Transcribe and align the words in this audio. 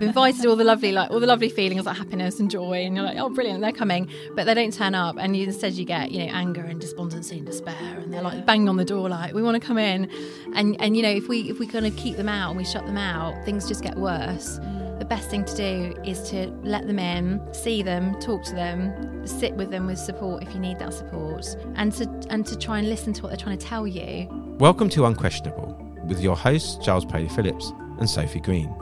Invited 0.00 0.46
all 0.46 0.56
the 0.56 0.64
lovely, 0.64 0.92
like 0.92 1.10
all 1.10 1.18
the 1.18 1.26
lovely 1.26 1.48
feelings 1.48 1.84
like 1.84 1.96
happiness 1.96 2.38
and 2.38 2.50
joy, 2.50 2.84
and 2.84 2.94
you're 2.94 3.04
like, 3.04 3.18
oh, 3.18 3.28
brilliant, 3.28 3.60
they're 3.60 3.72
coming, 3.72 4.08
but 4.34 4.46
they 4.46 4.54
don't 4.54 4.72
turn 4.72 4.94
up, 4.94 5.16
and 5.18 5.36
you, 5.36 5.44
instead 5.44 5.74
you 5.74 5.84
get, 5.84 6.12
you 6.12 6.20
know, 6.24 6.32
anger 6.32 6.62
and 6.62 6.80
despondency 6.80 7.38
and 7.38 7.46
despair, 7.46 7.98
and 7.98 8.12
they're 8.12 8.22
like 8.22 8.46
banging 8.46 8.68
on 8.68 8.76
the 8.76 8.84
door, 8.84 9.08
like 9.08 9.34
we 9.34 9.42
want 9.42 9.60
to 9.60 9.66
come 9.66 9.78
in, 9.78 10.08
and 10.54 10.80
and 10.80 10.96
you 10.96 11.02
know, 11.02 11.10
if 11.10 11.28
we 11.28 11.50
if 11.50 11.58
we 11.58 11.66
kind 11.66 11.86
of 11.86 11.96
keep 11.96 12.16
them 12.16 12.28
out 12.28 12.50
and 12.50 12.56
we 12.58 12.64
shut 12.64 12.86
them 12.86 12.98
out, 12.98 13.44
things 13.44 13.66
just 13.66 13.82
get 13.82 13.96
worse. 13.96 14.60
The 14.98 15.04
best 15.04 15.30
thing 15.30 15.44
to 15.44 15.56
do 15.56 15.94
is 16.04 16.28
to 16.30 16.48
let 16.64 16.88
them 16.88 16.98
in, 16.98 17.40
see 17.54 17.82
them, 17.82 18.18
talk 18.20 18.42
to 18.44 18.54
them, 18.54 19.26
sit 19.26 19.54
with 19.54 19.70
them 19.70 19.86
with 19.86 19.98
support 19.98 20.42
if 20.42 20.52
you 20.52 20.60
need 20.60 20.78
that 20.80 20.92
support, 20.92 21.56
and 21.76 21.92
to 21.94 22.08
and 22.30 22.46
to 22.46 22.56
try 22.56 22.78
and 22.78 22.88
listen 22.88 23.12
to 23.14 23.22
what 23.22 23.28
they're 23.30 23.36
trying 23.36 23.58
to 23.58 23.66
tell 23.66 23.86
you. 23.86 24.28
Welcome 24.58 24.88
to 24.90 25.06
Unquestionable 25.06 25.76
with 26.04 26.20
your 26.20 26.36
hosts 26.36 26.84
charles 26.84 27.04
Paley 27.04 27.28
Phillips 27.28 27.72
and 27.98 28.08
Sophie 28.08 28.40
Green, 28.40 28.74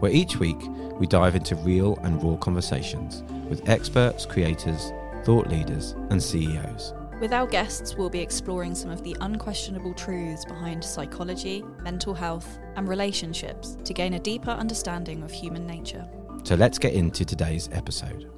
where 0.00 0.12
each 0.12 0.38
week 0.38 0.58
we 0.98 1.06
dive 1.06 1.34
into 1.34 1.56
real 1.56 1.96
and 2.02 2.22
raw 2.22 2.36
conversations 2.36 3.22
with 3.48 3.68
experts, 3.68 4.26
creators, 4.26 4.92
thought 5.24 5.48
leaders, 5.48 5.92
and 6.10 6.22
CEOs. 6.22 6.94
With 7.20 7.32
our 7.32 7.46
guests, 7.46 7.96
we'll 7.96 8.10
be 8.10 8.20
exploring 8.20 8.74
some 8.74 8.90
of 8.90 9.02
the 9.02 9.16
unquestionable 9.20 9.94
truths 9.94 10.44
behind 10.44 10.84
psychology, 10.84 11.64
mental 11.80 12.12
health, 12.12 12.58
and 12.76 12.88
relationships 12.88 13.78
to 13.84 13.94
gain 13.94 14.14
a 14.14 14.18
deeper 14.18 14.50
understanding 14.50 15.22
of 15.22 15.30
human 15.30 15.66
nature. 15.66 16.06
So 16.42 16.56
let's 16.56 16.78
get 16.78 16.92
into 16.92 17.24
today's 17.24 17.68
episode. 17.72 18.30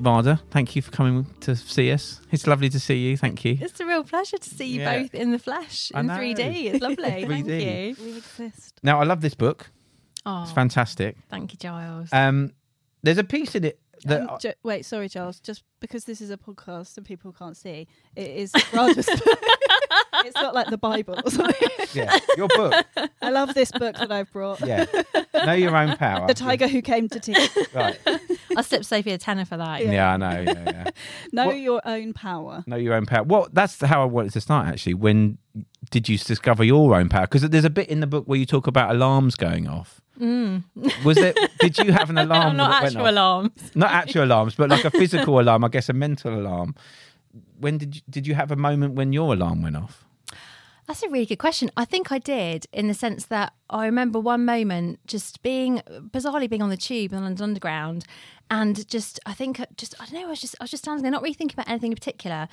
Radha, 0.00 0.40
thank 0.50 0.76
you 0.76 0.82
for 0.82 0.90
coming 0.90 1.26
to 1.40 1.56
see 1.56 1.90
us. 1.92 2.20
It's 2.30 2.46
lovely 2.46 2.68
to 2.68 2.78
see 2.80 2.96
you. 2.98 3.16
Thank 3.16 3.44
you. 3.44 3.58
It's 3.60 3.80
a 3.80 3.86
real 3.86 4.04
pleasure 4.04 4.38
to 4.38 4.48
see 4.50 4.66
you 4.66 4.80
Yeah. 4.82 4.98
both 5.02 5.14
in 5.14 5.32
the 5.32 5.38
flesh 5.38 5.90
in 5.94 6.06
3D. 6.08 6.66
It's 6.66 6.80
lovely. 6.82 7.04
Thank 7.26 7.46
3D. 7.46 7.96
you. 7.98 8.04
We 8.04 8.16
exist. 8.18 8.78
Now, 8.82 9.00
I 9.00 9.04
love 9.04 9.20
this 9.20 9.34
book. 9.34 9.70
Oh, 10.24 10.42
It's 10.42 10.52
fantastic. 10.52 11.16
thank 11.30 11.52
you, 11.52 11.58
Giles. 11.58 12.10
Um, 12.12 12.52
there's 13.02 13.18
a 13.18 13.24
piece 13.24 13.54
in 13.54 13.64
it 13.64 13.80
that 14.04 14.28
Um, 14.28 14.38
ju- 14.40 14.52
wait, 14.62 14.84
sorry, 14.84 15.08
Charles. 15.08 15.40
Just 15.40 15.62
because 15.80 16.04
this 16.04 16.20
is 16.20 16.30
a 16.30 16.36
podcast 16.36 16.96
and 16.96 17.06
people 17.06 17.32
can't 17.32 17.56
see, 17.56 17.86
it 18.16 18.30
is 18.30 18.52
rather. 18.72 18.94
it's 20.24 20.34
not 20.34 20.54
like 20.54 20.68
the 20.68 20.78
Bible 20.78 21.18
or 21.24 21.30
something. 21.30 21.68
yeah, 21.92 22.18
your 22.36 22.48
book. 22.48 22.74
I 23.22 23.30
love 23.30 23.54
this 23.54 23.70
book 23.72 23.96
that 23.96 24.10
I've 24.10 24.30
brought. 24.32 24.60
Yeah, 24.60 24.86
know 25.46 25.52
your 25.52 25.76
own 25.76 25.96
power. 25.96 26.26
The 26.26 26.34
Tiger 26.34 26.68
Who 26.68 26.82
Came 26.82 27.08
to 27.08 27.20
Tea. 27.20 27.48
Right. 27.74 27.98
I'll 28.56 28.62
slip 28.62 28.84
Sophie 28.84 29.12
a 29.12 29.18
tenner 29.18 29.44
for 29.44 29.56
that. 29.56 29.84
Yeah, 29.84 30.12
I 30.12 30.16
know. 30.16 30.40
Yeah, 30.40 30.62
yeah. 30.66 30.90
Know 31.32 31.46
What- 31.46 31.58
your 31.58 31.80
own 31.84 32.12
power. 32.12 32.64
know 32.66 32.76
your 32.76 32.94
own 32.94 33.06
power. 33.06 33.22
Well, 33.24 33.48
that's 33.52 33.80
how 33.80 34.02
I 34.02 34.06
wanted 34.06 34.32
to 34.32 34.40
start. 34.40 34.66
Actually, 34.68 34.94
when 34.94 35.38
did 35.90 36.08
you 36.08 36.18
discover 36.18 36.64
your 36.64 36.94
own 36.94 37.08
power? 37.08 37.22
Because 37.26 37.42
there's 37.42 37.64
a 37.64 37.70
bit 37.70 37.88
in 37.88 38.00
the 38.00 38.06
book 38.06 38.24
where 38.26 38.38
you 38.38 38.46
talk 38.46 38.66
about 38.66 38.90
alarms 38.90 39.34
going 39.36 39.68
off. 39.68 40.00
Mm. 40.20 40.64
Was 41.04 41.16
it? 41.16 41.38
Did 41.60 41.78
you 41.78 41.92
have 41.92 42.10
an 42.10 42.18
alarm? 42.18 42.56
not 42.56 42.82
actual 42.82 43.08
alarms. 43.08 43.52
Not 43.76 43.92
actual 43.92 44.24
alarms, 44.24 44.56
but 44.56 44.68
like 44.68 44.84
a 44.84 44.90
physical 44.90 45.38
alarm. 45.38 45.62
I 45.68 45.70
guess 45.70 45.88
a 45.88 45.92
mental 45.92 46.34
alarm. 46.34 46.74
When 47.60 47.78
did 47.78 47.96
you, 47.96 48.02
did 48.08 48.26
you 48.26 48.34
have 48.34 48.50
a 48.50 48.56
moment 48.56 48.94
when 48.94 49.12
your 49.12 49.34
alarm 49.34 49.62
went 49.62 49.76
off? 49.76 50.04
That's 50.86 51.02
a 51.02 51.08
really 51.10 51.26
good 51.26 51.38
question. 51.38 51.70
I 51.76 51.84
think 51.84 52.10
I 52.10 52.18
did 52.18 52.66
in 52.72 52.88
the 52.88 52.94
sense 52.94 53.26
that 53.26 53.52
I 53.68 53.84
remember 53.84 54.18
one 54.18 54.46
moment 54.46 55.00
just 55.06 55.42
being 55.42 55.82
bizarrely 55.86 56.48
being 56.48 56.62
on 56.62 56.70
the 56.70 56.78
tube 56.78 57.12
in 57.12 57.22
London 57.22 57.44
Underground 57.44 58.06
and 58.50 58.88
just 58.88 59.20
I 59.26 59.34
think 59.34 59.60
uh, 59.60 59.66
just 59.76 59.94
I 60.00 60.06
don't 60.06 60.14
know, 60.14 60.26
I 60.26 60.30
was 60.30 60.40
just 60.40 60.56
I 60.58 60.64
was 60.64 60.70
just 60.70 60.84
standing 60.84 61.02
there 61.02 61.12
not 61.12 61.20
really 61.22 61.34
thinking 61.34 61.54
about 61.54 61.68
anything 61.68 61.92
in 61.92 61.96
particular. 61.96 62.48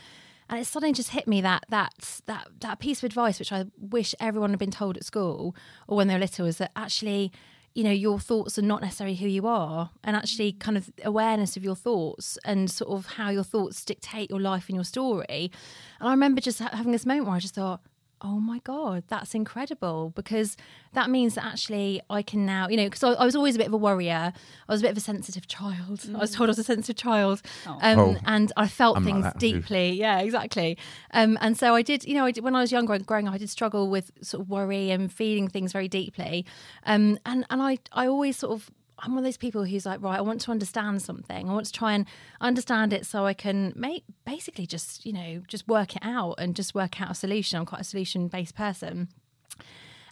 And 0.49 0.59
it 0.59 0.65
suddenly 0.65 0.91
just 0.91 1.11
hit 1.11 1.29
me 1.29 1.39
that 1.41 1.63
that 1.69 1.93
that 2.25 2.47
that 2.59 2.79
piece 2.79 2.99
of 2.99 3.05
advice 3.05 3.39
which 3.39 3.53
I 3.53 3.67
wish 3.79 4.13
everyone 4.19 4.49
had 4.49 4.59
been 4.59 4.69
told 4.69 4.97
at 4.97 5.05
school 5.05 5.55
or 5.87 5.95
when 5.95 6.09
they 6.09 6.15
were 6.15 6.19
little 6.19 6.45
is 6.45 6.57
that 6.57 6.71
actually 6.75 7.31
you 7.75 7.83
know 7.83 7.91
your 7.91 8.19
thoughts 8.19 8.57
are 8.57 8.63
not 8.63 8.81
necessarily 8.81 9.15
who 9.15 9.27
you 9.27 9.45
are 9.45 9.91
and 10.03 10.15
actually 10.15 10.53
mm. 10.53 10.59
kind 10.59 10.77
of 10.77 10.89
awareness 11.03 11.55
of 11.55 11.63
your 11.63 11.75
thoughts 11.75 12.39
and 12.43 12.71
sort 12.71 12.89
of 12.89 13.05
how 13.05 13.29
your 13.29 13.43
thoughts 13.43 13.85
dictate 13.85 14.29
your 14.31 14.39
life 14.39 14.67
and 14.69 14.75
your 14.75 14.85
story. 14.85 15.51
And 15.99 16.09
i 16.09 16.11
remember 16.11 16.41
just 16.41 16.59
ha- 16.59 16.69
having 16.71 16.93
this 16.93 17.05
moment 17.05 17.27
where 17.27 17.35
i 17.35 17.39
just 17.39 17.55
thought 17.55 17.81
oh 18.27 18.39
my 18.39 18.59
god 18.63 19.03
that's 19.07 19.35
incredible 19.35 20.11
because 20.15 20.57
that 20.93 21.09
means 21.11 21.35
that 21.35 21.45
actually 21.45 22.01
i 22.09 22.21
can 22.23 22.43
now 22.45 22.67
you 22.67 22.75
know 22.75 22.85
because 22.85 23.03
I, 23.03 23.11
I 23.13 23.23
was 23.23 23.35
always 23.35 23.53
a 23.55 23.59
bit 23.59 23.67
of 23.67 23.73
a 23.73 23.77
worrier. 23.77 24.33
I 24.67 24.71
was 24.73 24.81
a 24.81 24.85
bit 24.85 24.91
of 24.91 24.97
a 24.97 25.01
sensitive 25.11 25.47
child. 25.47 25.99
I 26.15 26.17
was 26.17 26.31
told 26.31 26.49
i 26.49 26.51
was 26.51 26.57
a 26.59 26.63
sensitive 26.63 26.95
child 26.95 27.41
um, 27.87 27.99
Oh. 27.99 28.15
and 28.25 28.51
i 28.57 28.67
felt 28.67 28.97
I'm 28.97 29.05
like 29.05 29.13
things 29.13 29.33
too. 29.33 29.39
deeply. 29.59 29.87
Yeah 30.05 30.19
exactly. 30.27 30.77
Um, 31.19 31.37
and 31.39 31.53
so 31.61 31.75
i 31.75 31.81
did 31.83 32.03
you 32.05 32.15
know 32.15 32.25
I 32.25 32.31
did, 32.31 32.43
when 32.43 32.55
i 32.55 32.61
was 32.61 32.71
younger 32.71 32.93
and 32.93 33.05
growing 33.05 33.27
up 33.27 33.33
i 33.35 33.37
did 33.37 33.49
struggle 33.49 33.89
with 33.95 34.11
sort 34.21 34.41
of 34.41 34.49
worry 34.49 34.89
and 34.89 35.11
feeling 35.11 35.47
things 35.47 35.71
very 35.71 35.87
deeply. 35.87 36.45
Um, 36.91 37.19
and 37.25 37.45
and 37.51 37.61
i 37.61 37.77
i 37.91 38.07
always 38.07 38.37
sort 38.37 38.53
of 38.53 38.71
I'm 38.99 39.11
one 39.11 39.19
of 39.19 39.23
those 39.25 39.37
people 39.37 39.65
who's 39.65 39.85
like, 39.85 40.01
right, 40.01 40.17
I 40.17 40.21
want 40.21 40.41
to 40.41 40.51
understand 40.51 41.01
something. 41.01 41.49
I 41.49 41.53
want 41.53 41.65
to 41.65 41.71
try 41.71 41.93
and 41.93 42.05
understand 42.39 42.93
it 42.93 43.05
so 43.05 43.25
I 43.25 43.33
can 43.33 43.73
make 43.75 44.03
basically 44.25 44.65
just, 44.65 45.05
you 45.05 45.13
know, 45.13 45.41
just 45.47 45.67
work 45.67 45.95
it 45.95 46.01
out 46.01 46.35
and 46.37 46.55
just 46.55 46.73
work 46.73 47.01
out 47.01 47.11
a 47.11 47.15
solution. 47.15 47.59
I'm 47.59 47.65
quite 47.65 47.81
a 47.81 47.85
solution 47.85 48.27
based 48.27 48.55
person. 48.55 49.09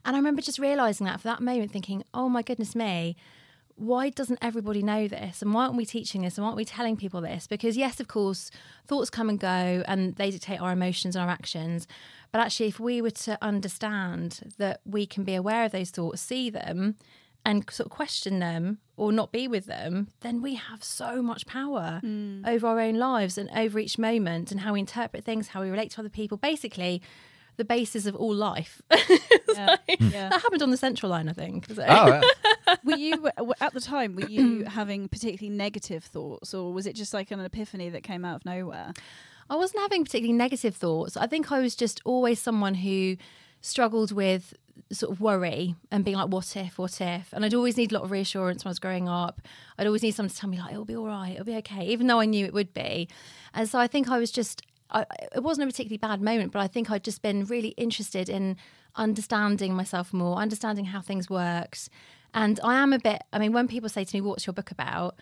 And 0.05 0.15
I 0.15 0.19
remember 0.19 0.41
just 0.41 0.59
realizing 0.59 1.05
that 1.05 1.21
for 1.21 1.29
that 1.29 1.41
moment, 1.41 1.71
thinking, 1.71 2.03
oh 2.13 2.27
my 2.27 2.41
goodness 2.41 2.75
me, 2.75 3.15
why 3.75 4.09
doesn't 4.09 4.39
everybody 4.41 4.83
know 4.83 5.07
this? 5.07 5.41
And 5.41 5.53
why 5.53 5.63
aren't 5.63 5.77
we 5.77 5.85
teaching 5.85 6.21
this? 6.21 6.37
And 6.37 6.43
why 6.43 6.49
aren't 6.49 6.57
we 6.57 6.65
telling 6.65 6.95
people 6.97 7.21
this? 7.21 7.47
Because, 7.47 7.77
yes, 7.77 7.99
of 7.99 8.07
course, 8.07 8.51
thoughts 8.85 9.09
come 9.09 9.29
and 9.29 9.39
go 9.39 9.83
and 9.87 10.15
they 10.15 10.29
dictate 10.29 10.61
our 10.61 10.71
emotions 10.71 11.15
and 11.15 11.23
our 11.23 11.31
actions. 11.31 11.87
But 12.31 12.41
actually, 12.41 12.67
if 12.67 12.79
we 12.79 13.01
were 13.01 13.11
to 13.11 13.37
understand 13.41 14.53
that 14.57 14.81
we 14.85 15.05
can 15.05 15.23
be 15.23 15.35
aware 15.35 15.65
of 15.65 15.71
those 15.71 15.89
thoughts, 15.89 16.21
see 16.21 16.49
them, 16.49 16.97
and 17.45 17.69
sort 17.69 17.87
of 17.87 17.91
question 17.91 18.39
them 18.39 18.79
or 18.95 19.11
not 19.11 19.31
be 19.31 19.47
with 19.47 19.65
them, 19.65 20.07
then 20.21 20.41
we 20.41 20.55
have 20.55 20.83
so 20.83 21.21
much 21.21 21.45
power 21.45 21.99
mm. 22.03 22.47
over 22.47 22.67
our 22.67 22.79
own 22.79 22.95
lives 22.95 23.37
and 23.37 23.49
over 23.55 23.79
each 23.79 23.97
moment 23.97 24.51
and 24.51 24.61
how 24.61 24.73
we 24.73 24.79
interpret 24.79 25.23
things, 25.23 25.49
how 25.49 25.61
we 25.61 25.69
relate 25.69 25.91
to 25.91 25.99
other 25.99 26.09
people. 26.09 26.37
Basically, 26.37 27.01
the 27.57 27.65
basis 27.65 28.05
of 28.05 28.15
all 28.15 28.33
life. 28.33 28.81
Yeah. 29.53 29.75
Hmm. 29.87 30.07
yeah. 30.07 30.29
That 30.29 30.41
happened 30.41 30.63
on 30.63 30.71
the 30.71 30.77
central 30.77 31.11
line, 31.11 31.29
I 31.29 31.33
think. 31.33 31.67
So- 31.67 31.85
Oh, 31.87 32.21
Were 32.83 32.95
you 32.97 33.29
at 33.61 33.71
the 33.71 33.79
time? 33.79 34.15
Were 34.15 34.25
you 34.25 34.63
having 34.67 35.07
particularly 35.07 35.55
negative 35.55 36.03
thoughts, 36.03 36.55
or 36.55 36.73
was 36.73 36.87
it 36.87 36.95
just 36.95 37.13
like 37.13 37.29
an 37.29 37.39
epiphany 37.39 37.89
that 37.89 38.01
came 38.01 38.25
out 38.25 38.37
of 38.37 38.45
nowhere? 38.45 38.93
I 39.51 39.55
wasn't 39.55 39.81
having 39.81 40.05
particularly 40.05 40.33
negative 40.35 40.75
thoughts. 40.75 41.15
I 41.15 41.27
think 41.27 41.51
I 41.51 41.59
was 41.59 41.75
just 41.75 42.01
always 42.03 42.39
someone 42.39 42.73
who 42.73 43.17
struggled 43.61 44.11
with 44.11 44.55
sort 44.91 45.11
of 45.11 45.21
worry 45.21 45.75
and 45.91 46.03
being 46.03 46.17
like, 46.17 46.29
what 46.29 46.55
if, 46.55 46.77
what 46.77 46.99
if? 47.01 47.31
And 47.33 47.45
I'd 47.45 47.53
always 47.53 47.77
need 47.77 47.91
a 47.91 47.95
lot 47.95 48.03
of 48.03 48.11
reassurance 48.11 48.63
when 48.63 48.69
I 48.69 48.71
was 48.71 48.79
growing 48.79 49.07
up. 49.09 49.41
I'd 49.77 49.87
always 49.87 50.03
need 50.03 50.15
someone 50.15 50.29
to 50.29 50.35
tell 50.35 50.49
me, 50.49 50.59
like, 50.59 50.71
it'll 50.71 50.85
be 50.85 50.95
all 50.95 51.07
right, 51.07 51.33
it'll 51.33 51.45
be 51.45 51.55
okay, 51.57 51.85
even 51.87 52.07
though 52.07 52.19
I 52.19 52.25
knew 52.25 52.45
it 52.45 52.53
would 52.53 52.73
be. 52.73 53.07
And 53.53 53.69
so 53.69 53.79
I 53.79 53.87
think 53.87 54.09
I 54.09 54.17
was 54.17 54.31
just, 54.31 54.61
I, 54.89 55.05
it 55.35 55.43
wasn't 55.43 55.67
a 55.69 55.71
particularly 55.71 55.97
bad 55.97 56.21
moment, 56.21 56.51
but 56.51 56.61
I 56.61 56.67
think 56.67 56.89
I'd 56.91 57.03
just 57.03 57.21
been 57.21 57.45
really 57.45 57.69
interested 57.69 58.29
in 58.29 58.57
understanding 58.95 59.73
myself 59.73 60.13
more, 60.13 60.37
understanding 60.37 60.85
how 60.85 61.01
things 61.01 61.29
worked. 61.29 61.89
And 62.33 62.59
I 62.63 62.75
am 62.75 62.93
a 62.93 62.99
bit, 62.99 63.23
I 63.31 63.39
mean, 63.39 63.53
when 63.53 63.67
people 63.67 63.89
say 63.89 64.03
to 64.03 64.15
me, 64.15 64.21
what's 64.21 64.45
your 64.47 64.53
book 64.53 64.71
about? 64.71 65.15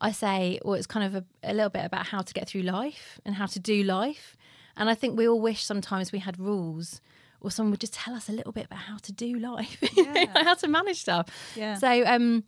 I 0.00 0.10
say, 0.10 0.58
well, 0.64 0.74
it's 0.74 0.86
kind 0.86 1.06
of 1.06 1.14
a, 1.14 1.50
a 1.50 1.54
little 1.54 1.70
bit 1.70 1.84
about 1.84 2.06
how 2.06 2.22
to 2.22 2.34
get 2.34 2.48
through 2.48 2.62
life 2.62 3.20
and 3.24 3.36
how 3.36 3.46
to 3.46 3.60
do 3.60 3.82
life. 3.84 4.36
And 4.76 4.90
I 4.90 4.94
think 4.94 5.16
we 5.16 5.28
all 5.28 5.40
wish 5.40 5.64
sometimes 5.64 6.12
we 6.12 6.18
had 6.18 6.40
rules 6.40 7.00
or 7.42 7.50
someone 7.50 7.70
would 7.72 7.80
just 7.80 7.94
tell 7.94 8.14
us 8.14 8.28
a 8.28 8.32
little 8.32 8.52
bit 8.52 8.66
about 8.66 8.78
how 8.80 8.96
to 8.98 9.12
do 9.12 9.38
life, 9.38 9.78
Yeah. 9.96 10.42
how 10.42 10.54
to 10.54 10.68
manage 10.68 11.00
stuff. 11.00 11.28
Yeah. 11.56 11.74
So 11.78 12.04
um, 12.06 12.44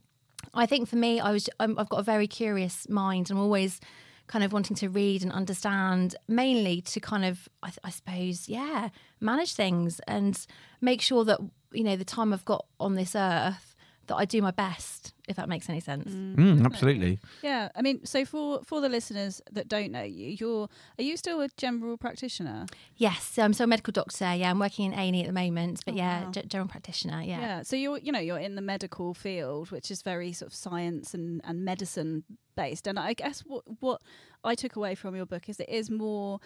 I 0.55 0.67
think 0.67 0.89
for 0.89 0.97
me, 0.97 1.21
I 1.21 1.33
was 1.33 1.49
I'm, 1.61 1.79
I've 1.79 1.89
got 1.89 1.99
a 2.01 2.05
very 2.05 2.27
curious 2.27 2.89
mind. 2.89 3.31
I'm 3.31 3.39
always 3.39 3.81
kind 4.27 4.43
of 4.45 4.53
wanting 4.55 4.77
to 4.77 4.89
read 4.89 5.23
and 5.23 5.31
understand, 5.33 6.17
mainly 6.29 6.81
to 6.81 7.01
kind 7.01 7.25
of 7.25 7.49
I, 7.63 7.73
I 7.85 7.91
suppose 7.91 8.49
yeah 8.49 8.89
manage 9.21 9.55
things 9.55 10.01
and 10.09 10.39
make 10.81 11.01
sure 11.03 11.25
that 11.25 11.41
you 11.73 11.85
know 11.85 11.97
the 11.97 12.05
time 12.05 12.33
I've 12.33 12.45
got 12.45 12.65
on 12.81 12.95
this 12.95 13.15
earth 13.17 13.74
that 14.09 14.17
I 14.17 14.25
do 14.25 14.41
my 14.43 14.51
best, 14.51 15.13
if 15.29 15.37
that 15.37 15.49
makes 15.49 15.69
any 15.69 15.81
sense. 15.81 16.11
Mm, 16.11 16.65
absolutely. 16.65 17.19
Yeah, 17.43 17.69
I 17.75 17.83
mean, 17.83 18.05
so 18.05 18.25
for 18.25 18.63
for 18.63 18.81
the 18.81 18.89
listeners 18.89 19.41
that 19.53 19.69
don't 19.69 19.91
know 19.93 20.03
you, 20.03 20.37
you're 20.41 20.69
are 20.99 21.03
you 21.03 21.17
still 21.17 21.41
a 21.41 21.49
general 21.57 21.97
practitioner? 21.97 22.67
Yes, 22.97 23.39
I'm 23.39 23.53
still 23.53 23.65
a 23.65 23.69
medical 23.69 23.93
doctor. 23.93 24.35
Yeah, 24.35 24.51
I'm 24.51 24.59
working 24.59 24.87
in 24.93 24.99
A 24.99 25.03
and 25.03 25.17
E 25.17 25.21
at 25.21 25.27
the 25.27 25.33
moment, 25.33 25.83
but 25.85 25.95
Oh, 25.95 25.97
yeah, 25.97 26.25
wow. 26.25 26.31
ge- 26.31 26.47
general 26.49 26.69
practitioner. 26.69 27.23
Yeah. 27.23 27.41
Yeah. 27.41 27.63
So 27.63 27.77
you're 27.77 27.99
you 27.99 28.13
know 28.13 28.21
you're 28.21 28.39
in 28.39 28.55
the 28.55 28.63
medical 28.63 29.15
field, 29.15 29.71
which 29.71 29.91
is 29.91 30.03
very 30.03 30.33
sort 30.33 30.51
of 30.51 30.55
science 30.55 31.15
and 31.15 31.41
and 31.45 31.65
medicine 31.65 32.25
based. 32.57 32.87
And 32.87 32.99
I 32.99 33.15
guess 33.15 33.41
what 33.41 33.65
what 33.81 34.03
I 34.45 34.55
took 34.55 34.77
away 34.77 34.95
from 34.95 35.17
your 35.17 35.27
book 35.27 35.49
is 35.49 35.59
it 35.61 35.69
is 35.69 35.91
more. 35.91 36.41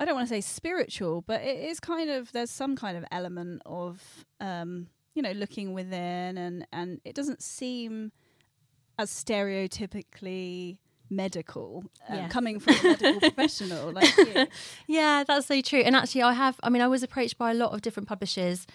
I 0.00 0.04
don't 0.04 0.14
want 0.16 0.26
to 0.28 0.34
say 0.34 0.40
spiritual, 0.40 1.22
but 1.22 1.42
it 1.42 1.58
is 1.70 1.78
kind 1.78 2.10
of 2.10 2.32
there's 2.32 2.50
some 2.50 2.74
kind 2.74 2.96
of 2.96 3.04
element 3.12 3.62
of 3.66 4.24
um, 4.40 4.88
you 5.14 5.22
know 5.22 5.32
looking 5.32 5.72
within, 5.74 6.38
and 6.38 6.66
and 6.72 7.00
it 7.04 7.14
doesn't 7.14 7.42
seem 7.42 8.12
as 8.98 9.10
stereotypically 9.10 10.78
medical 11.10 11.84
um, 12.08 12.28
coming 12.28 12.58
from 12.58 12.74
a 12.74 12.82
medical 12.82 13.20
professional 13.30 13.92
like 13.92 14.16
you. 14.16 14.46
Yeah, 14.86 15.24
that's 15.26 15.46
so 15.46 15.60
true. 15.60 15.80
And 15.80 15.94
actually, 15.94 16.22
I 16.22 16.32
have, 16.32 16.58
I 16.62 16.70
mean, 16.70 16.82
I 16.82 16.88
was 16.88 17.02
approached 17.02 17.38
by 17.38 17.50
a 17.50 17.54
lot 17.54 17.72
of 17.72 17.82
different 17.82 18.08
publishers 18.08 18.66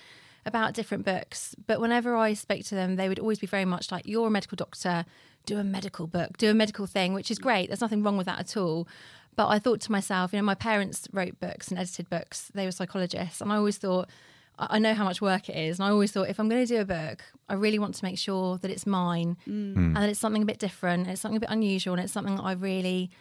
about 0.45 0.73
different 0.73 1.03
books. 1.03 1.55
But 1.65 1.81
whenever 1.81 2.15
I 2.15 2.33
spoke 2.33 2.63
to 2.65 2.75
them, 2.75 2.95
they 2.95 3.09
would 3.09 3.19
always 3.19 3.39
be 3.39 3.47
very 3.47 3.65
much 3.65 3.91
like, 3.91 4.05
"You're 4.05 4.27
a 4.27 4.31
medical 4.31 4.55
doctor. 4.55 5.05
Do 5.45 5.57
a 5.57 5.63
medical 5.63 6.07
book. 6.07 6.37
Do 6.37 6.49
a 6.49 6.53
medical 6.53 6.85
thing," 6.85 7.13
which 7.13 7.31
is 7.31 7.39
great. 7.39 7.67
There's 7.67 7.81
nothing 7.81 8.03
wrong 8.03 8.17
with 8.17 8.27
that 8.27 8.39
at 8.39 8.55
all. 8.55 8.87
But 9.35 9.49
I 9.49 9.59
thought 9.59 9.81
to 9.81 9.91
myself, 9.91 10.33
you 10.33 10.39
know, 10.39 10.43
my 10.43 10.55
parents 10.55 11.07
wrote 11.11 11.39
books 11.39 11.67
and 11.67 11.77
edited 11.77 12.09
books. 12.09 12.51
They 12.53 12.65
were 12.65 12.71
psychologists, 12.71 13.41
and 13.41 13.51
I 13.51 13.57
always 13.57 13.77
thought. 13.77 14.09
I 14.59 14.79
know 14.79 14.93
how 14.93 15.03
much 15.03 15.21
work 15.21 15.49
it 15.49 15.55
is. 15.55 15.79
And 15.79 15.87
I 15.87 15.91
always 15.91 16.11
thought 16.11 16.29
if 16.29 16.39
I'm 16.39 16.49
going 16.49 16.65
to 16.65 16.67
do 16.67 16.81
a 16.81 16.85
book, 16.85 17.23
I 17.47 17.53
really 17.53 17.79
want 17.79 17.95
to 17.95 18.05
make 18.05 18.17
sure 18.17 18.57
that 18.57 18.71
it's 18.71 18.85
mine 18.85 19.37
mm. 19.47 19.73
Mm. 19.73 19.75
and 19.75 19.95
that 19.97 20.09
it's 20.09 20.19
something 20.19 20.41
a 20.41 20.45
bit 20.45 20.59
different, 20.59 21.03
and 21.03 21.11
it's 21.11 21.21
something 21.21 21.37
a 21.37 21.41
bit 21.41 21.49
unusual, 21.49 21.93
and 21.93 22.03
it's 22.03 22.13
something 22.13 22.35
that 22.35 22.43
I 22.43 22.53
really 22.53 23.11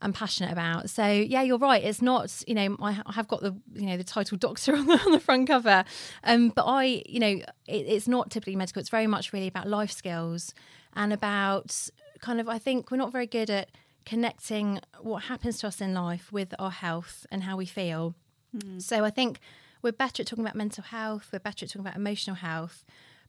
am 0.00 0.12
passionate 0.12 0.52
about. 0.52 0.90
So 0.90 1.06
yeah, 1.06 1.42
you're 1.42 1.58
right. 1.58 1.82
It's 1.82 2.00
not, 2.00 2.44
you 2.46 2.54
know, 2.54 2.76
I 2.80 2.92
have 3.12 3.26
got 3.26 3.42
the, 3.42 3.56
you 3.74 3.86
know, 3.86 3.96
the 3.96 4.04
title 4.04 4.38
doctor 4.38 4.76
on 4.76 4.86
the, 4.86 5.00
on 5.04 5.12
the 5.12 5.20
front 5.20 5.48
cover, 5.48 5.84
um, 6.24 6.50
but 6.50 6.64
I, 6.64 7.02
you 7.06 7.18
know, 7.18 7.26
it, 7.26 7.46
it's 7.66 8.06
not 8.06 8.30
typically 8.30 8.56
medical. 8.56 8.80
It's 8.80 8.90
very 8.90 9.06
much 9.06 9.32
really 9.32 9.48
about 9.48 9.66
life 9.68 9.90
skills 9.90 10.54
and 10.94 11.12
about 11.12 11.88
kind 12.20 12.40
of. 12.40 12.48
I 12.48 12.58
think 12.58 12.90
we're 12.90 12.98
not 12.98 13.12
very 13.12 13.26
good 13.26 13.50
at 13.50 13.70
connecting 14.06 14.80
what 15.00 15.24
happens 15.24 15.58
to 15.58 15.66
us 15.66 15.80
in 15.80 15.92
life 15.92 16.32
with 16.32 16.54
our 16.58 16.70
health 16.70 17.26
and 17.30 17.42
how 17.42 17.56
we 17.56 17.66
feel. 17.66 18.14
Mm. 18.56 18.80
So 18.80 19.04
I 19.04 19.10
think 19.10 19.40
we're 19.82 19.92
better 19.92 20.22
at 20.22 20.26
talking 20.26 20.44
about 20.44 20.56
mental 20.56 20.84
health. 20.84 21.28
We're 21.32 21.38
better 21.38 21.64
at 21.64 21.70
talking 21.70 21.82
about 21.82 21.96
emotional 21.96 22.36
health, 22.36 22.84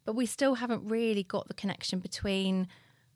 but 0.06 0.16
we 0.16 0.26
still 0.26 0.56
haven't 0.56 0.88
really 0.88 1.24
got 1.24 1.48
the 1.48 1.54
connection 1.54 2.00
between 2.00 2.68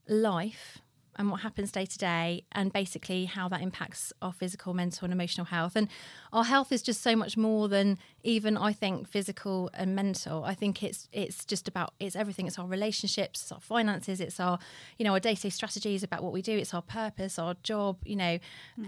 life 0.07 0.79
and 1.17 1.29
what 1.29 1.41
happens 1.41 1.71
day 1.71 1.85
to 1.85 1.97
day 1.97 2.43
and 2.51 2.71
basically 2.73 3.25
how 3.25 3.47
that 3.49 3.61
impacts 3.61 4.11
our 4.21 4.33
physical 4.33 4.73
mental 4.73 5.05
and 5.05 5.13
emotional 5.13 5.45
health. 5.45 5.75
And 5.75 5.87
our 6.31 6.43
health 6.43 6.71
is 6.71 6.81
just 6.81 7.01
so 7.01 7.15
much 7.15 7.37
more 7.37 7.67
than 7.67 7.97
even 8.25 8.57
i 8.57 8.71
think 8.71 9.07
physical 9.07 9.69
and 9.73 9.95
mental. 9.95 10.43
I 10.43 10.53
think 10.53 10.81
it's 10.81 11.07
it's 11.11 11.45
just 11.45 11.67
about 11.67 11.93
it's 11.99 12.15
everything. 12.15 12.47
It's 12.47 12.57
our 12.57 12.67
relationships 12.67 13.41
it's 13.43 13.51
our 13.51 13.59
finances 13.59 14.19
it's 14.21 14.39
our 14.39 14.59
you 14.97 15.03
know 15.05 15.13
our 15.13 15.19
day-to-day 15.19 15.49
strategies 15.49 16.03
about 16.03 16.23
what 16.23 16.33
we 16.33 16.41
do. 16.41 16.57
It's 16.57 16.73
our 16.73 16.81
purpose 16.81 17.37
our 17.37 17.55
job 17.63 17.97
you 18.05 18.15
know. 18.15 18.39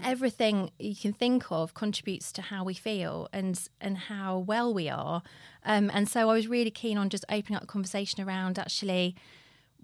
Everything 0.04 0.70
you 0.78 0.96
can 0.96 1.12
think 1.12 1.50
of 1.50 1.74
contributes 1.74 2.32
to 2.32 2.42
how 2.42 2.64
we 2.64 2.74
feel 2.74 3.28
and 3.32 3.60
and 3.80 3.98
how 3.98 4.38
well 4.38 4.72
we 4.72 4.88
are. 4.88 5.22
Um, 5.64 5.90
and 5.92 6.08
so 6.08 6.30
i 6.30 6.34
was 6.34 6.46
really 6.46 6.70
keen 6.70 6.96
on 6.96 7.08
just 7.10 7.24
opening 7.28 7.56
up 7.56 7.62
the 7.62 7.66
conversation 7.66 8.20
around 8.26 8.58
actually 8.58 9.16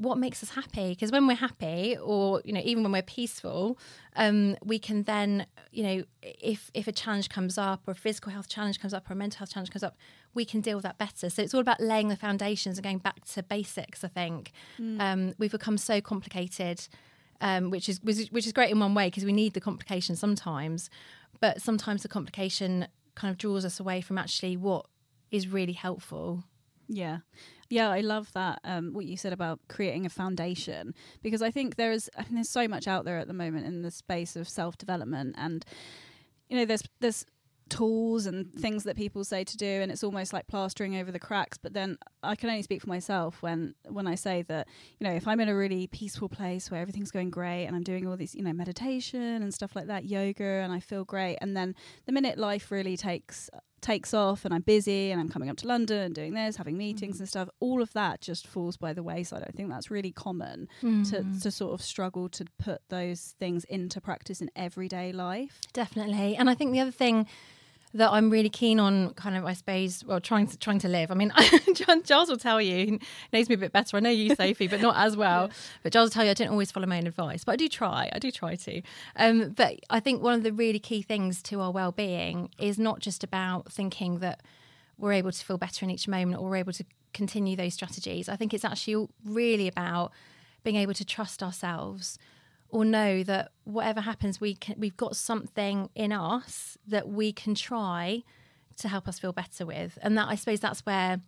what 0.03 0.19
makes 0.19 0.43
us 0.43 0.51
happy? 0.51 0.91
Because 0.91 1.11
when 1.13 1.27
we're 1.27 1.35
happy 1.49 1.97
or 1.97 2.43
you 2.45 2.53
know 2.53 2.61
even 2.65 2.83
when 2.83 2.93
we're 2.93 3.03
peaceful 3.03 3.79
um, 4.17 4.57
we 4.65 4.79
can 4.79 5.03
then 5.05 5.47
you 5.71 5.83
know 5.83 6.05
if 6.23 6.71
if 6.75 6.87
a 6.89 6.93
challenge 6.93 7.29
comes 7.29 7.57
up 7.59 7.81
or 7.87 7.93
a 7.93 7.95
physical 7.95 8.31
health 8.33 8.49
challenge 8.49 8.79
comes 8.81 8.93
up 8.95 9.09
or 9.09 9.13
a 9.15 9.17
mental 9.17 9.39
health 9.39 9.53
challenge 9.53 9.71
comes 9.71 9.83
up 9.83 9.97
we 10.35 10.45
can 10.45 10.61
deal 10.61 10.77
with 10.77 10.85
that 10.85 10.99
better. 10.99 11.29
So 11.31 11.43
it's 11.43 11.55
all 11.55 11.61
about 11.61 11.81
laying 11.81 12.09
the 12.09 12.17
foundations 12.17 12.79
and 12.79 12.85
going 12.85 12.99
back 12.99 13.25
to 13.35 13.43
basics 13.43 14.03
i 14.05 14.09
think. 14.09 14.53
Um, 14.79 15.35
we've 15.39 15.51
become 15.53 15.79
so 15.79 16.01
complicated 16.01 16.89
um, 17.41 17.71
which 17.71 17.89
is- 17.89 18.01
which 18.05 18.47
is 18.47 18.53
great 18.53 18.71
in 18.71 18.79
one 18.79 18.95
way 18.95 19.09
because 19.09 19.25
we 19.25 19.33
need 19.33 19.53
the 19.55 19.61
complication 19.61 20.15
sometimes. 20.17 20.89
But 21.41 21.61
sometimes 21.61 22.03
the 22.03 22.09
complication 22.09 22.87
kind 23.15 23.31
of 23.33 23.37
draws 23.39 23.65
us 23.65 23.81
away 23.81 24.01
from 24.01 24.17
actually 24.17 24.57
what 24.57 24.87
is 25.31 25.49
really 25.49 25.73
helpful. 25.73 26.45
Yeah. 26.89 27.19
Yeah, 27.73 27.89
I 27.89 28.01
love 28.01 28.31
that 28.35 28.61
um, 28.65 28.93
what 28.93 29.07
you 29.07 29.17
said 29.17 29.33
about 29.33 29.59
creating 29.71 30.05
a 30.05 30.11
foundation 30.11 30.95
because 31.23 31.41
I 31.41 31.51
think 31.51 31.77
there 31.77 31.91
is 31.91 32.11
I 32.19 32.25
mean, 32.25 32.35
there's 32.35 32.51
so 32.51 32.69
much 32.69 32.87
out 32.87 33.07
there 33.07 33.17
at 33.17 33.29
the 33.29 33.33
moment 33.33 33.65
in 33.65 33.81
the 33.81 33.91
space 33.91 34.37
of 34.37 34.47
self 34.47 34.77
development 34.77 35.37
and 35.39 35.65
you 36.51 36.59
know 36.59 36.67
there's 36.67 36.83
there's 37.01 37.25
tools 37.71 38.27
and 38.27 38.53
things 38.53 38.85
that 38.85 38.95
people 38.95 39.25
say 39.25 39.43
to 39.43 39.57
do 39.57 39.67
and 39.67 39.91
it's 39.91 40.05
almost 40.05 40.35
like 40.35 40.47
plastering 40.49 40.97
over 40.97 41.11
the 41.11 41.19
cracks 41.19 41.57
but 41.57 41.73
then 41.73 41.97
I 42.23 42.37
can 42.37 42.51
only 42.51 42.61
speak 42.61 42.83
for 42.83 42.91
myself 42.91 43.41
when 43.41 43.75
when 43.89 44.07
I 44.07 44.17
say 44.17 44.43
that 44.43 44.69
you 45.01 45.07
know 45.07 45.15
if 45.15 45.27
I'm 45.27 45.41
in 45.41 45.49
a 45.49 45.57
really 45.57 45.87
peaceful 45.87 46.29
place 46.29 46.71
where 46.71 46.83
everything's 46.83 47.11
going 47.11 47.31
great 47.31 47.65
and 47.65 47.75
I'm 47.75 47.85
doing 47.85 48.07
all 48.07 48.19
these 48.19 48.35
you 48.35 48.43
know 48.43 48.53
meditation 48.53 49.43
and 49.43 49.55
stuff 49.55 49.75
like 49.75 49.87
that 49.87 50.05
yoga 50.05 50.45
and 50.45 50.75
I 50.75 50.81
feel 50.81 51.07
great 51.07 51.39
and 51.41 51.57
then 51.57 51.75
the 52.05 52.13
minute 52.13 52.37
life 52.37 52.71
really 52.71 52.99
takes 52.99 53.49
takes 53.83 54.15
off 54.15 54.45
and 54.45 54.55
I'm 54.55 54.63
busy 54.63 55.11
and 55.11 55.21
I'm 55.21 55.29
coming 55.29 55.51
up 55.51 55.57
to 55.59 55.67
London 55.67 55.99
and 55.99 56.15
doing 56.15 56.35
this, 56.35 56.57
having 56.57 56.79
meetings 56.79 57.19
and 57.19 57.29
stuff, 57.29 57.49
all 57.61 57.83
of 57.83 57.93
that 57.93 58.21
just 58.21 58.47
falls 58.47 58.77
by 58.77 58.93
the 58.93 59.03
wayside. 59.03 59.45
I 59.47 59.51
think 59.51 59.69
that's 59.69 59.91
really 59.91 60.13
common 60.13 60.69
to, 60.81 60.87
mm. 60.87 61.43
to 61.43 61.51
sort 61.51 61.75
of 61.75 61.83
struggle 61.83 62.29
to 62.31 62.47
put 62.59 62.81
those 62.89 63.35
things 63.39 63.65
into 63.65 64.01
practice 64.01 64.41
in 64.41 64.51
everyday 64.57 65.13
life. 65.13 65.61
Definitely. 65.73 66.37
And 66.37 66.49
I 66.49 66.55
think 66.55 66.73
the 66.73 66.81
other 66.81 66.91
thing 66.91 67.27
that 67.95 68.11
I'm 68.11 68.31
really 68.31 68.49
keen 68.49 68.81
on, 68.81 69.13
kind 69.15 69.37
of, 69.37 69.45
I 69.45 69.53
suppose, 69.53 70.05
well, 70.05 70.21
trying 70.21 70.47
to 70.47 70.59
trying 70.59 70.79
to 70.81 70.89
live. 70.89 71.11
I 71.11 71.15
mean, 71.15 71.33
John, 71.75 72.03
Giles 72.03 72.29
will 72.29 72.39
tell 72.39 72.61
you, 72.61 72.77
he 72.87 73.01
knows 73.33 73.49
me 73.49 73.55
a 73.55 73.59
bit 73.59 73.73
better. 73.73 73.97
I 73.97 74.01
know 74.01 74.11
you, 74.11 74.35
Sophie, 74.35 74.69
but 74.69 74.81
not 74.81 74.97
as 74.97 75.17
well. 75.17 75.51
But 75.83 75.93
Giles 75.93 76.07
will 76.09 76.13
tell 76.13 76.25
you, 76.25 76.31
I 76.31 76.35
don't 76.35 76.49
always 76.49 76.71
follow 76.71 76.87
my 76.87 76.99
own 76.99 77.07
advice, 77.07 77.45
but 77.45 77.53
I 77.53 77.57
do 77.57 77.69
try. 77.69 78.09
I 78.13 78.19
do 78.19 78.31
try 78.31 78.55
to. 78.55 78.83
Um, 79.17 79.51
but 79.51 79.81
I 79.91 80.01
think 80.01 80.23
one 80.23 80.35
of 80.35 80.43
the 80.43 80.53
really 80.53 80.79
key 80.79 81.03
things 81.03 81.43
to 81.45 81.61
our 81.61 81.71
well-being 81.71 82.51
is 82.59 82.79
not 82.79 83.01
just 83.01 83.25
about 83.25 83.71
thinking 83.73 84.21
that 84.21 84.41
we're 84.99 85.13
able 85.13 85.33
to 85.33 85.45
feel 85.45 85.59
better 85.59 85.85
in 85.85 85.91
each 85.91 86.07
moment 86.07 86.41
or 86.41 86.49
we're 86.49 86.57
able 86.57 86.73
to 86.73 86.85
continue 87.13 87.57
those 87.57 87.75
strategies. 87.75 88.29
I 88.29 88.37
think 88.37 88.55
it's 88.55 88.65
actually 88.65 89.09
really 89.25 89.67
about 89.69 90.13
being 90.63 90.77
able 90.77 90.95
to 90.95 91.05
trust 91.05 91.43
ourselves 91.43 92.19
or 92.73 92.85
know 92.85 93.23
that 93.23 93.53
whatever 93.65 94.01
happens, 94.01 94.41
we 94.41 94.55
can, 94.55 94.75
we've 94.79 94.97
got 94.97 95.15
something 95.15 95.91
in 95.95 96.11
us 96.11 96.79
that 96.89 97.07
we 97.09 97.33
can 97.33 97.55
try 97.55 98.23
to 98.79 98.89
help 98.89 99.07
us 99.07 99.19
feel 99.19 99.33
better 99.33 99.67
with. 99.67 99.99
And 100.03 100.17
that 100.17 100.29
I 100.29 100.35
suppose 100.35 100.59
that's 100.59 100.81
where 100.81 101.21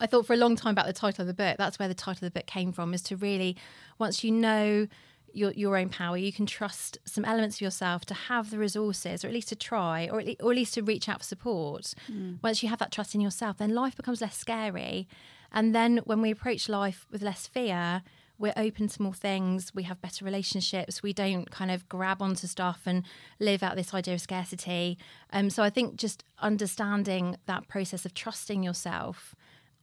I 0.00 0.06
thought 0.06 0.26
for 0.26 0.32
a 0.32 0.36
long 0.36 0.54
time 0.54 0.70
about 0.70 0.86
the 0.86 0.92
title 0.92 1.22
of 1.22 1.26
the 1.26 1.34
book. 1.34 1.56
That's 1.58 1.78
where 1.80 1.88
the 1.88 1.94
title 1.94 2.24
of 2.24 2.32
the 2.32 2.38
book 2.38 2.46
came 2.46 2.72
from. 2.72 2.94
Is 2.94 3.02
to 3.02 3.16
really, 3.16 3.56
once 3.98 4.22
you 4.22 4.30
know 4.30 4.86
your 5.32 5.50
your 5.52 5.76
own 5.76 5.88
power, 5.88 6.16
you 6.16 6.32
can 6.32 6.46
trust 6.46 6.98
some 7.04 7.24
elements 7.24 7.56
of 7.56 7.62
yourself 7.62 8.04
to 8.06 8.14
have 8.14 8.50
the 8.50 8.58
resources, 8.58 9.24
or 9.24 9.28
at 9.28 9.34
least 9.34 9.48
to 9.48 9.56
try, 9.56 10.08
or 10.08 10.20
at, 10.20 10.26
le- 10.26 10.36
or 10.40 10.52
at 10.52 10.56
least 10.56 10.74
to 10.74 10.82
reach 10.82 11.08
out 11.08 11.18
for 11.18 11.24
support. 11.24 11.94
Mm. 12.10 12.38
Once 12.42 12.62
you 12.62 12.68
have 12.68 12.78
that 12.78 12.92
trust 12.92 13.12
in 13.14 13.20
yourself, 13.20 13.58
then 13.58 13.74
life 13.74 13.96
becomes 13.96 14.20
less 14.20 14.36
scary. 14.36 15.08
And 15.50 15.74
then 15.74 15.98
when 16.04 16.22
we 16.22 16.30
approach 16.30 16.68
life 16.68 17.06
with 17.10 17.22
less 17.22 17.48
fear, 17.48 18.02
we're 18.38 18.52
open 18.56 18.88
to 18.88 19.02
more 19.02 19.14
things. 19.14 19.74
We 19.74 19.84
have 19.84 20.00
better 20.00 20.24
relationships. 20.24 21.02
We 21.02 21.12
don't 21.12 21.50
kind 21.50 21.70
of 21.70 21.88
grab 21.88 22.20
onto 22.20 22.46
stuff 22.46 22.82
and 22.86 23.04
live 23.40 23.62
out 23.62 23.76
this 23.76 23.94
idea 23.94 24.14
of 24.14 24.20
scarcity. 24.20 24.98
Um, 25.32 25.50
so 25.50 25.62
I 25.62 25.70
think 25.70 25.96
just 25.96 26.24
understanding 26.40 27.36
that 27.46 27.68
process 27.68 28.04
of 28.04 28.14
trusting 28.14 28.62
yourself, 28.62 29.34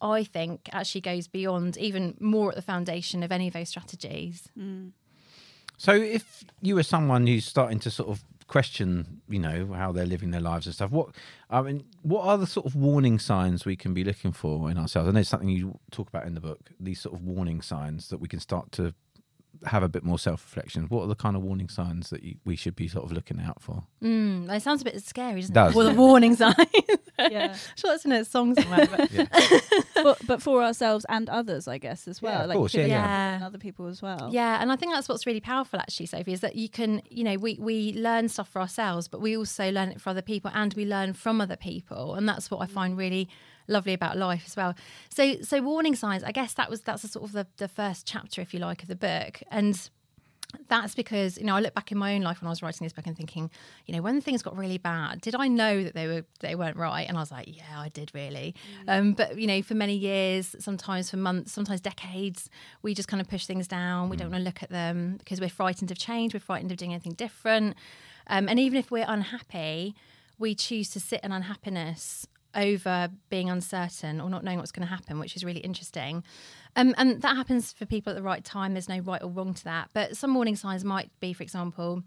I 0.01 0.23
think 0.23 0.69
actually 0.71 1.01
goes 1.01 1.27
beyond 1.27 1.77
even 1.77 2.15
more 2.19 2.49
at 2.49 2.55
the 2.55 2.61
foundation 2.61 3.23
of 3.23 3.31
any 3.31 3.47
of 3.47 3.53
those 3.53 3.69
strategies. 3.69 4.49
So, 5.77 5.93
if 5.93 6.43
you 6.61 6.75
were 6.75 6.83
someone 6.83 7.25
who's 7.25 7.45
starting 7.45 7.79
to 7.79 7.91
sort 7.91 8.09
of 8.09 8.23
question, 8.47 9.21
you 9.29 9.39
know, 9.39 9.73
how 9.73 9.91
they're 9.91 10.05
living 10.05 10.31
their 10.31 10.41
lives 10.41 10.65
and 10.65 10.75
stuff, 10.75 10.91
what 10.91 11.09
I 11.49 11.61
mean, 11.61 11.83
what 12.01 12.25
are 12.25 12.37
the 12.37 12.47
sort 12.47 12.65
of 12.65 12.75
warning 12.75 13.19
signs 13.19 13.65
we 13.65 13.75
can 13.75 13.93
be 13.93 14.03
looking 14.03 14.31
for 14.31 14.69
in 14.69 14.77
ourselves? 14.77 15.09
I 15.09 15.11
know 15.11 15.19
it's 15.19 15.29
something 15.29 15.49
you 15.49 15.79
talk 15.91 16.07
about 16.07 16.25
in 16.25 16.33
the 16.33 16.41
book. 16.41 16.71
These 16.79 17.01
sort 17.01 17.15
of 17.15 17.23
warning 17.23 17.61
signs 17.61 18.09
that 18.09 18.19
we 18.19 18.27
can 18.27 18.39
start 18.39 18.71
to 18.73 18.93
have 19.65 19.83
a 19.83 19.89
bit 19.89 20.03
more 20.03 20.19
self-reflection. 20.19 20.83
What 20.89 21.03
are 21.03 21.07
the 21.07 21.15
kind 21.15 21.35
of 21.35 21.43
warning 21.43 21.69
signs 21.69 22.09
that 22.09 22.23
you, 22.23 22.35
we 22.45 22.55
should 22.55 22.75
be 22.75 22.87
sort 22.87 23.05
of 23.05 23.11
looking 23.11 23.39
out 23.39 23.61
for? 23.61 23.83
Mm, 24.01 24.47
that 24.47 24.61
sounds 24.61 24.81
a 24.81 24.85
bit 24.85 25.01
scary, 25.03 25.41
doesn't 25.41 25.53
Does. 25.53 25.73
it? 25.73 25.77
Well, 25.77 25.87
the 25.87 25.93
warning 25.99 26.35
signs. 26.35 26.57
Yeah. 27.17 27.55
sure, 27.75 27.91
that's 27.91 28.05
in 28.05 28.11
a 28.11 28.25
song 28.25 28.55
somewhere. 28.55 28.87
But 28.87 29.29
but, 30.03 30.27
but 30.27 30.41
for 30.41 30.63
ourselves 30.63 31.05
and 31.09 31.29
others, 31.29 31.67
I 31.67 31.77
guess, 31.77 32.07
as 32.07 32.21
well. 32.21 32.33
Yeah, 32.33 32.41
of 32.43 32.49
like 32.49 32.57
course, 32.57 32.73
yeah, 32.73 32.85
yeah. 32.85 33.31
eye 33.33 33.35
on 33.35 33.43
other 33.43 33.57
people 33.57 33.87
as 33.87 34.01
well. 34.01 34.29
Yeah, 34.31 34.61
and 34.61 34.71
I 34.71 34.75
think 34.75 34.93
that's 34.93 35.07
what's 35.07 35.25
really 35.25 35.39
powerful, 35.39 35.79
actually, 35.79 36.07
Sophie, 36.07 36.33
is 36.33 36.41
that 36.41 36.55
you 36.55 36.69
can, 36.69 37.01
you 37.09 37.23
know, 37.23 37.35
we 37.37 37.57
we 37.59 37.93
learn 37.93 38.29
stuff 38.29 38.49
for 38.49 38.59
ourselves, 38.59 39.07
but 39.07 39.21
we 39.21 39.37
also 39.37 39.71
learn 39.71 39.89
it 39.89 40.01
for 40.01 40.09
other 40.09 40.21
people, 40.21 40.51
and 40.53 40.73
we 40.73 40.85
learn 40.85 41.13
from 41.13 41.39
other 41.39 41.57
people, 41.57 42.15
and 42.15 42.27
that's 42.27 42.51
what 42.51 42.61
I 42.61 42.65
find 42.65 42.97
really 42.97 43.29
lovely 43.67 43.93
about 43.93 44.17
life 44.17 44.43
as 44.45 44.55
well. 44.55 44.75
So, 45.09 45.41
so 45.41 45.61
warning 45.61 45.95
signs. 45.95 46.23
I 46.23 46.31
guess 46.31 46.53
that 46.53 46.69
was 46.69 46.81
that's 46.81 47.03
a 47.03 47.07
sort 47.07 47.25
of 47.25 47.31
the 47.31 47.47
the 47.57 47.67
first 47.67 48.05
chapter, 48.05 48.41
if 48.41 48.53
you 48.53 48.59
like, 48.59 48.81
of 48.81 48.87
the 48.87 48.95
book, 48.95 49.41
and 49.51 49.89
that's 50.67 50.95
because 50.95 51.37
you 51.37 51.45
know 51.45 51.55
I 51.55 51.59
look 51.59 51.73
back 51.73 51.91
in 51.91 51.97
my 51.97 52.15
own 52.15 52.21
life 52.21 52.41
when 52.41 52.47
I 52.47 52.51
was 52.51 52.61
writing 52.61 52.85
this 52.85 52.93
book 52.93 53.07
and 53.07 53.17
thinking, 53.17 53.49
you 53.85 53.95
know, 53.95 54.01
when 54.01 54.21
things 54.21 54.41
got 54.41 54.55
really 54.57 54.77
bad, 54.77 55.21
did 55.21 55.35
I 55.35 55.47
know 55.47 55.83
that 55.83 55.93
they 55.93 56.07
were 56.07 56.25
they 56.39 56.55
weren't 56.55 56.77
right? 56.77 57.07
And 57.07 57.17
I 57.17 57.19
was 57.19 57.31
like, 57.31 57.55
yeah, 57.55 57.79
I 57.79 57.89
did 57.89 58.11
really. 58.13 58.55
Um, 58.87 59.13
but 59.13 59.37
you 59.37 59.47
know, 59.47 59.61
for 59.61 59.75
many 59.75 59.95
years, 59.95 60.55
sometimes 60.59 61.09
for 61.09 61.17
months, 61.17 61.51
sometimes 61.51 61.81
decades, 61.81 62.49
we 62.81 62.93
just 62.93 63.07
kind 63.07 63.21
of 63.21 63.27
push 63.27 63.45
things 63.45 63.67
down. 63.67 64.09
We 64.09 64.17
don't 64.17 64.29
want 64.29 64.41
to 64.41 64.45
look 64.45 64.63
at 64.63 64.69
them 64.69 65.17
because 65.17 65.41
we're 65.41 65.49
frightened 65.49 65.91
of 65.91 65.97
change. 65.97 66.33
We're 66.33 66.39
frightened 66.39 66.71
of 66.71 66.77
doing 66.77 66.91
anything 66.91 67.13
different. 67.13 67.75
Um, 68.27 68.47
and 68.47 68.59
even 68.59 68.79
if 68.79 68.89
we're 68.89 69.05
unhappy, 69.07 69.95
we 70.39 70.55
choose 70.55 70.89
to 70.91 70.99
sit 70.99 71.21
in 71.23 71.31
unhappiness 71.31 72.27
over 72.55 73.09
being 73.29 73.49
uncertain 73.49 74.21
or 74.21 74.29
not 74.29 74.43
knowing 74.43 74.57
what's 74.57 74.71
going 74.71 74.87
to 74.87 74.93
happen, 74.93 75.19
which 75.19 75.35
is 75.35 75.43
really 75.43 75.61
interesting. 75.61 76.23
Um, 76.75 76.95
and 76.97 77.21
that 77.21 77.35
happens 77.35 77.73
for 77.73 77.85
people 77.85 78.11
at 78.11 78.15
the 78.15 78.23
right 78.23 78.43
time. 78.43 78.73
There's 78.73 78.89
no 78.89 78.99
right 78.99 79.21
or 79.21 79.29
wrong 79.29 79.53
to 79.53 79.63
that. 79.65 79.89
But 79.93 80.17
some 80.17 80.33
warning 80.33 80.55
signs 80.55 80.83
might 80.83 81.09
be, 81.19 81.33
for 81.33 81.43
example, 81.43 82.03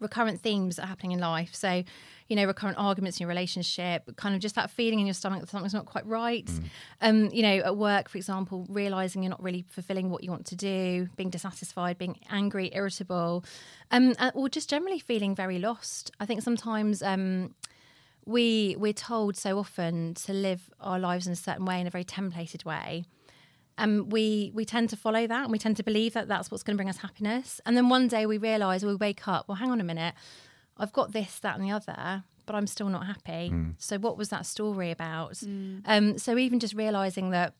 recurrent 0.00 0.40
themes 0.40 0.76
that 0.76 0.84
are 0.84 0.88
happening 0.88 1.12
in 1.12 1.18
life. 1.18 1.54
So, 1.54 1.82
you 2.28 2.36
know, 2.36 2.44
recurrent 2.44 2.78
arguments 2.78 3.18
in 3.18 3.24
your 3.24 3.28
relationship, 3.28 4.14
kind 4.16 4.34
of 4.34 4.40
just 4.40 4.54
that 4.54 4.70
feeling 4.70 5.00
in 5.00 5.06
your 5.06 5.14
stomach 5.14 5.40
that 5.40 5.48
something's 5.48 5.74
not 5.74 5.86
quite 5.86 6.06
right. 6.06 6.44
Mm. 6.46 6.64
Um, 7.00 7.30
you 7.32 7.42
know, 7.42 7.56
at 7.58 7.76
work, 7.76 8.08
for 8.08 8.18
example, 8.18 8.66
realizing 8.68 9.22
you're 9.22 9.30
not 9.30 9.42
really 9.42 9.64
fulfilling 9.68 10.10
what 10.10 10.22
you 10.22 10.30
want 10.30 10.46
to 10.46 10.56
do, 10.56 11.08
being 11.16 11.30
dissatisfied, 11.30 11.98
being 11.98 12.18
angry, 12.30 12.70
irritable, 12.72 13.44
um, 13.90 14.14
or 14.34 14.48
just 14.48 14.68
generally 14.68 14.98
feeling 14.98 15.34
very 15.34 15.58
lost. 15.58 16.10
I 16.20 16.26
think 16.26 16.42
sometimes. 16.42 17.02
Um, 17.02 17.54
we 18.28 18.76
we're 18.78 18.92
told 18.92 19.36
so 19.36 19.58
often 19.58 20.12
to 20.12 20.34
live 20.34 20.70
our 20.80 20.98
lives 20.98 21.26
in 21.26 21.32
a 21.32 21.36
certain 21.36 21.64
way 21.64 21.80
in 21.80 21.86
a 21.86 21.90
very 21.90 22.04
templated 22.04 22.64
way. 22.64 23.04
And 23.78 24.12
we 24.12 24.52
we 24.54 24.64
tend 24.66 24.90
to 24.90 24.96
follow 24.96 25.26
that 25.26 25.42
and 25.44 25.50
we 25.50 25.58
tend 25.58 25.78
to 25.78 25.82
believe 25.82 26.12
that 26.12 26.28
that's 26.28 26.50
what's 26.50 26.62
going 26.62 26.76
to 26.76 26.78
bring 26.78 26.90
us 26.90 26.98
happiness. 26.98 27.60
And 27.64 27.74
then 27.76 27.88
one 27.88 28.06
day 28.06 28.26
we 28.26 28.36
realize 28.36 28.84
we 28.84 28.94
wake 28.94 29.26
up 29.26 29.48
well 29.48 29.56
hang 29.56 29.70
on 29.70 29.80
a 29.80 29.84
minute. 29.84 30.14
I've 30.76 30.92
got 30.92 31.12
this 31.12 31.38
that 31.40 31.56
and 31.58 31.64
the 31.64 31.72
other 31.72 32.24
but 32.44 32.54
i'm 32.54 32.66
still 32.66 32.88
not 32.88 33.04
happy. 33.06 33.48
So 33.78 33.98
what 33.98 34.16
was 34.16 34.30
that 34.30 34.46
story 34.46 34.90
about? 34.90 35.42
Um, 35.84 36.16
so 36.18 36.38
even 36.38 36.58
just 36.60 36.74
realizing 36.74 37.30
that 37.30 37.54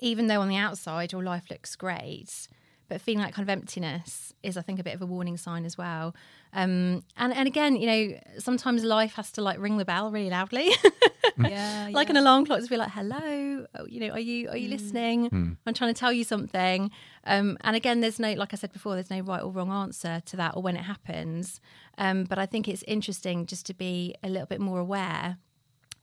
even 0.00 0.26
though 0.28 0.40
on 0.40 0.48
the 0.48 0.56
outside 0.56 1.12
your 1.12 1.22
life 1.24 1.44
looks 1.50 1.74
great 1.76 2.48
but 2.88 3.00
feeling 3.00 3.20
that 3.20 3.32
kind 3.32 3.48
of 3.48 3.50
emptiness 3.50 4.32
is 4.42 4.56
i 4.56 4.62
think 4.62 4.78
a 4.78 4.84
bit 4.84 4.94
of 4.94 5.02
a 5.02 5.06
warning 5.06 5.36
sign 5.36 5.64
as 5.64 5.76
well. 5.76 6.14
Um, 6.54 7.02
and 7.16 7.34
and 7.34 7.46
again 7.46 7.76
you 7.76 7.86
know 7.86 8.20
sometimes 8.38 8.82
life 8.82 9.14
has 9.14 9.30
to 9.32 9.42
like 9.42 9.58
ring 9.60 9.76
the 9.76 9.84
bell 9.84 10.10
really 10.10 10.30
loudly. 10.30 10.70
Yeah, 11.38 11.90
like 11.92 12.08
yeah. 12.08 12.12
an 12.12 12.16
alarm 12.16 12.46
clock 12.46 12.62
to 12.62 12.66
be 12.68 12.76
like 12.76 12.90
hello 12.90 13.66
oh, 13.76 13.86
you 13.86 14.00
know 14.00 14.08
are 14.08 14.18
you 14.18 14.48
are 14.48 14.56
you 14.56 14.68
listening? 14.68 15.28
I'm 15.66 15.74
trying 15.74 15.94
to 15.94 15.98
tell 15.98 16.12
you 16.12 16.24
something. 16.24 16.90
Um, 17.24 17.58
and 17.60 17.76
again 17.76 18.00
there's 18.00 18.18
no 18.18 18.32
like 18.32 18.52
i 18.54 18.56
said 18.56 18.72
before 18.72 18.94
there's 18.94 19.10
no 19.10 19.20
right 19.20 19.42
or 19.42 19.52
wrong 19.52 19.70
answer 19.70 20.20
to 20.24 20.36
that 20.36 20.56
or 20.56 20.62
when 20.62 20.76
it 20.76 20.82
happens. 20.82 21.60
Um, 21.96 22.24
but 22.24 22.38
i 22.38 22.46
think 22.46 22.68
it's 22.68 22.82
interesting 22.88 23.46
just 23.46 23.66
to 23.66 23.74
be 23.74 24.14
a 24.22 24.28
little 24.28 24.46
bit 24.46 24.60
more 24.60 24.78
aware 24.78 25.36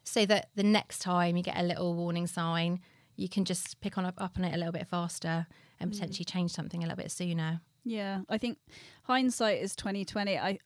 so 0.04 0.26
that 0.26 0.50
the 0.56 0.64
next 0.64 1.00
time 1.00 1.36
you 1.36 1.44
get 1.44 1.58
a 1.58 1.64
little 1.64 1.96
warning 1.96 2.28
sign 2.28 2.80
you 3.16 3.30
can 3.30 3.46
just 3.46 3.80
pick 3.82 3.98
on 3.98 4.06
up, 4.06 4.16
up 4.18 4.38
on 4.38 4.44
it 4.44 4.54
a 4.54 4.58
little 4.58 4.74
bit 4.74 4.88
faster 4.88 5.48
and 5.80 5.92
mm. 5.92 5.94
potentially 5.94 6.26
change 6.26 6.52
something 6.52 6.84
a 6.84 6.88
little 6.88 6.98
bit 6.98 7.12
sooner 7.12 7.62
Yeah, 7.86 8.22
I 8.28 8.38
think 8.40 8.58
hindsight 9.04 9.62
is 9.62 9.76
twenty 9.76 10.04
twenty. 10.04 10.38
I 10.38 10.58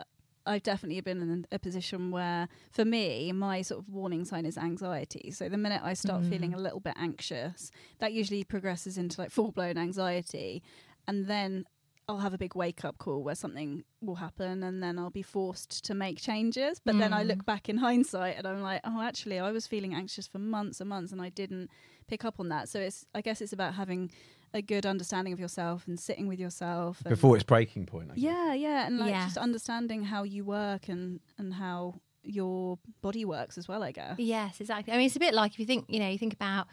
I've 0.46 0.64
definitely 0.64 1.00
been 1.02 1.22
in 1.22 1.46
a 1.52 1.60
position 1.60 2.10
where, 2.12 2.48
for 2.72 2.86
me, 2.86 3.32
my 3.34 3.62
sort 3.62 3.82
of 3.82 3.90
warning 3.90 4.26
sign 4.26 4.46
is 4.46 4.58
anxiety. 4.58 5.30
So 5.32 5.50
the 5.50 5.58
minute 5.58 5.82
I 5.84 5.94
start 5.94 6.24
feeling 6.26 6.54
mm. 6.54 6.56
a 6.56 6.60
little 6.60 6.80
bit 6.80 6.96
anxious, 6.98 7.72
that 8.00 8.14
usually 8.14 8.44
progresses 8.46 8.98
into 8.98 9.22
like 9.22 9.32
full 9.32 9.52
blown 9.52 9.78
anxiety, 9.78 10.64
and 11.08 11.28
then 11.28 11.66
I'll 12.10 12.18
have 12.18 12.34
a 12.34 12.38
big 12.38 12.56
wake 12.56 12.84
up 12.84 12.98
call 12.98 13.24
where 13.24 13.36
something 13.36 13.84
will 14.02 14.16
happen, 14.16 14.64
and 14.64 14.82
then 14.82 14.98
I'll 14.98 15.12
be 15.12 15.22
forced 15.22 15.86
to 15.86 15.94
make 15.94 16.20
changes. 16.20 16.82
But 16.84 16.98
then 16.98 17.14
I 17.14 17.24
look 17.24 17.40
mm. 17.40 17.46
back 17.46 17.70
in 17.70 17.78
hindsight, 17.88 18.36
and 18.38 18.48
I'm 18.48 18.62
like, 18.62 18.82
oh, 18.84 19.02
actually, 19.02 19.38
I 19.40 19.52
was 19.52 19.68
feeling 19.68 19.94
anxious 19.94 20.28
for 20.28 20.40
months 20.40 20.82
and 20.82 20.90
months, 20.90 21.12
and 21.12 21.22
I 21.22 21.30
didn't 21.30 21.70
pick 22.08 22.26
up 22.26 22.40
on 22.40 22.50
that. 22.50 22.68
So 22.68 22.80
it's 22.80 23.06
I 23.14 23.22
guess 23.22 23.42
it's 23.42 23.54
about 23.54 23.76
having 23.76 24.12
a 24.54 24.62
good 24.64 24.86
understanding 24.88 25.32
of 25.32 25.40
yourself 25.40 25.88
and 25.88 26.00
sitting 26.00 26.28
with 26.28 26.40
yourself 26.40 27.02
and 27.06 27.12
Before 27.12 27.36
its 27.36 27.44
breaking 27.44 27.86
point. 27.86 28.10
I 28.12 28.16
guess. 28.16 28.24
yeah 28.24 28.54
yeah 28.56 28.88
and 28.88 28.98
like 28.98 29.12
Yeah. 29.12 29.26
just 29.26 29.38
understanding 29.38 30.04
how 30.04 30.24
you 30.24 30.44
work 30.44 30.90
and 30.90 31.20
and 31.38 31.54
how 31.54 32.02
your 32.24 32.80
body 33.02 33.26
works 33.26 33.58
as 33.60 33.68
well 33.68 33.84
i 33.84 33.92
guess 33.92 34.16
Yes, 34.18 34.60
exactly. 34.60 34.92
I 34.92 34.98
mean, 34.98 35.06
it's 35.06 35.16
a 35.16 35.20
bit 35.20 35.34
like 35.36 35.54
if 35.54 35.60
you 35.60 35.66
think, 35.66 35.86
you 35.88 36.00
know, 36.00 36.10
you 36.10 36.18
think 36.18 36.34
about, 36.34 36.66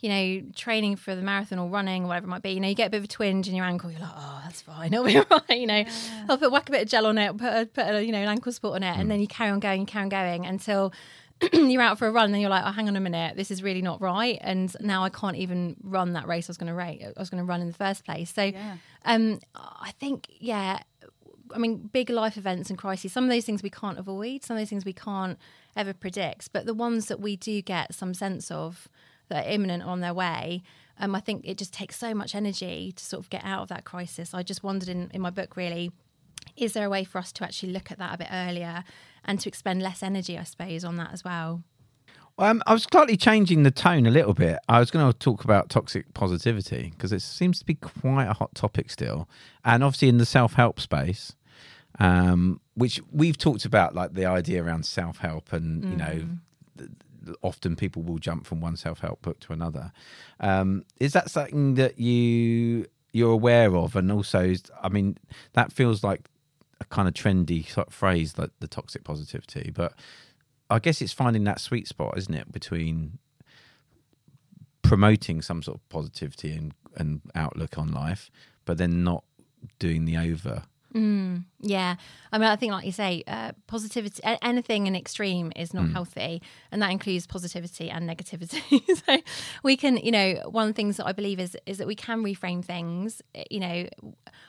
you 0.00 0.08
know, 0.08 0.42
training 0.54 0.96
for 0.96 1.14
the 1.14 1.22
marathon 1.22 1.58
or 1.58 1.68
running 1.68 2.04
or 2.04 2.08
whatever 2.08 2.26
it 2.26 2.30
might 2.30 2.42
be. 2.42 2.50
You 2.50 2.60
know, 2.60 2.68
you 2.68 2.74
get 2.74 2.88
a 2.88 2.90
bit 2.90 2.98
of 2.98 3.04
a 3.04 3.08
twinge 3.08 3.48
in 3.48 3.54
your 3.54 3.64
ankle. 3.64 3.90
You're 3.90 4.00
like, 4.00 4.10
oh, 4.14 4.40
that's 4.44 4.62
fine. 4.62 4.92
It'll 4.92 5.04
be 5.06 5.16
all 5.18 5.24
right. 5.48 5.58
You 5.58 5.66
know, 5.66 5.84
I'll 6.28 6.38
put 6.38 6.50
whack 6.52 6.68
a 6.68 6.72
bit 6.72 6.82
of 6.82 6.88
gel 6.88 7.06
on 7.06 7.18
it, 7.18 7.36
put 7.36 7.52
a, 7.52 7.66
put 7.66 7.86
a 7.86 8.04
you 8.04 8.12
know 8.12 8.18
an 8.18 8.28
ankle 8.28 8.52
support 8.52 8.74
on 8.76 8.82
it, 8.82 8.96
and 8.98 9.10
then 9.10 9.20
you 9.20 9.26
carry 9.26 9.50
on 9.50 9.60
going, 9.60 9.80
you 9.80 9.86
carry 9.86 10.02
on 10.04 10.08
going 10.08 10.46
until. 10.46 10.92
you're 11.52 11.82
out 11.82 11.98
for 11.98 12.06
a 12.08 12.10
run, 12.10 12.24
and 12.24 12.32
then 12.34 12.40
you're 12.40 12.48
like, 12.48 12.62
"Oh, 12.64 12.70
hang 12.70 12.88
on 12.88 12.96
a 12.96 13.00
minute, 13.00 13.36
this 13.36 13.50
is 13.50 13.62
really 13.62 13.82
not 13.82 14.00
right," 14.00 14.38
and 14.40 14.74
now 14.80 15.04
I 15.04 15.10
can't 15.10 15.36
even 15.36 15.76
run 15.82 16.14
that 16.14 16.26
race 16.26 16.48
I 16.48 16.50
was 16.50 16.56
going 16.56 16.68
to 16.68 16.74
rate. 16.74 17.02
I 17.04 17.12
was 17.20 17.28
going 17.28 17.42
to 17.42 17.46
run 17.46 17.60
in 17.60 17.66
the 17.68 17.74
first 17.74 18.06
place. 18.06 18.32
So, 18.32 18.44
Yeah. 18.44 18.76
um, 19.04 19.40
I 19.54 19.90
think, 20.00 20.28
yeah, 20.30 20.80
I 21.54 21.58
mean, 21.58 21.90
big 21.92 22.08
life 22.08 22.38
events 22.38 22.70
and 22.70 22.78
crises, 22.78 23.12
some 23.12 23.24
of 23.24 23.28
those 23.28 23.44
things 23.44 23.62
we 23.62 23.68
can't 23.68 23.98
avoid, 23.98 24.44
some 24.44 24.56
of 24.56 24.62
those 24.62 24.70
things 24.70 24.86
we 24.86 24.94
can't 24.94 25.38
ever 25.76 25.92
predict, 25.92 26.54
but 26.54 26.64
the 26.64 26.72
ones 26.72 27.08
that 27.08 27.20
we 27.20 27.36
do 27.36 27.60
get 27.60 27.92
some 27.94 28.14
sense 28.14 28.50
of 28.50 28.88
that 29.28 29.46
are 29.46 29.48
imminent 29.48 29.82
on 29.82 30.00
their 30.00 30.14
way, 30.14 30.62
um, 30.98 31.14
I 31.14 31.20
think 31.20 31.42
it 31.44 31.58
just 31.58 31.72
takes 31.72 31.96
so 31.96 32.14
much 32.14 32.34
energy 32.34 32.92
to 32.92 33.04
sort 33.04 33.22
of 33.22 33.30
get 33.30 33.44
out 33.44 33.62
of 33.62 33.68
that 33.68 33.84
crisis. 33.84 34.32
I 34.32 34.42
just 34.42 34.62
wondered 34.62 34.88
in, 34.88 35.10
in 35.12 35.20
my 35.20 35.30
book, 35.30 35.56
really, 35.56 35.92
is 36.56 36.72
there 36.72 36.86
a 36.86 36.90
way 36.90 37.04
for 37.04 37.18
us 37.18 37.32
to 37.32 37.44
actually 37.44 37.72
look 37.72 37.90
at 37.90 37.98
that 37.98 38.14
a 38.14 38.18
bit 38.18 38.28
earlier 38.32 38.84
and 39.24 39.38
to 39.40 39.48
expend 39.48 39.82
less 39.82 40.02
energy, 40.02 40.38
I 40.38 40.44
suppose, 40.44 40.84
on 40.84 40.96
that 40.96 41.12
as 41.12 41.24
well? 41.24 41.62
Um, 42.38 42.62
I 42.66 42.74
was 42.74 42.82
slightly 42.82 43.16
changing 43.16 43.62
the 43.62 43.70
tone 43.70 44.06
a 44.06 44.10
little 44.10 44.34
bit. 44.34 44.58
I 44.68 44.78
was 44.78 44.90
going 44.90 45.10
to 45.10 45.18
talk 45.18 45.44
about 45.44 45.70
toxic 45.70 46.12
positivity 46.12 46.92
because 46.94 47.12
it 47.12 47.22
seems 47.22 47.58
to 47.60 47.64
be 47.64 47.74
quite 47.74 48.26
a 48.26 48.34
hot 48.34 48.54
topic 48.54 48.90
still, 48.90 49.28
and 49.64 49.82
obviously 49.82 50.08
in 50.08 50.18
the 50.18 50.26
self 50.26 50.52
help 50.52 50.78
space, 50.78 51.34
um, 51.98 52.60
which 52.74 53.00
we've 53.10 53.38
talked 53.38 53.64
about, 53.64 53.94
like 53.94 54.12
the 54.12 54.26
idea 54.26 54.62
around 54.62 54.84
self 54.84 55.18
help, 55.18 55.52
and 55.54 55.82
you 55.84 55.96
know, 55.96 56.28
th- 56.76 56.90
often 57.42 57.76
people 57.76 58.02
will 58.02 58.18
jump 58.18 58.46
from 58.46 58.60
one 58.60 58.76
self 58.76 59.00
help 59.00 59.22
book 59.22 59.40
to 59.40 59.52
another. 59.52 59.92
Um, 60.40 60.84
is 61.00 61.12
that 61.12 61.30
something 61.30 61.74
that 61.74 61.98
you 61.98 62.86
you're 63.12 63.32
aware 63.32 63.74
of, 63.74 63.96
and 63.96 64.12
also, 64.12 64.54
I 64.82 64.88
mean, 64.88 65.16
that 65.54 65.72
feels 65.72 66.04
like 66.04 66.28
a 66.80 66.84
kind 66.84 67.08
of 67.08 67.14
trendy 67.14 67.66
sort 67.66 67.88
of 67.88 67.94
phrase, 67.94 68.36
like 68.36 68.50
the 68.60 68.68
toxic 68.68 69.04
positivity, 69.04 69.70
but 69.74 69.94
I 70.68 70.78
guess 70.78 71.00
it's 71.00 71.12
finding 71.12 71.44
that 71.44 71.60
sweet 71.60 71.88
spot, 71.88 72.18
isn't 72.18 72.34
it, 72.34 72.52
between 72.52 73.18
promoting 74.82 75.42
some 75.42 75.62
sort 75.62 75.78
of 75.78 75.88
positivity 75.88 76.52
and, 76.52 76.74
and 76.96 77.20
outlook 77.34 77.78
on 77.78 77.92
life, 77.92 78.30
but 78.64 78.78
then 78.78 79.02
not 79.02 79.24
doing 79.78 80.04
the 80.04 80.16
over. 80.16 80.64
Yeah, 81.60 81.96
I 82.32 82.38
mean, 82.38 82.48
I 82.48 82.56
think, 82.56 82.72
like 82.72 82.86
you 82.86 82.92
say, 82.92 83.22
uh, 83.26 83.52
positivity, 83.66 84.20
a- 84.24 84.42
anything 84.44 84.86
in 84.86 84.96
extreme 84.96 85.52
is 85.56 85.74
not 85.74 85.90
healthy, 85.90 86.42
and 86.72 86.80
that 86.82 86.90
includes 86.90 87.26
positivity 87.26 87.90
and 87.90 88.08
negativity. 88.08 88.62
so 89.06 89.18
we 89.62 89.76
can, 89.76 89.96
you 89.98 90.10
know, 90.10 90.34
one 90.48 90.68
of 90.68 90.74
the 90.74 90.76
things 90.76 90.96
that 90.98 91.06
I 91.06 91.12
believe 91.12 91.38
is 91.40 91.56
is 91.66 91.78
that 91.78 91.86
we 91.86 91.94
can 91.94 92.22
reframe 92.22 92.64
things. 92.64 93.22
eh, 93.34 93.44
You 93.50 93.60
know, 93.60 93.88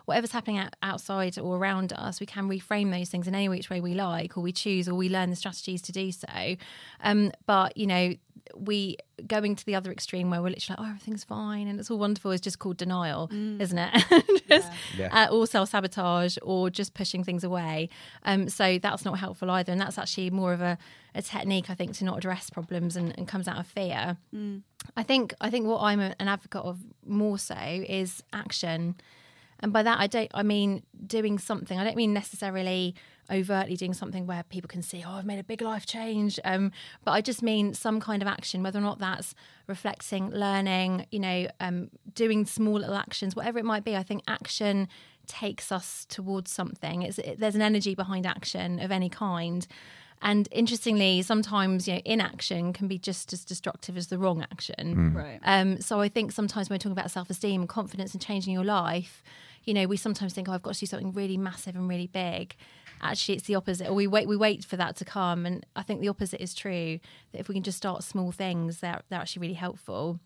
whatever's 0.05 0.31
happening 0.31 0.57
out, 0.57 0.73
outside 0.81 1.37
or 1.39 1.57
around 1.57 1.91
us, 1.93 2.19
we 2.19 2.25
can 2.25 2.47
reframe 2.49 2.91
those 2.91 3.09
things 3.09 3.27
in 3.27 3.35
any 3.35 3.49
which 3.49 3.69
way 3.69 3.81
we 3.81 3.93
like, 3.93 4.37
or 4.37 4.41
we 4.41 4.51
choose, 4.51 4.87
or 4.87 4.95
we 4.95 5.09
learn 5.09 5.29
the 5.29 5.35
strategies 5.35 5.81
to 5.83 5.91
do 5.91 6.11
so. 6.11 6.55
Um, 7.01 7.31
but 7.45 7.75
you 7.77 7.87
know, 7.87 8.13
we 8.55 8.97
going 9.25 9.55
to 9.55 9.65
the 9.65 9.75
other 9.75 9.91
extreme 9.91 10.29
where 10.29 10.41
we're 10.41 10.49
literally 10.49 10.77
like, 10.77 10.87
oh, 10.87 10.89
everything's 10.89 11.23
fine 11.23 11.67
and 11.67 11.79
it's 11.79 11.89
all 11.89 11.97
wonderful 11.97 12.31
is 12.31 12.39
just 12.41 12.59
called 12.59 12.77
denial, 12.77 13.29
isn't 13.31 13.77
it? 13.77 14.43
just, 14.49 14.71
Yeah. 14.97 15.25
uh, 15.29 15.33
or 15.33 15.47
self 15.47 15.69
sabotage 15.69 16.37
or 16.41 16.69
just 16.69 16.93
pushing 16.93 17.23
things 17.23 17.43
away. 17.43 17.89
Um, 18.23 18.47
so 18.49 18.77
that's 18.79 19.05
not 19.05 19.19
helpful 19.19 19.49
either. 19.51 19.71
And 19.71 19.81
that's 19.81 19.97
actually 19.97 20.29
more 20.29 20.53
of 20.53 20.61
a, 20.61 20.77
a 21.15 21.21
technique, 21.21 21.69
I 21.69 21.73
think, 21.75 21.93
to 21.97 22.05
not 22.05 22.17
address 22.17 22.49
problems 22.49 22.95
and, 22.95 23.13
and 23.17 23.27
comes 23.27 23.47
out 23.47 23.57
of 23.57 23.67
fear. 23.67 24.17
I 24.95 25.03
think 25.03 25.33
I 25.41 25.49
think 25.49 25.65
what 25.67 25.81
I'm 25.81 25.99
a- 25.99 26.15
an 26.19 26.27
advocate 26.27 26.61
of 26.61 26.79
more 27.05 27.37
so 27.39 27.55
is 27.57 28.23
action. 28.33 28.95
And 29.59 29.73
by 29.73 29.81
that 29.83 29.99
I 29.99 30.05
don't 30.07 30.29
I 30.33 30.43
mean 30.43 30.83
doing 31.07 31.39
something. 31.39 31.77
I 31.79 31.83
don't 31.83 31.97
mean 31.97 32.13
necessarily 32.13 32.93
overtly 33.31 33.75
doing 33.75 33.93
something 33.93 34.25
where 34.25 34.43
people 34.43 34.67
can 34.67 34.81
see, 34.81 35.03
oh, 35.05 35.11
I've 35.11 35.25
made 35.25 35.39
a 35.39 35.43
big 35.43 35.61
life 35.61 35.85
change. 35.85 36.39
Um, 36.43 36.71
but 37.03 37.11
I 37.11 37.21
just 37.21 37.41
mean 37.41 37.73
some 37.73 37.99
kind 37.99 38.21
of 38.21 38.27
action, 38.27 38.63
whether 38.63 38.79
or 38.79 38.83
not 38.83 38.99
that's 38.99 39.35
reflecting, 39.67 40.29
learning, 40.29 41.05
you 41.11 41.19
know, 41.19 41.47
um, 41.59 41.89
doing 42.13 42.45
small 42.45 42.75
little 42.75 42.95
actions, 42.95 43.35
whatever 43.35 43.59
it 43.59 43.65
might 43.65 43.83
be. 43.83 43.95
I 43.95 44.03
think 44.03 44.23
action 44.27 44.87
takes 45.27 45.71
us 45.71 46.05
towards 46.05 46.51
something. 46.51 47.01
It's 47.01 47.19
it, 47.19 47.39
there's 47.39 47.55
an 47.55 47.61
energy 47.61 47.95
behind 47.95 48.25
action 48.25 48.79
of 48.79 48.91
any 48.91 49.09
kind. 49.09 49.67
And 50.21 50.47
interestingly, 50.51 51.21
sometimes 51.21 51.87
you 51.87 51.95
know 51.95 52.01
inaction 52.05 52.73
can 52.73 52.87
be 52.87 52.97
just 52.97 53.33
as 53.33 53.45
destructive 53.45 53.97
as 53.97 54.07
the 54.07 54.17
wrong 54.17 54.41
action. 54.41 55.13
right 55.13 55.39
Um, 55.43 55.79
so 55.79 55.99
I 55.99 56.09
think 56.09 56.31
sometimes 56.31 56.69
when 56.69 56.75
we're 56.75 56.79
talking 56.79 56.93
about 56.93 57.11
self 57.11 57.29
esteem 57.29 57.61
and 57.61 57.69
confidence 57.69 58.13
and 58.13 58.21
changing 58.21 58.53
your 58.53 58.63
life, 58.63 59.21
you 59.63 59.73
know, 59.73 59.85
we 59.85 59.97
sometimes 59.97 60.33
think, 60.33 60.49
oh, 60.49 60.53
I've 60.53 60.63
got 60.63 60.73
to 60.73 60.79
do 60.79 60.85
something 60.85 61.11
really 61.11 61.37
massive 61.37 61.75
and 61.75 61.87
really 61.87 62.07
big. 62.07 62.55
Actually, 63.01 63.35
it's 63.35 63.47
the 63.47 63.55
opposite. 63.55 63.87
Or 63.87 63.93
we 63.93 64.07
wait, 64.07 64.27
we 64.27 64.35
wait 64.35 64.65
for 64.65 64.77
that 64.77 64.95
to 64.97 65.05
come. 65.05 65.45
And 65.45 65.65
I 65.75 65.83
think 65.83 66.01
the 66.01 66.09
opposite 66.09 66.41
is 66.41 66.53
true. 66.53 66.99
That 67.31 67.39
if 67.39 67.47
we 67.47 67.53
can 67.55 67.63
just 67.63 67.77
start 67.77 68.03
small 68.03 68.31
things, 68.31 68.79
they're 68.79 69.01
they're 69.09 69.19
actually 69.19 69.41
really 69.41 69.53
helpful. 69.53 70.19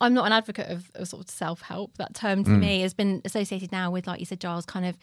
I'm 0.00 0.14
not 0.14 0.26
an 0.26 0.32
advocate 0.32 0.70
of, 0.70 0.90
of 0.94 1.08
sort 1.08 1.24
of 1.24 1.30
self 1.30 1.62
help. 1.62 1.96
That 1.98 2.14
term 2.14 2.44
to 2.44 2.50
mm. 2.50 2.60
me 2.60 2.80
has 2.82 2.94
been 2.94 3.22
associated 3.24 3.72
now 3.72 3.90
with, 3.90 4.06
like 4.06 4.20
you 4.20 4.26
said, 4.26 4.40
Giles, 4.40 4.66
kind 4.66 4.86
of 4.86 4.98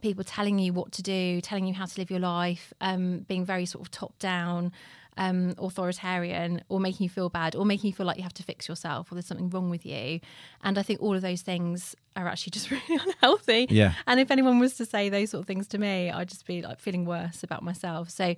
people 0.00 0.24
telling 0.24 0.58
you 0.58 0.72
what 0.72 0.92
to 0.92 1.02
do, 1.02 1.40
telling 1.40 1.66
you 1.66 1.74
how 1.74 1.86
to 1.86 2.00
live 2.00 2.10
your 2.10 2.20
life, 2.20 2.72
um, 2.80 3.20
being 3.28 3.44
very 3.44 3.66
sort 3.66 3.82
of 3.82 3.90
top 3.90 4.18
down, 4.18 4.72
um, 5.16 5.54
authoritarian, 5.58 6.62
or 6.68 6.80
making 6.80 7.04
you 7.04 7.10
feel 7.10 7.28
bad, 7.28 7.54
or 7.54 7.64
making 7.64 7.88
you 7.88 7.92
feel 7.92 8.06
like 8.06 8.16
you 8.16 8.22
have 8.22 8.34
to 8.34 8.42
fix 8.42 8.68
yourself, 8.68 9.10
or 9.10 9.14
there's 9.14 9.26
something 9.26 9.50
wrong 9.50 9.70
with 9.70 9.84
you. 9.84 10.20
And 10.62 10.78
I 10.78 10.82
think 10.82 11.02
all 11.02 11.14
of 11.14 11.22
those 11.22 11.42
things 11.42 11.94
are 12.16 12.26
actually 12.26 12.50
just 12.52 12.70
really 12.70 12.82
unhealthy. 12.88 13.66
Yeah. 13.70 13.94
And 14.06 14.20
if 14.20 14.30
anyone 14.30 14.58
was 14.58 14.74
to 14.76 14.86
say 14.86 15.08
those 15.08 15.30
sort 15.30 15.42
of 15.42 15.46
things 15.46 15.66
to 15.68 15.78
me, 15.78 16.10
I'd 16.10 16.28
just 16.28 16.46
be 16.46 16.62
like 16.62 16.80
feeling 16.80 17.04
worse 17.04 17.42
about 17.42 17.62
myself. 17.62 18.10
So 18.10 18.34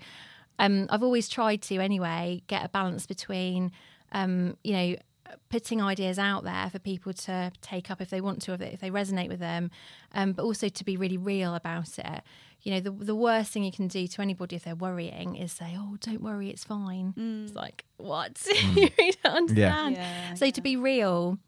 um, 0.59 0.87
I've 0.90 1.02
always 1.02 1.28
tried 1.28 1.62
to, 1.62 1.78
anyway, 1.78 2.42
get 2.47 2.64
a 2.64 2.69
balance 2.69 3.07
between, 3.07 3.73
um, 4.12 4.57
you 4.64 4.73
know, 4.73 4.97
putting 5.49 5.83
ideas 5.83 6.19
out 6.19 6.45
there 6.45 6.69
for 6.71 6.79
people 6.79 7.12
to 7.12 7.53
take 7.61 7.91
up 7.91 8.01
if 8.01 8.11
they 8.11 8.21
want 8.21 8.43
to, 8.43 8.53
if 8.53 8.81
they, 8.81 8.91
resonate 8.91 9.29
with 9.29 9.41
them, 9.41 9.71
um, 10.12 10.33
but 10.33 10.43
also 10.43 10.69
to 10.69 10.85
be 10.85 10.97
really 10.97 11.17
real 11.17 11.55
about 11.55 11.99
it. 11.99 12.23
You 12.62 12.73
know, 12.73 12.81
the 12.81 12.91
the 12.93 13.15
worst 13.15 13.53
thing 13.53 13.65
you 13.65 13.73
can 13.73 13.89
do 13.89 14.07
to 14.07 14.23
anybody 14.23 14.55
if 14.55 14.65
they're 14.65 14.77
worrying 14.77 15.35
is 15.35 15.51
say, 15.51 15.75
"Oh, 15.77 15.97
don't 16.01 16.23
worry, 16.23 16.49
it's 16.49 16.62
fine." 16.62 17.12
It's 17.45 17.57
like, 17.57 17.85
what? 17.97 18.41
you 18.75 18.89
really 18.99 19.15
don't 19.25 19.35
understand. 19.35 19.97
Yeah, 19.97 20.35
so 20.35 20.49
to 20.51 20.61
be 20.61 20.77
real, 20.77 21.39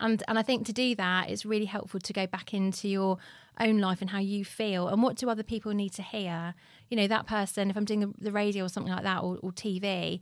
and 0.00 0.22
and 0.28 0.38
I 0.38 0.42
think 0.42 0.66
to 0.66 0.72
do 0.72 0.94
that, 0.94 1.28
it's 1.28 1.44
really 1.44 1.66
helpful 1.66 2.00
to 2.00 2.12
go 2.12 2.26
back 2.26 2.54
into 2.54 2.88
your 2.88 3.18
own 3.60 3.78
life 3.78 4.00
and 4.00 4.10
how 4.10 4.18
you 4.18 4.44
feel 4.44 4.88
and 4.88 5.02
what 5.02 5.16
do 5.16 5.28
other 5.28 5.42
people 5.42 5.72
need 5.72 5.92
to 5.94 6.02
hear. 6.02 6.54
You 6.88 6.96
know, 6.96 7.06
that 7.06 7.26
person. 7.26 7.70
If 7.70 7.76
I'm 7.76 7.84
doing 7.84 8.00
the, 8.00 8.12
the 8.18 8.32
radio 8.32 8.64
or 8.64 8.68
something 8.68 8.92
like 8.92 9.02
that 9.02 9.22
or, 9.22 9.38
or 9.42 9.52
TV, 9.52 10.20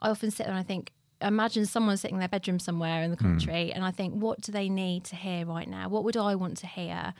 I 0.00 0.10
often 0.10 0.30
sit 0.30 0.44
there 0.44 0.54
and 0.54 0.60
I 0.60 0.62
think, 0.64 0.92
imagine 1.20 1.66
someone 1.66 1.96
sitting 1.96 2.16
in 2.16 2.20
their 2.20 2.28
bedroom 2.28 2.58
somewhere 2.58 3.02
in 3.02 3.10
the 3.10 3.16
hmm. 3.16 3.24
country, 3.24 3.72
and 3.72 3.84
I 3.84 3.90
think, 3.90 4.14
what 4.14 4.40
do 4.40 4.52
they 4.52 4.68
need 4.68 5.04
to 5.04 5.16
hear 5.16 5.46
right 5.46 5.68
now? 5.68 5.88
What 5.88 6.04
would 6.04 6.16
I 6.16 6.34
want 6.34 6.56
to 6.58 6.66
hear? 6.66 7.14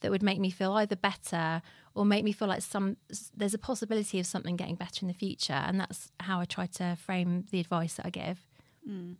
That 0.00 0.10
would 0.10 0.22
make 0.22 0.40
me 0.40 0.50
feel 0.50 0.72
either 0.72 0.96
better 0.96 1.62
or 1.94 2.04
make 2.04 2.24
me 2.24 2.32
feel 2.32 2.48
like 2.48 2.60
some 2.62 2.96
there's 3.36 3.54
a 3.54 3.58
possibility 3.58 4.18
of 4.18 4.26
something 4.26 4.56
getting 4.56 4.74
better 4.74 5.02
in 5.02 5.08
the 5.08 5.14
future, 5.14 5.52
and 5.52 5.78
that's 5.78 6.10
how 6.18 6.40
I 6.40 6.44
try 6.44 6.66
to 6.66 6.96
frame 6.96 7.44
the 7.52 7.60
advice 7.60 7.94
that 7.94 8.06
I 8.06 8.10
give. 8.10 8.44
Hmm. 8.84 9.12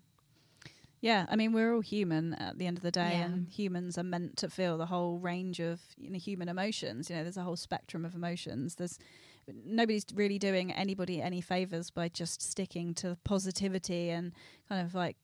Yeah, 1.00 1.26
I 1.28 1.36
mean 1.36 1.52
we're 1.52 1.74
all 1.74 1.80
human 1.80 2.34
at 2.34 2.58
the 2.58 2.66
end 2.66 2.78
of 2.78 2.82
the 2.82 2.90
day, 2.90 3.18
Yeah. 3.18 3.24
and 3.26 3.48
humans 3.48 3.98
are 3.98 4.04
meant 4.04 4.36
to 4.38 4.48
feel 4.48 4.78
the 4.78 4.86
whole 4.86 5.18
range 5.18 5.60
of 5.60 5.80
you 5.98 6.10
know 6.10 6.18
human 6.18 6.48
emotions. 6.48 7.10
You 7.10 7.16
know, 7.16 7.22
there's 7.22 7.36
a 7.36 7.42
whole 7.42 7.56
spectrum 7.56 8.04
of 8.04 8.14
emotions. 8.14 8.76
There's 8.76 8.98
nobody's 9.64 10.04
really 10.14 10.38
doing 10.38 10.72
anybody 10.72 11.20
any 11.20 11.40
favors 11.40 11.90
by 11.90 12.08
just 12.08 12.40
sticking 12.42 12.94
to 12.94 13.16
positivity 13.24 14.10
and 14.10 14.32
kind 14.68 14.84
of 14.86 14.94
like 14.94 15.16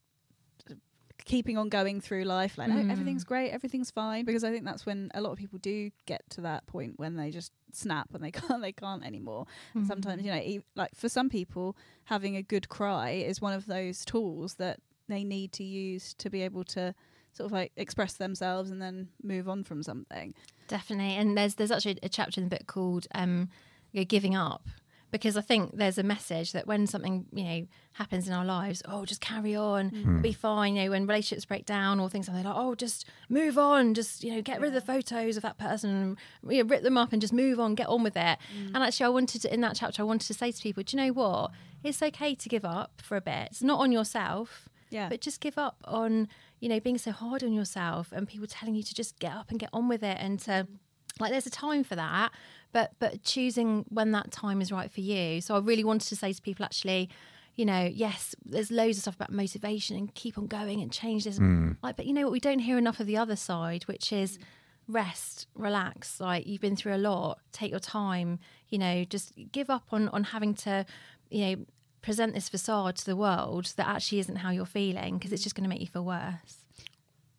keeping 1.24 1.58
on 1.58 1.68
going 1.68 2.00
through 2.00 2.24
life 2.24 2.56
like 2.56 2.68
Mm. 2.70 2.88
"Oh, 2.88 2.92
everything's 2.92 3.24
great 3.24 3.50
everything's 3.50 3.90
fine 3.90 4.24
because 4.24 4.44
i 4.44 4.50
think 4.52 4.64
that's 4.64 4.86
when 4.86 5.10
a 5.14 5.20
lot 5.20 5.32
of 5.32 5.38
people 5.38 5.58
do 5.58 5.90
get 6.06 6.22
to 6.30 6.40
that 6.42 6.66
point 6.66 6.94
when 6.98 7.16
they 7.16 7.30
just 7.30 7.52
snap 7.72 8.08
and 8.14 8.22
they 8.24 8.30
can't 8.40 8.62
they 8.62 8.72
can't 8.72 9.04
anymore 9.04 9.44
Mm. 9.74 9.86
sometimes 9.86 10.22
you 10.24 10.30
know 10.30 10.38
e- 10.38 10.62
like 10.76 10.94
for 10.94 11.08
some 11.08 11.28
people 11.28 11.76
having 12.04 12.36
a 12.36 12.42
good 12.42 12.68
cry 12.68 13.10
is 13.10 13.40
one 13.42 13.52
of 13.52 13.66
those 13.66 14.04
tools 14.04 14.54
that 14.54 14.80
they 15.08 15.24
need 15.24 15.52
to 15.52 15.64
use 15.64 16.14
to 16.14 16.30
be 16.30 16.42
able 16.42 16.64
to 16.64 16.94
sort 17.32 17.46
of 17.46 17.52
like 17.52 17.72
express 17.76 18.14
themselves 18.14 18.70
and 18.70 18.80
then 18.80 19.08
move 19.22 19.48
on 19.48 19.64
from 19.64 19.82
something 19.82 20.34
Definitely, 20.68 21.14
and 21.16 21.36
there's 21.36 21.54
there's 21.54 21.70
actually 21.70 21.98
a 22.02 22.10
chapter 22.10 22.40
in 22.42 22.48
the 22.48 22.56
book 22.56 22.66
called 22.66 23.06
um, 23.14 23.48
you 23.92 24.00
know, 24.00 24.04
"Giving 24.04 24.34
Up," 24.36 24.66
because 25.10 25.36
I 25.36 25.40
think 25.40 25.76
there's 25.76 25.98
a 25.98 26.02
message 26.02 26.52
that 26.52 26.66
when 26.66 26.86
something 26.86 27.26
you 27.32 27.44
know 27.44 27.66
happens 27.92 28.28
in 28.28 28.34
our 28.34 28.44
lives, 28.44 28.82
oh, 28.86 29.04
just 29.04 29.20
carry 29.20 29.56
on, 29.56 29.88
Hmm. 29.88 30.20
be 30.22 30.32
fine. 30.32 30.76
You 30.76 30.84
know, 30.84 30.90
when 30.90 31.06
relationships 31.06 31.44
break 31.46 31.66
down 31.66 31.98
or 31.98 32.08
things 32.08 32.28
like 32.28 32.36
that, 32.42 32.48
like, 32.48 32.56
oh, 32.56 32.74
just 32.74 33.06
move 33.28 33.58
on, 33.58 33.94
just 33.94 34.22
you 34.22 34.32
know, 34.34 34.42
get 34.42 34.60
rid 34.60 34.68
of 34.68 34.74
the 34.74 34.80
photos 34.92 35.36
of 35.36 35.42
that 35.42 35.58
person, 35.58 36.16
you 36.48 36.62
know, 36.62 36.68
rip 36.68 36.82
them 36.82 36.96
up, 36.98 37.12
and 37.12 37.20
just 37.20 37.32
move 37.32 37.58
on, 37.58 37.74
get 37.74 37.88
on 37.88 38.02
with 38.02 38.16
it. 38.16 38.38
And 38.74 38.76
actually, 38.76 39.06
I 39.06 39.08
wanted 39.10 39.42
to 39.42 39.52
in 39.52 39.60
that 39.62 39.74
chapter, 39.76 40.02
I 40.02 40.04
wanted 40.04 40.26
to 40.28 40.34
say 40.34 40.52
to 40.52 40.62
people, 40.62 40.82
do 40.82 40.96
you 40.96 41.04
know 41.06 41.12
what? 41.12 41.50
It's 41.82 42.02
okay 42.02 42.34
to 42.34 42.48
give 42.48 42.64
up 42.64 43.00
for 43.02 43.16
a 43.16 43.20
bit. 43.20 43.48
It's 43.50 43.62
not 43.62 43.78
on 43.80 43.92
yourself. 43.92 44.68
Yeah. 44.90 45.08
But 45.10 45.20
just 45.20 45.40
give 45.40 45.58
up 45.58 45.76
on, 45.84 46.28
you 46.60 46.68
know, 46.70 46.80
being 46.80 46.96
so 46.98 47.10
hard 47.12 47.44
on 47.44 47.52
yourself 47.52 48.10
and 48.10 48.26
people 48.26 48.46
telling 48.46 48.74
you 48.74 48.82
to 48.82 48.94
just 48.94 49.18
get 49.18 49.32
up 49.32 49.50
and 49.50 49.58
get 49.58 49.68
on 49.72 49.86
with 49.86 50.02
it 50.02 50.16
and 50.18 50.40
to 50.40 50.66
like 51.20 51.30
there's 51.30 51.46
a 51.46 51.50
time 51.50 51.84
for 51.84 51.94
that, 51.96 52.30
but 52.72 52.92
but 52.98 53.22
choosing 53.22 53.84
when 53.88 54.12
that 54.12 54.30
time 54.30 54.60
is 54.60 54.70
right 54.72 54.90
for 54.90 55.00
you. 55.00 55.40
So 55.40 55.54
I 55.54 55.58
really 55.58 55.84
wanted 55.84 56.08
to 56.08 56.16
say 56.16 56.32
to 56.32 56.42
people 56.42 56.64
actually, 56.64 57.08
you 57.54 57.64
know, 57.64 57.90
yes, 57.92 58.34
there's 58.44 58.70
loads 58.70 58.98
of 58.98 59.02
stuff 59.02 59.16
about 59.16 59.32
motivation 59.32 59.96
and 59.96 60.14
keep 60.14 60.38
on 60.38 60.46
going 60.46 60.80
and 60.80 60.92
change 60.92 61.24
this. 61.24 61.38
Hmm. 61.38 61.72
Like, 61.82 61.96
but 61.96 62.06
you 62.06 62.12
know 62.12 62.22
what, 62.22 62.32
we 62.32 62.40
don't 62.40 62.60
hear 62.60 62.78
enough 62.78 63.00
of 63.00 63.06
the 63.06 63.16
other 63.16 63.36
side, 63.36 63.84
which 63.84 64.12
is 64.12 64.38
rest, 64.86 65.46
relax. 65.54 66.20
Like 66.20 66.46
you've 66.46 66.60
been 66.60 66.76
through 66.76 66.94
a 66.94 66.98
lot, 66.98 67.40
take 67.52 67.70
your 67.70 67.80
time. 67.80 68.38
You 68.68 68.78
know, 68.78 69.04
just 69.04 69.32
give 69.52 69.70
up 69.70 69.84
on 69.90 70.08
on 70.10 70.24
having 70.24 70.54
to, 70.54 70.84
you 71.30 71.44
know, 71.44 71.64
present 72.02 72.34
this 72.34 72.48
facade 72.48 72.96
to 72.96 73.04
the 73.04 73.16
world 73.16 73.72
that 73.76 73.86
actually 73.86 74.20
isn't 74.20 74.36
how 74.36 74.50
you're 74.50 74.66
feeling 74.66 75.18
because 75.18 75.32
it's 75.32 75.42
just 75.42 75.54
going 75.54 75.64
to 75.64 75.68
make 75.68 75.80
you 75.80 75.86
feel 75.86 76.04
worse. 76.04 76.57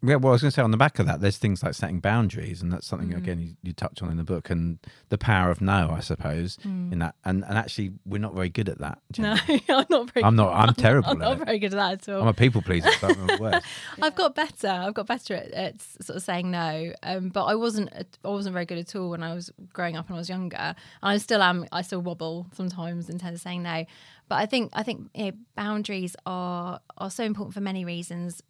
Yeah, 0.01 0.15
well, 0.15 0.31
I 0.31 0.33
was 0.35 0.41
going 0.41 0.51
to 0.51 0.55
say 0.55 0.61
on 0.61 0.71
the 0.71 0.77
back 0.77 0.97
of 0.99 1.05
that, 1.07 1.19
there's 1.19 1.37
things 1.37 1.61
like 1.61 1.73
setting 1.73 1.99
boundaries, 1.99 2.61
and 2.61 2.71
that's 2.71 2.87
something 2.87 3.09
Mm. 3.09 3.17
again 3.17 3.39
you, 3.41 3.55
you 3.63 3.73
touch 3.73 4.01
on 4.01 4.09
in 4.09 4.15
the 4.15 4.23
book, 4.23 4.49
and 4.49 4.79
the 5.09 5.17
power 5.17 5.51
of 5.51 5.59
no, 5.59 5.91
I 5.93 5.99
suppose, 5.99 6.57
in 6.63 6.99
that. 6.99 7.15
And 7.25 7.43
and 7.43 7.57
actually, 7.57 7.91
we're 8.05 8.17
not 8.21 8.33
very 8.33 8.47
good 8.47 8.69
at 8.69 8.77
that. 8.77 8.99
No. 9.17 9.35
I'm 9.69 9.85
not 9.89 10.11
very. 10.11 10.23
I'm 10.23 10.37
not. 10.37 10.53
I'm 10.53 10.73
terrible 10.87 11.09
I'm 11.09 11.21
at 11.21 11.25
not 11.27 11.41
it. 11.41 11.45
very 11.45 11.59
good 11.59 11.73
at 11.73 11.77
that 11.99 12.07
at 12.09 12.15
all. 12.15 12.21
I'm 12.21 12.27
a 12.29 12.33
people 12.33 12.61
pleaser, 12.61 12.89
so 12.93 13.09
I'm. 13.09 13.61
I've 14.01 14.15
got 14.15 14.35
better. 14.35 14.69
I've 14.69 14.93
got 14.93 15.05
better 15.07 15.33
at, 15.35 15.51
at 15.51 15.81
sort 15.81 16.15
of 16.15 16.23
saying 16.23 16.49
no. 16.49 16.93
Um, 17.03 17.27
but 17.27 17.43
I 17.45 17.55
wasn't. 17.55 17.89
I 18.23 18.27
wasn't 18.29 18.53
very 18.53 18.65
good 18.65 18.77
at 18.77 18.95
all 18.95 19.09
when 19.09 19.21
I 19.21 19.33
was 19.33 19.51
growing 19.73 19.97
up 19.97 20.07
and 20.07 20.15
I 20.15 20.19
was 20.19 20.29
younger. 20.29 20.55
And 20.57 20.75
I 21.01 21.17
still 21.17 21.41
am. 21.41 21.65
I 21.73 21.81
still 21.81 22.01
wobble 22.01 22.47
sometimes 22.53 23.09
in 23.09 23.19
terms 23.19 23.35
of 23.35 23.41
saying 23.41 23.63
no. 23.63 23.83
But 24.29 24.35
I 24.35 24.45
think 24.45 24.69
I 24.71 24.83
think 24.83 25.09
you 25.13 25.25
know, 25.25 25.31
boundaries 25.57 26.15
are 26.25 26.79
are 26.97 27.11
so 27.11 27.25
important 27.25 27.53
for 27.53 27.59
many 27.61 27.83
reasons. 27.83 28.41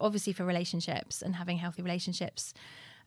Obviously, 0.00 0.32
for 0.32 0.44
relationships 0.44 1.22
and 1.22 1.36
having 1.36 1.58
healthy 1.58 1.82
relationships. 1.82 2.54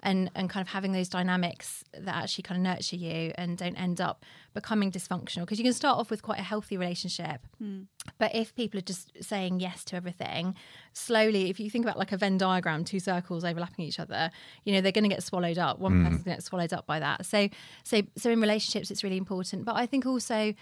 And, 0.04 0.30
and 0.36 0.48
kind 0.48 0.62
of 0.62 0.72
having 0.72 0.92
those 0.92 1.10
dynamics 1.10 1.84
that 1.92 2.14
actually 2.14 2.44
kind 2.44 2.60
of 2.60 2.72
nurture 2.72 2.96
you 2.96 3.34
and 3.34 3.58
don't 3.58 3.76
end 3.76 4.00
up 4.00 4.24
becoming 4.54 4.92
dysfunctional 4.92 5.42
because 5.42 5.58
you 5.58 5.64
can 5.64 5.74
start 5.74 5.98
off 5.98 6.12
with 6.12 6.22
quite 6.22 6.38
a 6.38 6.44
healthy 6.44 6.78
relationship 6.78 7.42
hmm. 7.58 7.82
but 8.20 8.34
if 8.36 8.54
people 8.54 8.78
are 8.78 8.84
just 8.84 9.12
saying 9.24 9.60
yes 9.60 9.84
to 9.86 9.96
everything, 9.96 10.54
slowly, 10.94 11.50
if 11.50 11.60
you 11.60 11.72
think 11.72 11.84
about 11.84 11.98
like 11.98 12.12
a 12.12 12.18
Venn 12.18 12.38
diagram, 12.38 12.86
two 12.86 13.00
circles 13.00 13.44
overlapping 13.44 13.86
each 13.86 14.00
other, 14.00 14.30
you 14.66 14.74
know, 14.74 14.82
they're 14.82 14.92
going 14.92 15.04
to 15.04 15.10
get 15.10 15.24
swallowed 15.24 15.58
up. 15.58 15.80
One 15.80 15.94
hmm. 15.94 16.04
person's 16.04 16.24
going 16.24 16.36
to 16.36 16.38
get 16.42 16.44
swallowed 16.44 16.74
up 16.74 16.86
by 16.86 17.00
that. 17.00 17.26
So, 17.26 17.50
so, 17.84 18.04
so 18.16 18.30
in 18.30 18.40
relationships, 18.40 18.92
it's 18.92 19.04
really 19.04 19.18
important. 19.18 19.66
But 19.66 19.78
I 19.78 19.88
think 19.88 20.06
also 20.06 20.54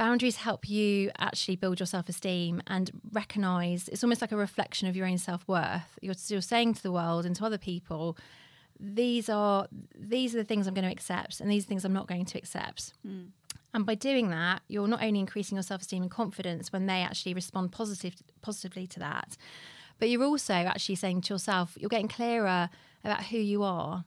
boundaries 0.00 0.36
help 0.36 0.66
you 0.66 1.10
actually 1.18 1.56
build 1.56 1.78
your 1.78 1.86
self-esteem 1.86 2.62
and 2.66 2.90
recognize 3.12 3.86
it's 3.88 4.02
almost 4.02 4.22
like 4.22 4.32
a 4.32 4.36
reflection 4.36 4.88
of 4.88 4.96
your 4.96 5.06
own 5.06 5.18
self-worth. 5.18 5.98
You're, 6.00 6.14
you're 6.28 6.40
saying 6.40 6.72
to 6.72 6.82
the 6.82 6.90
world 6.90 7.26
and 7.26 7.36
to 7.36 7.44
other 7.44 7.58
people 7.58 8.16
these 8.82 9.28
are 9.28 9.68
these 9.94 10.34
are 10.34 10.38
the 10.38 10.44
things 10.44 10.66
i'm 10.66 10.72
going 10.72 10.86
to 10.86 10.90
accept 10.90 11.38
and 11.38 11.50
these 11.50 11.64
are 11.64 11.68
things 11.68 11.84
i'm 11.84 11.92
not 11.92 12.06
going 12.06 12.24
to 12.24 12.38
accept. 12.38 12.94
Hmm. 13.04 13.24
And 13.74 13.84
by 13.84 13.94
doing 13.94 14.30
that, 14.30 14.62
you're 14.68 14.88
not 14.88 15.02
only 15.02 15.20
increasing 15.20 15.56
your 15.56 15.62
self 15.62 15.82
esteem 15.82 16.00
and 16.00 16.10
confidence 16.10 16.72
when 16.72 16.86
they 16.86 17.02
actually 17.02 17.34
respond 17.34 17.70
positive, 17.70 18.14
positively 18.40 18.86
to 18.86 19.00
that, 19.00 19.36
but 19.98 20.08
you're 20.08 20.24
also 20.24 20.54
actually 20.54 20.94
saying 20.94 21.20
to 21.20 21.34
yourself, 21.34 21.76
you're 21.76 21.90
getting 21.90 22.08
clearer 22.08 22.70
about 23.04 23.24
who 23.24 23.36
you 23.36 23.62
are 23.62 24.06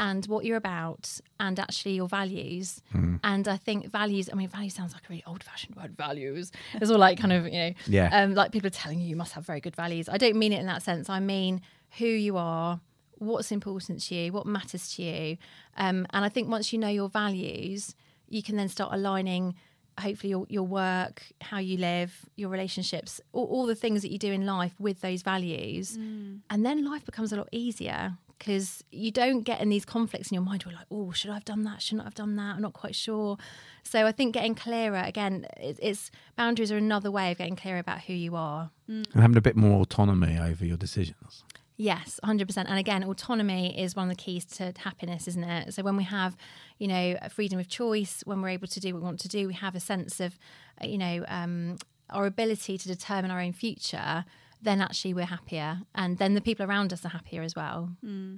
and 0.00 0.24
what 0.26 0.44
you're 0.46 0.56
about 0.56 1.20
and 1.38 1.60
actually 1.60 1.94
your 1.94 2.08
values. 2.08 2.82
And 3.22 3.46
I 3.46 3.58
think 3.58 3.78
values, 3.90 4.28
I 4.32 4.34
mean, 4.34 4.48
value 4.48 4.70
sounds 4.70 4.94
like 4.94 5.02
a 5.04 5.08
really 5.10 5.22
old 5.26 5.42
fashioned 5.44 5.76
word, 5.76 5.94
values. 5.96 6.50
It's 6.74 6.90
all 6.90 6.98
like 6.98 7.18
kind 7.18 7.32
of, 7.34 7.44
you 7.46 7.52
know, 7.62 7.72
Yeah. 7.86 8.08
um, 8.22 8.34
like 8.34 8.50
people 8.50 8.66
are 8.68 8.78
telling 8.82 8.98
you 8.98 9.06
you 9.06 9.14
must 9.16 9.32
have 9.34 9.44
very 9.46 9.60
good 9.60 9.76
values. 9.76 10.08
I 10.08 10.16
don't 10.16 10.36
mean 10.36 10.52
it 10.54 10.60
in 10.60 10.66
that 10.66 10.82
sense. 10.82 11.08
I 11.10 11.20
mean 11.20 11.60
who 11.98 12.06
you 12.06 12.36
are, 12.38 12.80
what's 13.18 13.52
important 13.52 14.00
to 14.06 14.14
you, 14.14 14.32
what 14.32 14.46
matters 14.46 14.94
to 14.94 15.02
you. 15.02 15.36
Um, 15.76 16.06
and 16.14 16.24
I 16.24 16.30
think 16.30 16.48
once 16.48 16.72
you 16.72 16.78
know 16.78 16.88
your 17.00 17.10
values, 17.10 17.94
you 18.28 18.42
can 18.42 18.56
then 18.56 18.68
start 18.68 18.90
aligning 18.94 19.54
hopefully 19.98 20.30
your, 20.30 20.46
your 20.48 20.62
work 20.62 21.22
how 21.42 21.58
you 21.58 21.76
live 21.76 22.24
your 22.36 22.48
relationships 22.48 23.20
all, 23.32 23.44
all 23.54 23.66
the 23.66 23.74
things 23.74 24.00
that 24.00 24.10
you 24.10 24.18
do 24.18 24.32
in 24.32 24.46
life 24.46 24.72
with 24.78 25.00
those 25.02 25.20
values 25.20 25.96
and 25.96 26.64
then 26.66 26.84
life 26.90 27.04
becomes 27.04 27.32
a 27.34 27.36
lot 27.36 27.48
easier 27.52 28.16
because 28.40 28.82
you 28.90 29.12
don't 29.12 29.42
get 29.42 29.60
in 29.60 29.68
these 29.68 29.84
conflicts 29.84 30.32
in 30.32 30.34
your 30.34 30.42
mind 30.42 30.64
where 30.64 30.74
like 30.74 30.86
oh 30.90 31.12
should 31.12 31.30
i 31.30 31.34
have 31.34 31.44
done 31.44 31.62
that 31.62 31.80
shouldn't 31.80 32.00
i 32.00 32.04
have 32.04 32.14
done 32.14 32.34
that 32.34 32.56
i'm 32.56 32.62
not 32.62 32.72
quite 32.72 32.96
sure 32.96 33.36
so 33.84 34.06
i 34.06 34.10
think 34.10 34.34
getting 34.34 34.56
clearer 34.56 35.02
again 35.06 35.46
it, 35.58 35.78
it's 35.80 36.10
boundaries 36.36 36.72
are 36.72 36.76
another 36.76 37.10
way 37.10 37.30
of 37.30 37.38
getting 37.38 37.54
clearer 37.54 37.78
about 37.78 38.00
who 38.00 38.12
you 38.12 38.34
are 38.34 38.70
and 38.90 39.22
having 39.22 39.36
a 39.36 39.40
bit 39.40 39.56
more 39.56 39.80
autonomy 39.80 40.38
over 40.38 40.64
your 40.64 40.76
decisions. 40.76 41.44
Yes, 41.76 42.20
100%. 42.22 42.58
And 42.58 42.78
again, 42.78 43.04
autonomy 43.04 43.80
is 43.80 43.96
one 43.96 44.10
of 44.10 44.16
the 44.16 44.22
keys 44.22 44.44
to 44.56 44.74
happiness, 44.76 45.26
isn't 45.28 45.44
it? 45.44 45.72
So 45.72 45.82
when 45.82 45.96
we 45.96 46.04
have, 46.04 46.36
you 46.78 46.86
know, 46.86 47.16
freedom 47.30 47.58
of 47.58 47.68
choice, 47.68 48.22
when 48.26 48.42
we're 48.42 48.50
able 48.50 48.66
to 48.66 48.80
do 48.80 48.92
what 48.92 49.00
we 49.00 49.04
want 49.04 49.20
to 49.20 49.28
do, 49.28 49.46
we 49.46 49.54
have 49.54 49.74
a 49.74 49.80
sense 49.80 50.20
of, 50.20 50.38
uh, 50.82 50.86
you 50.86 50.98
know, 50.98 51.24
um, 51.26 51.78
our 52.10 52.26
ability 52.26 52.76
to 52.76 52.86
determine 52.86 53.30
our 53.30 53.40
own 53.40 53.52
future, 53.52 54.26
then 54.62 54.80
actually 54.80 55.14
we're 55.14 55.26
happier. 55.26 55.80
And 55.94 56.18
then 56.18 56.34
the 56.34 56.40
people 56.40 56.66
around 56.66 56.92
us 56.92 57.04
are 57.04 57.10
happier 57.10 57.42
as 57.42 57.54
well. 57.54 57.96
Hmm. 58.02 58.36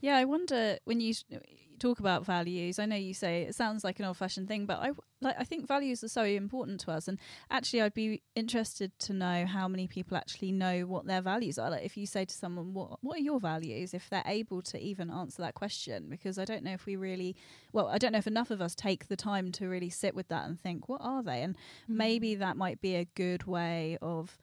Yeah, 0.00 0.16
I 0.16 0.24
wonder 0.24 0.78
when 0.84 1.00
you 1.00 1.14
talk 1.78 2.00
about 2.00 2.24
values, 2.24 2.78
I 2.78 2.86
know 2.86 2.96
you 2.96 3.14
say 3.14 3.42
it 3.42 3.54
sounds 3.54 3.84
like 3.84 3.98
an 3.98 4.04
old-fashioned 4.04 4.48
thing, 4.48 4.66
but 4.66 4.78
I 4.78 4.92
like 5.20 5.36
I 5.38 5.44
think 5.44 5.66
values 5.66 6.04
are 6.04 6.08
so 6.08 6.24
important 6.24 6.80
to 6.80 6.90
us. 6.90 7.08
And 7.08 7.18
actually, 7.50 7.82
I'd 7.82 7.94
be 7.94 8.22
interested 8.34 8.98
to 9.00 9.12
know 9.12 9.46
how 9.46 9.68
many 9.68 9.86
people 9.86 10.16
actually 10.16 10.52
know 10.52 10.82
what 10.82 11.06
their 11.06 11.22
values 11.22 11.58
are. 11.58 11.70
Like, 11.70 11.84
if 11.84 11.96
you 11.96 12.06
say 12.06 12.24
to 12.24 12.34
someone, 12.34 12.74
"What 12.74 12.98
what 13.02 13.18
are 13.18 13.22
your 13.22 13.40
values?" 13.40 13.94
If 13.94 14.10
they're 14.10 14.22
able 14.26 14.62
to 14.62 14.78
even 14.78 15.10
answer 15.10 15.42
that 15.42 15.54
question, 15.54 16.08
because 16.08 16.38
I 16.38 16.44
don't 16.44 16.62
know 16.62 16.72
if 16.72 16.86
we 16.86 16.96
really, 16.96 17.34
well, 17.72 17.88
I 17.88 17.98
don't 17.98 18.12
know 18.12 18.18
if 18.18 18.26
enough 18.26 18.50
of 18.50 18.60
us 18.60 18.74
take 18.74 19.08
the 19.08 19.16
time 19.16 19.52
to 19.52 19.68
really 19.68 19.90
sit 19.90 20.14
with 20.14 20.28
that 20.28 20.46
and 20.46 20.60
think, 20.60 20.88
"What 20.88 21.00
are 21.02 21.22
they?" 21.22 21.42
And 21.42 21.56
mm. 21.56 21.96
maybe 21.96 22.34
that 22.36 22.56
might 22.56 22.80
be 22.80 22.96
a 22.96 23.06
good 23.06 23.44
way 23.44 23.96
of 24.02 24.38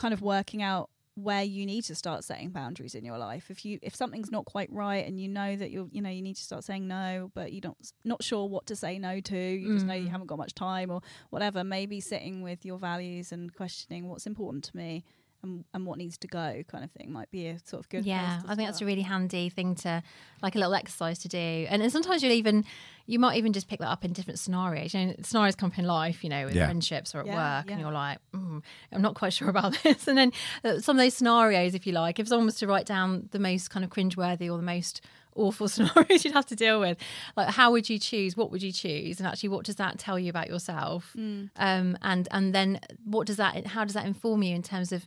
kind 0.00 0.14
of 0.14 0.20
working 0.22 0.62
out 0.62 0.88
where 1.14 1.42
you 1.42 1.66
need 1.66 1.82
to 1.84 1.94
start 1.94 2.24
setting 2.24 2.50
boundaries 2.50 2.94
in 2.94 3.04
your 3.04 3.18
life 3.18 3.50
if 3.50 3.64
you 3.66 3.78
if 3.82 3.94
something's 3.94 4.30
not 4.30 4.44
quite 4.46 4.70
right 4.72 5.04
and 5.06 5.20
you 5.20 5.28
know 5.28 5.54
that 5.56 5.70
you're 5.70 5.88
you 5.92 6.00
know 6.00 6.08
you 6.08 6.22
need 6.22 6.36
to 6.36 6.42
start 6.42 6.62
saying 6.64 6.86
no 6.88 7.30
but 7.34 7.52
you 7.52 7.60
don't 7.60 7.76
not 8.04 8.22
sure 8.22 8.46
what 8.48 8.64
to 8.64 8.74
say 8.74 8.98
no 8.98 9.20
to 9.20 9.36
you 9.36 9.74
just 9.74 9.84
know 9.84 9.92
you 9.92 10.06
Mm. 10.08 10.12
haven't 10.12 10.28
got 10.28 10.38
much 10.38 10.54
time 10.54 10.90
or 10.90 11.00
whatever 11.28 11.62
maybe 11.64 12.00
sitting 12.00 12.40
with 12.42 12.64
your 12.64 12.78
values 12.78 13.32
and 13.32 13.54
questioning 13.54 14.08
what's 14.08 14.26
important 14.26 14.64
to 14.64 14.76
me 14.76 15.04
and, 15.42 15.64
and 15.74 15.86
what 15.86 15.98
needs 15.98 16.18
to 16.18 16.26
go 16.28 16.62
kind 16.68 16.84
of 16.84 16.90
thing 16.92 17.10
might 17.12 17.30
be 17.30 17.46
a 17.46 17.58
sort 17.64 17.80
of 17.80 17.88
good 17.88 18.04
yeah 18.04 18.36
place 18.38 18.44
to 18.44 18.50
i 18.52 18.54
think 18.54 18.68
that's 18.68 18.80
a 18.80 18.84
really 18.84 19.02
handy 19.02 19.48
thing 19.48 19.74
to 19.74 20.02
like 20.42 20.54
a 20.54 20.58
little 20.58 20.74
exercise 20.74 21.18
to 21.18 21.28
do. 21.28 21.38
And, 21.68 21.82
and 21.82 21.92
sometimes 21.92 22.22
you'll 22.22 22.32
even 22.32 22.64
you 23.06 23.18
might 23.18 23.36
even 23.36 23.52
just 23.52 23.68
pick 23.68 23.80
that 23.80 23.88
up 23.88 24.04
in 24.04 24.12
different 24.12 24.38
scenarios. 24.38 24.94
You 24.94 25.06
know 25.06 25.14
scenarios 25.22 25.54
come 25.56 25.70
up 25.70 25.78
in 25.78 25.84
life 25.84 26.22
you 26.24 26.30
know 26.30 26.46
with 26.46 26.54
Yeah. 26.54 26.64
friendships 26.66 27.14
or 27.14 27.20
at 27.20 27.26
Yeah, 27.26 27.34
work 27.58 27.66
yeah. 27.66 27.72
and 27.72 27.80
you're 27.80 27.92
like 27.92 28.18
mm, 28.34 28.62
i'm 28.92 29.02
not 29.02 29.14
quite 29.16 29.32
sure 29.38 29.48
about 29.50 29.76
this. 29.82 30.08
And 30.08 30.16
then 30.16 30.32
uh, 30.64 30.78
some 30.78 30.96
of 30.98 31.02
those 31.04 31.14
scenarios 31.14 31.74
if 31.74 31.86
you 31.86 31.92
like 31.92 32.18
if 32.18 32.28
someone 32.28 32.46
was 32.46 32.56
to 32.56 32.66
write 32.66 32.86
down 32.86 33.28
the 33.32 33.38
most 33.38 33.68
kind 33.70 33.84
of 33.84 33.90
cringeworthy 33.90 34.50
or 34.50 34.56
the 34.56 34.62
most 34.62 35.02
awful 35.36 35.68
scenarios 35.74 36.24
you'd 36.24 36.32
have 36.34 36.46
to 36.46 36.56
deal 36.56 36.80
with 36.80 36.96
like 37.36 37.48
how 37.54 37.70
would 37.70 37.88
you 37.90 37.98
choose? 37.98 38.36
What 38.36 38.50
would 38.50 38.62
you 38.62 38.72
choose? 38.72 39.18
And 39.20 39.26
actually 39.26 39.50
what 39.50 39.64
does 39.66 39.76
that 39.76 39.98
tell 39.98 40.18
you 40.18 40.30
about 40.30 40.48
yourself? 40.48 41.12
Mm. 41.16 41.50
um 41.56 41.98
and 42.02 42.28
and 42.30 42.54
then 42.54 42.80
what 43.04 43.26
does 43.26 43.36
that 43.36 43.66
how 43.66 43.84
does 43.84 43.94
that 43.94 44.06
inform 44.06 44.42
you 44.42 44.54
in 44.54 44.62
terms 44.62 44.90
of 44.92 45.06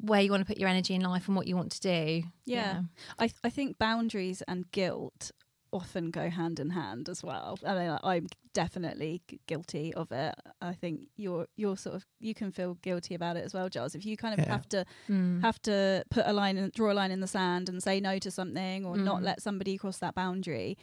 where 0.00 0.20
you 0.20 0.30
want 0.30 0.40
to 0.40 0.46
put 0.46 0.58
your 0.58 0.68
energy 0.68 0.94
in 0.94 1.02
life 1.02 1.26
and 1.28 1.36
what 1.36 1.46
you 1.46 1.56
want 1.56 1.72
to 1.72 1.80
do 1.80 2.22
Yeah. 2.46 2.82
I 3.18 3.30
I 3.44 3.50
think 3.50 3.78
boundaries 3.78 4.42
and 4.48 4.70
guilt 4.72 5.30
often 5.70 6.10
go 6.10 6.30
hand 6.30 6.58
in 6.58 6.70
hand 6.70 7.10
as 7.10 7.22
well. 7.22 7.58
I 7.66 7.74
mean, 7.74 7.98
I'm 8.02 8.26
definitely 8.54 9.20
g- 9.28 9.38
guilty 9.46 9.92
of 9.94 10.10
it. 10.12 10.34
I 10.62 10.72
think 10.72 11.08
you're 11.16 11.46
you're 11.56 11.76
sort 11.76 11.94
of 11.96 12.06
you 12.20 12.32
can 12.34 12.50
feel 12.52 12.74
guilty 12.80 13.14
about 13.14 13.36
it 13.36 13.44
as 13.44 13.52
well, 13.52 13.68
Giles. 13.68 13.94
If 13.94 14.06
you 14.06 14.16
kind 14.16 14.32
of 14.38 14.40
Yeah. 14.46 14.52
have 14.52 14.68
to 14.70 14.84
Mm. 15.10 15.42
have 15.42 15.60
to 15.62 16.04
put 16.10 16.24
a 16.26 16.32
line 16.32 16.56
and 16.56 16.72
draw 16.72 16.90
a 16.92 16.94
line 17.00 17.10
in 17.10 17.20
the 17.20 17.26
sand 17.26 17.68
and 17.68 17.82
say 17.82 18.00
no 18.00 18.18
to 18.18 18.30
something 18.30 18.86
or 18.86 18.96
not 18.96 19.20
Mm. 19.20 19.24
let 19.24 19.42
somebody 19.42 19.76
cross 19.76 19.98
that 19.98 20.14
boundary. 20.14 20.78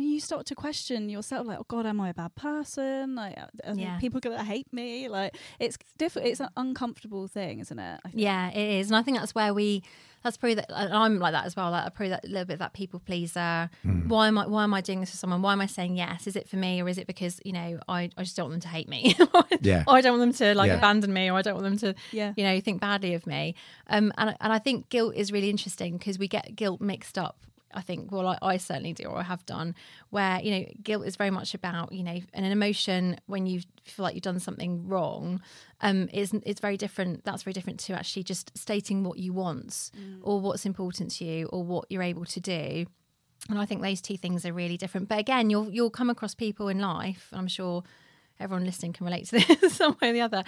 And 0.00 0.08
you 0.10 0.18
start 0.18 0.46
to 0.46 0.54
question 0.54 1.10
yourself, 1.10 1.46
like, 1.46 1.58
"Oh 1.58 1.66
God, 1.68 1.84
am 1.84 2.00
I 2.00 2.08
a 2.08 2.14
bad 2.14 2.34
person? 2.34 3.14
Like, 3.16 3.36
are 3.36 3.50
are 3.64 3.74
Yeah. 3.74 3.98
people 3.98 4.18
gonna 4.18 4.42
hate 4.42 4.72
me?" 4.72 5.08
Like, 5.08 5.36
it's 5.58 5.76
different. 5.98 6.28
It's 6.28 6.40
an 6.40 6.48
uncomfortable 6.56 7.28
thing, 7.28 7.60
isn't 7.60 7.78
it? 7.78 8.00
I 8.02 8.08
think. 8.08 8.22
Yeah, 8.22 8.48
it 8.48 8.78
is, 8.80 8.86
and 8.90 8.96
I 8.96 9.02
think 9.02 9.18
that's 9.18 9.34
where 9.34 9.52
we. 9.52 9.82
That's 10.22 10.36
probably 10.38 10.54
that. 10.54 10.70
and 10.70 10.92
I'm 10.94 11.18
like 11.18 11.32
that 11.32 11.44
as 11.44 11.54
well. 11.56 11.70
Like, 11.70 11.84
I 11.84 11.88
probably 11.90 12.10
that 12.10 12.24
little 12.24 12.44
bit 12.46 12.54
of 12.54 12.58
that 12.60 12.72
people 12.72 12.98
pleaser. 13.00 13.68
Why 14.06 14.28
am 14.28 14.38
I? 14.38 14.46
Why 14.46 14.64
am 14.64 14.72
I 14.72 14.80
doing 14.80 15.00
this 15.00 15.10
for 15.10 15.16
someone? 15.18 15.42
Why 15.42 15.52
am 15.52 15.60
I 15.60 15.66
saying 15.66 15.96
yes? 15.96 16.26
Is 16.26 16.34
it 16.34 16.48
for 16.48 16.56
me, 16.56 16.80
or 16.82 16.88
is 16.88 16.96
it 16.96 17.06
because 17.06 17.38
you 17.44 17.52
know 17.52 17.78
I, 17.86 18.08
I 18.16 18.22
just 18.22 18.36
don't 18.36 18.48
want 18.48 18.54
them 18.62 18.70
to 18.70 18.76
hate 18.76 18.88
me? 18.88 19.14
Yeah. 19.62 19.84
I 19.86 20.00
don't 20.00 20.18
want 20.18 20.32
them 20.32 20.46
to 20.46 20.54
like 20.54 20.68
Yeah. 20.68 20.78
abandon 20.78 21.12
me, 21.12 21.30
or 21.30 21.34
I 21.34 21.42
don't 21.42 21.54
want 21.60 21.64
them 21.64 21.76
to 21.78 21.94
Yeah. 22.10 22.32
you 22.38 22.44
know 22.44 22.58
think 22.60 22.80
badly 22.80 23.12
of 23.12 23.26
me. 23.26 23.54
Um, 23.88 24.12
and 24.16 24.34
and 24.40 24.50
I 24.50 24.58
think 24.58 24.88
guilt 24.88 25.14
is 25.14 25.30
really 25.30 25.50
interesting 25.50 25.98
because 25.98 26.18
we 26.18 26.26
get 26.28 26.56
guilt 26.56 26.80
mixed 26.80 27.18
up. 27.18 27.36
I 27.72 27.80
think, 27.82 28.10
well, 28.10 28.26
I, 28.26 28.38
I 28.42 28.56
certainly 28.56 28.92
do, 28.92 29.04
or 29.04 29.18
I 29.18 29.22
have 29.22 29.44
done, 29.46 29.74
where 30.10 30.40
you 30.40 30.50
know, 30.50 30.66
guilt 30.82 31.06
is 31.06 31.16
very 31.16 31.30
much 31.30 31.54
about 31.54 31.92
you 31.92 32.02
know, 32.02 32.18
and 32.32 32.46
an 32.46 32.52
emotion 32.52 33.18
when 33.26 33.46
you 33.46 33.60
feel 33.84 34.04
like 34.04 34.14
you've 34.14 34.22
done 34.22 34.40
something 34.40 34.86
wrong, 34.86 35.40
um, 35.80 36.08
is 36.12 36.32
it's 36.44 36.60
very 36.60 36.76
different. 36.76 37.24
That's 37.24 37.42
very 37.42 37.54
different 37.54 37.80
to 37.80 37.94
actually 37.94 38.24
just 38.24 38.56
stating 38.56 39.04
what 39.04 39.18
you 39.18 39.32
want 39.32 39.90
or 40.22 40.40
what's 40.40 40.66
important 40.66 41.10
to 41.12 41.24
you 41.24 41.46
or 41.46 41.62
what 41.62 41.86
you're 41.90 42.02
able 42.02 42.24
to 42.26 42.40
do. 42.40 42.86
And 43.48 43.58
I 43.58 43.64
think 43.64 43.82
those 43.82 44.00
two 44.00 44.16
things 44.16 44.44
are 44.44 44.52
really 44.52 44.76
different. 44.76 45.08
But 45.08 45.18
again, 45.18 45.50
you'll 45.50 45.70
you'll 45.70 45.90
come 45.90 46.10
across 46.10 46.34
people 46.34 46.68
in 46.68 46.78
life. 46.78 47.28
I'm 47.32 47.48
sure 47.48 47.82
everyone 48.38 48.64
listening 48.64 48.92
can 48.92 49.06
relate 49.06 49.26
to 49.28 49.38
this 49.60 49.74
some 49.74 49.96
way 50.00 50.10
or 50.10 50.12
the 50.12 50.20
other, 50.20 50.44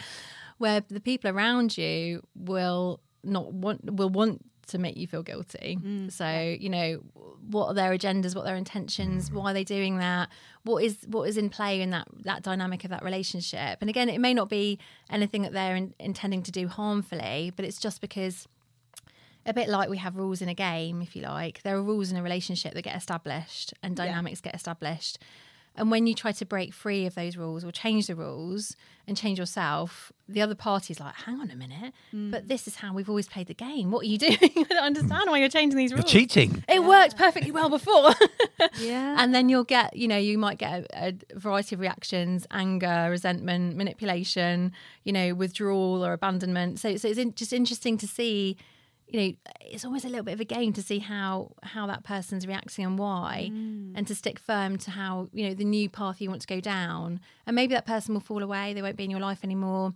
where 0.58 0.80
the 0.88 1.00
people 1.00 1.30
around 1.30 1.76
you 1.78 2.22
will 2.34 3.00
not 3.24 3.52
want 3.52 3.92
will 3.92 4.10
want 4.10 4.44
to 4.68 4.78
make 4.78 4.96
you 4.96 5.06
feel 5.06 5.22
guilty. 5.22 5.78
Mm, 5.82 6.10
so 6.12 6.28
you 6.30 6.68
know 6.68 7.02
what 7.50 7.66
are 7.66 7.74
their 7.74 7.90
agendas, 7.90 8.34
what 8.34 8.42
are 8.42 8.46
their 8.46 8.56
intentions, 8.56 9.30
mm. 9.30 9.34
why 9.34 9.50
are 9.50 9.54
they 9.54 9.64
doing 9.64 9.98
that? 9.98 10.28
What 10.64 10.82
is 10.84 10.98
what 11.08 11.28
is 11.28 11.36
in 11.36 11.50
play 11.50 11.80
in 11.80 11.90
that 11.90 12.08
that 12.22 12.42
dynamic 12.42 12.84
of 12.84 12.90
that 12.90 13.02
relationship? 13.02 13.78
And 13.80 13.90
again, 13.90 14.08
it 14.08 14.20
may 14.20 14.34
not 14.34 14.48
be 14.48 14.78
anything 15.10 15.42
that 15.42 15.52
they're 15.52 15.76
in, 15.76 15.94
intending 15.98 16.42
to 16.44 16.50
do 16.52 16.68
harmfully, 16.68 17.52
but 17.56 17.64
it's 17.64 17.78
just 17.78 18.00
because 18.00 18.46
a 19.44 19.52
bit 19.52 19.68
like 19.68 19.88
we 19.88 19.98
have 19.98 20.16
rules 20.16 20.40
in 20.40 20.48
a 20.48 20.54
game, 20.54 21.02
if 21.02 21.16
you 21.16 21.22
like. 21.22 21.62
There 21.62 21.76
are 21.76 21.82
rules 21.82 22.12
in 22.12 22.16
a 22.16 22.22
relationship 22.22 22.74
that 22.74 22.82
get 22.82 22.96
established 22.96 23.74
and 23.82 23.98
Yeah. 23.98 24.06
dynamics 24.06 24.40
get 24.40 24.54
established. 24.54 25.18
And 25.74 25.90
when 25.90 26.06
you 26.06 26.14
try 26.14 26.32
to 26.32 26.44
break 26.44 26.74
free 26.74 27.06
of 27.06 27.14
those 27.14 27.36
rules 27.36 27.64
or 27.64 27.72
change 27.72 28.06
the 28.06 28.14
rules 28.14 28.76
and 29.08 29.16
change 29.16 29.38
yourself, 29.38 30.12
the 30.28 30.42
other 30.42 30.54
party's 30.54 31.00
like, 31.00 31.14
hang 31.14 31.40
on 31.40 31.50
a 31.50 31.56
minute, 31.56 31.94
Mm. 32.14 32.30
but 32.30 32.46
this 32.46 32.68
is 32.68 32.76
how 32.76 32.92
we've 32.92 33.08
always 33.08 33.26
played 33.26 33.46
the 33.46 33.54
game. 33.54 33.90
What 33.90 34.02
are 34.04 34.08
you 34.08 34.18
doing? 34.26 34.38
I 34.42 34.64
don't 34.68 34.78
understand 34.84 35.30
why 35.30 35.38
you're 35.38 35.48
changing 35.48 35.78
these 35.78 35.90
You're 35.90 36.00
rules. 36.00 36.10
cheating. 36.12 36.62
It 36.68 36.84
worked 36.84 37.16
perfectly 37.16 37.50
well 37.52 37.70
before. 37.70 38.10
Yeah. 38.78 39.16
and 39.18 39.34
then 39.34 39.48
you'll 39.48 39.64
get, 39.64 39.96
you 39.96 40.06
know, 40.06 40.16
you 40.16 40.38
might 40.38 40.56
get 40.58 40.86
a, 40.94 41.08
a 41.34 41.38
variety 41.38 41.74
of 41.74 41.80
reactions 41.80 42.46
anger, 42.52 43.08
resentment, 43.10 43.76
manipulation, 43.76 44.72
you 45.04 45.12
know, 45.12 45.34
withdrawal 45.34 46.04
or 46.04 46.12
abandonment. 46.12 46.78
So, 46.78 46.96
so 46.96 47.08
it's 47.08 47.18
in, 47.18 47.34
just 47.34 47.52
interesting 47.52 47.98
to 47.98 48.06
see. 48.06 48.56
You 49.12 49.20
know, 49.20 49.32
it's 49.60 49.84
always 49.84 50.04
a 50.04 50.08
little 50.08 50.24
bit 50.24 50.34
of 50.34 50.40
a 50.40 50.44
game 50.44 50.72
to 50.72 50.82
see 50.82 50.98
how 51.00 51.52
how 51.62 51.86
that 51.86 52.02
person's 52.02 52.46
reacting 52.46 52.84
and 52.84 52.98
why, 52.98 53.50
and 53.94 54.06
to 54.06 54.14
stick 54.14 54.38
firm 54.38 54.78
to 54.78 54.90
how 54.90 55.28
you 55.32 55.48
know 55.48 55.54
the 55.54 55.64
new 55.64 55.88
path 55.90 56.20
you 56.20 56.28
want 56.30 56.40
to 56.42 56.46
go 56.46 56.60
down. 56.60 57.20
And 57.46 57.54
maybe 57.54 57.74
that 57.74 57.86
person 57.86 58.14
will 58.14 58.20
fall 58.22 58.42
away; 58.42 58.72
they 58.74 58.82
won't 58.82 58.96
be 58.96 59.04
in 59.04 59.10
your 59.10 59.20
life 59.20 59.44
anymore. 59.44 59.92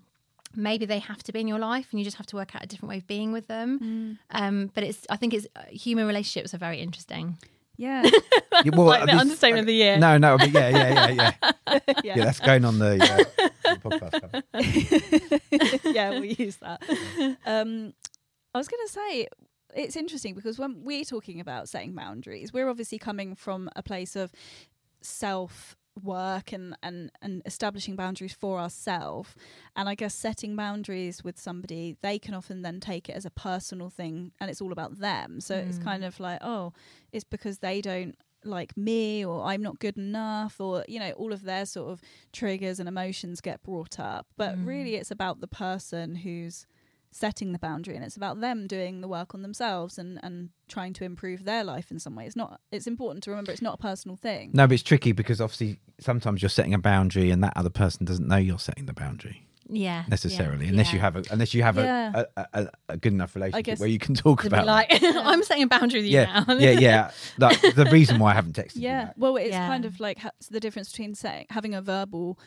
Maybe 0.54 0.86
they 0.86 0.98
have 1.00 1.22
to 1.24 1.32
be 1.32 1.40
in 1.40 1.48
your 1.48 1.58
life, 1.58 1.88
and 1.90 1.98
you 2.00 2.04
just 2.04 2.16
have 2.18 2.26
to 2.26 2.36
work 2.36 2.54
out 2.54 2.62
a 2.62 2.66
different 2.66 2.90
way 2.90 2.98
of 2.98 3.06
being 3.06 3.32
with 3.32 3.46
them. 3.48 4.18
Um, 4.30 4.70
but 4.74 4.84
it's 4.84 5.06
I 5.10 5.16
think 5.16 5.32
it's 5.34 5.46
uh, 5.56 5.62
human 5.70 6.06
relationships 6.06 6.54
are 6.54 6.58
very 6.58 6.78
interesting. 6.80 7.36
yeah. 7.76 8.08
Yeah, 8.64 8.70
well, 8.74 8.86
like 8.86 9.00
the 9.02 9.06
this- 9.12 9.20
understatement 9.20 9.60
of 9.60 9.66
the 9.66 9.74
year. 9.74 9.98
No, 9.98 10.16
no, 10.16 10.38
but 10.38 10.50
yeah, 10.50 10.68
yeah, 10.70 11.10
yeah, 11.10 11.10
yeah. 11.10 11.32
yeah. 12.02 12.14
Yeah, 12.16 12.24
that's 12.24 12.40
going 12.40 12.64
on 12.64 12.78
the, 12.78 12.92
uh, 12.94 13.24
the 13.74 13.80
podcast. 13.84 14.42
yeah, 15.94 16.10
we'll 16.10 16.24
use 16.24 16.56
that. 16.56 16.80
Um, 17.44 17.92
I 18.56 18.58
was 18.58 18.68
going 18.68 18.86
to 18.86 18.92
say 18.92 19.26
it's 19.74 19.96
interesting 19.96 20.34
because 20.34 20.58
when 20.58 20.82
we're 20.82 21.04
talking 21.04 21.40
about 21.40 21.68
setting 21.68 21.94
boundaries, 21.94 22.54
we're 22.54 22.70
obviously 22.70 22.98
coming 22.98 23.34
from 23.34 23.68
a 23.76 23.82
place 23.82 24.16
of 24.16 24.32
self 25.02 25.76
work 26.02 26.52
and, 26.52 26.74
and 26.82 27.10
and 27.20 27.42
establishing 27.46 27.96
boundaries 27.96 28.34
for 28.34 28.58
ourselves 28.58 29.34
and 29.76 29.88
i 29.88 29.94
guess 29.94 30.14
setting 30.14 30.54
boundaries 30.54 31.24
with 31.24 31.38
somebody 31.38 31.96
they 32.02 32.18
can 32.18 32.34
often 32.34 32.60
then 32.60 32.80
take 32.80 33.08
it 33.08 33.12
as 33.12 33.24
a 33.24 33.30
personal 33.30 33.88
thing 33.88 34.30
and 34.38 34.50
it's 34.50 34.60
all 34.60 34.72
about 34.72 34.98
them. 34.98 35.40
So 35.40 35.54
it's 35.54 35.78
kind 35.78 36.02
mm. 36.02 36.08
of 36.08 36.20
like 36.20 36.40
oh 36.42 36.74
it's 37.12 37.24
because 37.24 37.60
they 37.60 37.80
don't 37.80 38.14
like 38.44 38.76
me 38.76 39.24
or 39.24 39.44
i'm 39.44 39.62
not 39.62 39.80
good 39.80 39.96
enough 39.96 40.60
or 40.60 40.84
you 40.86 41.00
know 41.00 41.10
all 41.12 41.32
of 41.32 41.42
their 41.42 41.66
sort 41.66 41.90
of 41.90 42.00
triggers 42.32 42.78
and 42.78 42.88
emotions 42.88 43.40
get 43.40 43.62
brought 43.62 43.98
up. 43.98 44.26
But 44.36 44.56
really 44.64 44.92
mm. 44.92 45.00
it's 45.00 45.10
about 45.10 45.40
the 45.40 45.48
person 45.48 46.16
who's 46.16 46.66
setting 47.16 47.52
the 47.52 47.58
boundary 47.58 47.94
and 47.96 48.04
it's 48.04 48.16
about 48.16 48.40
them 48.40 48.66
doing 48.66 49.00
the 49.00 49.08
work 49.08 49.34
on 49.34 49.40
themselves 49.42 49.96
and 49.98 50.18
and 50.22 50.50
trying 50.68 50.92
to 50.92 51.02
improve 51.04 51.44
their 51.44 51.64
life 51.64 51.90
in 51.90 51.98
some 51.98 52.14
way 52.14 52.26
it's 52.26 52.36
not 52.36 52.60
it's 52.70 52.86
important 52.86 53.24
to 53.24 53.30
remember 53.30 53.50
it's 53.52 53.62
not 53.62 53.74
a 53.74 53.78
personal 53.78 54.16
thing 54.16 54.50
No, 54.52 54.66
but 54.66 54.74
it's 54.74 54.82
tricky 54.82 55.12
because 55.12 55.40
obviously 55.40 55.78
sometimes 56.00 56.42
you're 56.42 56.48
setting 56.50 56.74
a 56.74 56.78
boundary 56.78 57.30
and 57.30 57.42
that 57.42 57.54
other 57.56 57.70
person 57.70 58.04
doesn't 58.04 58.28
know 58.28 58.36
you're 58.36 58.58
setting 58.58 58.86
the 58.86 58.92
boundary 58.92 59.42
yeah, 59.68 60.04
necessarily, 60.08 60.66
yeah, 60.66 60.70
unless 60.70 60.90
yeah. 60.90 60.94
you 60.94 61.00
have 61.00 61.16
a 61.16 61.24
unless 61.32 61.52
you 61.52 61.64
have 61.64 61.76
Yeah. 61.76 62.12
a, 62.14 62.26
a, 62.36 62.46
a, 62.62 62.68
a 62.90 62.96
good 62.96 63.12
enough 63.12 63.34
relationship 63.34 63.64
guess- 63.64 63.80
where 63.80 63.88
you 63.88 63.98
can 63.98 64.14
talk 64.14 64.42
to 64.44 64.48
be 64.48 64.54
about. 64.54 64.64
like, 64.64 64.86
I'm 65.02 65.42
setting 65.42 65.64
a 65.64 65.66
boundary 65.66 66.02
with 66.02 66.06
you 66.08 66.18
yeah, 66.20 66.44
now. 66.46 66.54
yeah, 66.54 66.70
yeah. 66.70 67.10
Like, 67.38 67.60
the 67.74 67.88
reason 67.90 68.20
why 68.20 68.30
I 68.30 68.34
haven't 68.34 68.54
texted 68.54 68.74
yeah 68.76 69.06
back. 69.06 69.14
well 69.16 69.34
it's 69.36 69.50
Yeah. 69.50 69.66
kind 69.66 69.84
of 69.84 69.98
like 69.98 70.18
ha- 70.20 70.30
the 70.52 70.60
difference 70.60 70.90
between 70.92 71.16
saying 71.16 71.46
having 71.50 71.74
a 71.74 71.82
verbal 71.82 72.38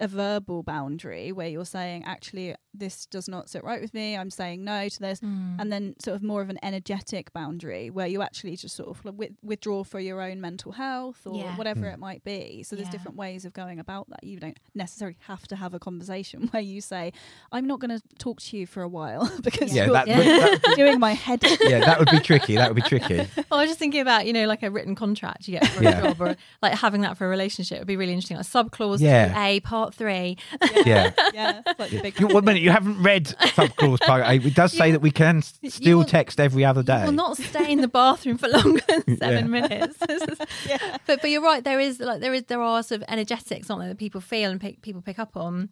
a 0.00 0.08
verbal 0.08 0.62
boundary 0.62 1.32
where 1.32 1.48
you're 1.48 1.64
saying 1.64 2.04
actually 2.04 2.54
this 2.74 3.06
does 3.06 3.28
not 3.28 3.48
sit 3.48 3.64
right 3.64 3.80
with 3.80 3.92
me 3.94 4.16
i'm 4.16 4.30
saying 4.30 4.62
no 4.64 4.88
to 4.88 4.98
this 5.00 5.18
Mm. 5.20 5.56
and 5.58 5.72
then 5.72 5.94
sort 6.00 6.14
of 6.14 6.22
more 6.22 6.42
of 6.42 6.48
an 6.50 6.58
energetic 6.62 7.32
boundary 7.32 7.90
where 7.90 8.06
you 8.06 8.22
actually 8.22 8.54
just 8.56 8.76
sort 8.76 8.88
of 8.90 9.04
with, 9.18 9.32
withdraw 9.42 9.82
for 9.82 9.98
your 9.98 10.20
own 10.22 10.40
mental 10.40 10.72
health 10.72 11.22
or 11.26 11.36
Yeah. 11.38 11.56
whatever 11.56 11.82
Mm. 11.86 11.94
it 11.94 11.98
might 11.98 12.22
be 12.24 12.62
so 12.62 12.76
there's 12.76 12.86
Yeah. 12.88 12.92
different 12.92 13.16
ways 13.16 13.44
of 13.44 13.52
going 13.52 13.78
about 13.80 14.08
that 14.10 14.22
you 14.22 14.38
don't 14.38 14.58
necessarily 14.74 15.16
have 15.26 15.48
to 15.48 15.56
have 15.56 15.74
a 15.74 15.78
conversation 15.78 16.42
where 16.52 16.62
you 16.62 16.80
say 16.80 17.12
i'm 17.52 17.66
not 17.66 17.80
going 17.80 17.98
to 17.98 18.02
talk 18.18 18.40
to 18.42 18.56
you 18.56 18.66
for 18.66 18.82
a 18.82 18.88
while 18.88 19.30
because 19.42 19.74
Yeah, 19.74 19.84
you're 19.86 19.94
that, 19.94 20.06
Yeah. 20.06 20.16
that 20.18 20.72
doing 20.76 21.00
my 21.00 21.12
head 21.14 21.42
yeah, 21.60 21.80
that 21.80 21.98
would 21.98 22.10
be 22.10 22.20
tricky. 22.20 22.56
That 22.56 22.68
would 22.72 22.82
be 22.82 22.88
tricky. 22.88 23.20
I 23.50 23.56
was 23.56 23.68
just 23.68 23.78
thinking 23.78 24.00
about, 24.00 24.26
you 24.26 24.32
know, 24.32 24.46
like 24.46 24.62
a 24.62 24.70
written 24.70 24.94
contract 24.94 25.48
you 25.48 25.58
get 25.58 25.66
for 25.68 25.82
Yeah. 25.82 25.98
a 25.98 26.02
job 26.02 26.20
or 26.20 26.36
like 26.62 26.74
having 26.74 27.00
that 27.02 27.16
for 27.16 27.26
a 27.26 27.28
relationship 27.28 27.78
would 27.78 27.86
be 27.86 27.96
really 27.96 28.12
interesting. 28.12 28.36
Like 28.36 28.46
sub 28.46 28.70
clause 28.70 29.00
Yeah. 29.02 29.34
A, 29.44 29.60
part 29.60 29.77
three. 29.86 30.36
Yeah. 30.84 31.12
yeah 31.32 31.62
it's 31.78 32.02
like 32.04 32.18
You, 32.20 32.26
one 32.28 32.44
minute, 32.44 32.62
you 32.62 32.70
haven't 32.70 33.02
read 33.02 33.26
subclause 33.26 34.00
part 34.00 34.24
eight. 34.26 34.44
It 34.48 34.54
does 34.54 34.72
say 34.72 34.90
that 34.92 35.00
we 35.00 35.10
can 35.10 35.42
still 35.42 35.98
will- 35.98 36.04
text 36.04 36.38
every 36.40 36.64
other 36.64 36.80
You 36.80 36.84
day. 36.84 37.04
will 37.04 37.12
not 37.12 37.36
stay 37.36 37.70
in 37.72 37.80
the 37.80 37.88
bathroom 37.88 38.38
for 38.38 38.48
longer 38.48 38.80
than 38.88 39.16
seven 39.18 39.44
Yeah. 39.52 39.60
minutes. 39.60 39.98
Yeah 40.68 40.96
but 41.06 41.20
but 41.20 41.30
you're 41.30 41.42
right. 41.42 41.62
There 41.64 41.80
is 41.80 42.00
like 42.00 42.20
there 42.20 42.34
is 42.34 42.44
there 42.44 42.62
are 42.62 42.82
sort 42.82 43.02
of 43.02 43.08
energetics, 43.08 43.70
aren't 43.70 43.82
there, 43.82 43.88
that 43.90 43.98
people 43.98 44.20
feel 44.20 44.50
and 44.50 44.60
pick, 44.60 44.82
people 44.82 45.02
pick 45.02 45.18
up 45.18 45.36
on. 45.36 45.68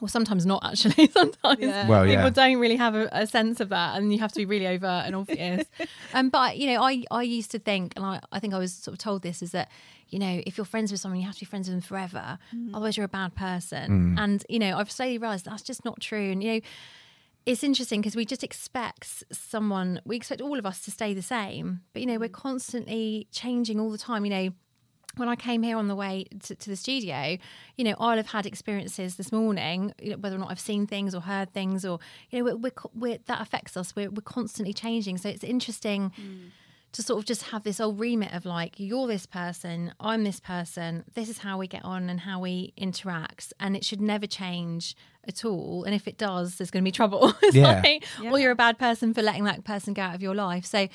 Well, 0.00 0.08
sometimes 0.08 0.44
not 0.44 0.64
actually. 0.64 1.06
Sometimes 1.12 1.60
Yeah. 1.60 1.88
Well, 1.88 2.04
people 2.06 2.30
don't 2.30 2.58
really 2.58 2.76
have 2.76 2.94
a, 2.94 3.08
a 3.12 3.26
sense 3.26 3.60
of 3.60 3.68
that, 3.70 3.96
and 3.96 4.12
you 4.12 4.18
have 4.18 4.32
to 4.32 4.38
be 4.38 4.44
really 4.44 4.66
overt 4.66 5.06
and 5.06 5.14
obvious. 5.14 5.66
um, 6.14 6.30
but 6.30 6.56
you 6.56 6.66
know, 6.66 6.82
I 6.82 7.04
I 7.10 7.22
used 7.22 7.50
to 7.52 7.58
think, 7.58 7.94
and 7.96 8.04
I 8.04 8.20
I 8.32 8.40
think 8.40 8.54
I 8.54 8.58
was 8.58 8.72
sort 8.72 8.92
of 8.92 8.98
told 8.98 9.22
this 9.22 9.42
is 9.42 9.52
that 9.52 9.70
you 10.08 10.18
know 10.18 10.42
if 10.46 10.56
you're 10.58 10.64
friends 10.64 10.90
with 10.90 11.00
someone, 11.00 11.20
you 11.20 11.26
have 11.26 11.36
to 11.36 11.40
be 11.40 11.46
friends 11.46 11.68
with 11.68 11.76
them 11.76 11.80
forever. 11.80 12.38
Mm-hmm. 12.54 12.74
Otherwise, 12.74 12.96
you're 12.96 13.06
a 13.06 13.08
bad 13.08 13.34
person. 13.34 14.16
Mm. 14.16 14.20
And 14.20 14.44
you 14.48 14.58
know, 14.58 14.76
I've 14.78 14.90
slowly 14.90 15.18
realised 15.18 15.44
that's 15.44 15.62
just 15.62 15.84
not 15.84 16.00
true. 16.00 16.30
And 16.32 16.42
you 16.42 16.54
know 16.54 16.60
it's 17.46 17.62
interesting 17.62 18.00
because 18.00 18.16
we 18.16 18.24
just 18.24 18.42
expect 18.42 19.22
someone 19.30 20.00
we 20.06 20.16
expect 20.16 20.40
all 20.40 20.58
of 20.58 20.64
us 20.64 20.82
to 20.82 20.90
stay 20.90 21.12
the 21.12 21.20
same 21.20 21.82
but 21.92 22.00
you 22.00 22.06
know 22.06 22.18
we're 22.18 22.26
mm. 22.26 22.32
constantly 22.32 23.28
changing 23.32 23.78
all 23.78 23.90
the 23.90 23.98
time 23.98 24.24
you 24.24 24.30
know 24.30 24.48
when 25.16 25.28
I 25.28 25.36
came 25.36 25.62
here 25.62 25.76
on 25.76 25.88
the 25.88 25.94
way 25.94 26.26
to, 26.44 26.54
to 26.54 26.70
the 26.70 26.76
studio, 26.76 27.36
you 27.76 27.84
know, 27.84 27.94
I'll 27.98 28.16
have 28.16 28.28
had 28.28 28.46
experiences 28.46 29.16
this 29.16 29.30
morning, 29.32 29.92
you 30.00 30.10
know, 30.10 30.16
whether 30.16 30.36
or 30.36 30.38
not 30.38 30.50
I've 30.50 30.60
seen 30.60 30.86
things 30.86 31.14
or 31.14 31.20
heard 31.22 31.52
things, 31.52 31.84
or 31.84 31.98
you 32.30 32.38
know, 32.38 32.44
we're, 32.44 32.56
we're, 32.56 32.72
we're 32.94 33.18
that 33.26 33.40
affects 33.40 33.76
us. 33.76 33.94
We're, 33.96 34.10
we're 34.10 34.22
constantly 34.22 34.72
changing, 34.74 35.18
so 35.18 35.28
it's 35.28 35.44
interesting 35.44 36.10
mm. 36.10 36.50
to 36.92 37.02
sort 37.02 37.18
of 37.18 37.24
just 37.24 37.44
have 37.44 37.62
this 37.62 37.80
old 37.80 37.98
remit 38.00 38.32
of 38.32 38.44
like, 38.44 38.78
you're 38.78 39.06
this 39.06 39.26
person, 39.26 39.92
I'm 40.00 40.24
this 40.24 40.40
person, 40.40 41.04
this 41.14 41.28
is 41.28 41.38
how 41.38 41.58
we 41.58 41.66
get 41.66 41.84
on 41.84 42.08
and 42.10 42.20
how 42.20 42.40
we 42.40 42.72
interact, 42.76 43.52
and 43.60 43.76
it 43.76 43.84
should 43.84 44.00
never 44.00 44.26
change 44.26 44.96
at 45.26 45.44
all. 45.44 45.84
And 45.84 45.94
if 45.94 46.06
it 46.06 46.18
does, 46.18 46.56
there's 46.56 46.70
going 46.70 46.82
to 46.82 46.88
be 46.88 46.92
trouble. 46.92 47.32
It's 47.42 47.56
Yeah. 47.56 47.80
like, 47.82 48.04
Yeah. 48.20 48.30
or 48.30 48.38
you're 48.38 48.50
a 48.50 48.56
bad 48.56 48.78
person 48.78 49.14
for 49.14 49.22
letting 49.22 49.44
that 49.44 49.64
person 49.64 49.94
go 49.94 50.02
out 50.02 50.14
of 50.14 50.22
your 50.22 50.34
life. 50.34 50.64
So 50.66 50.88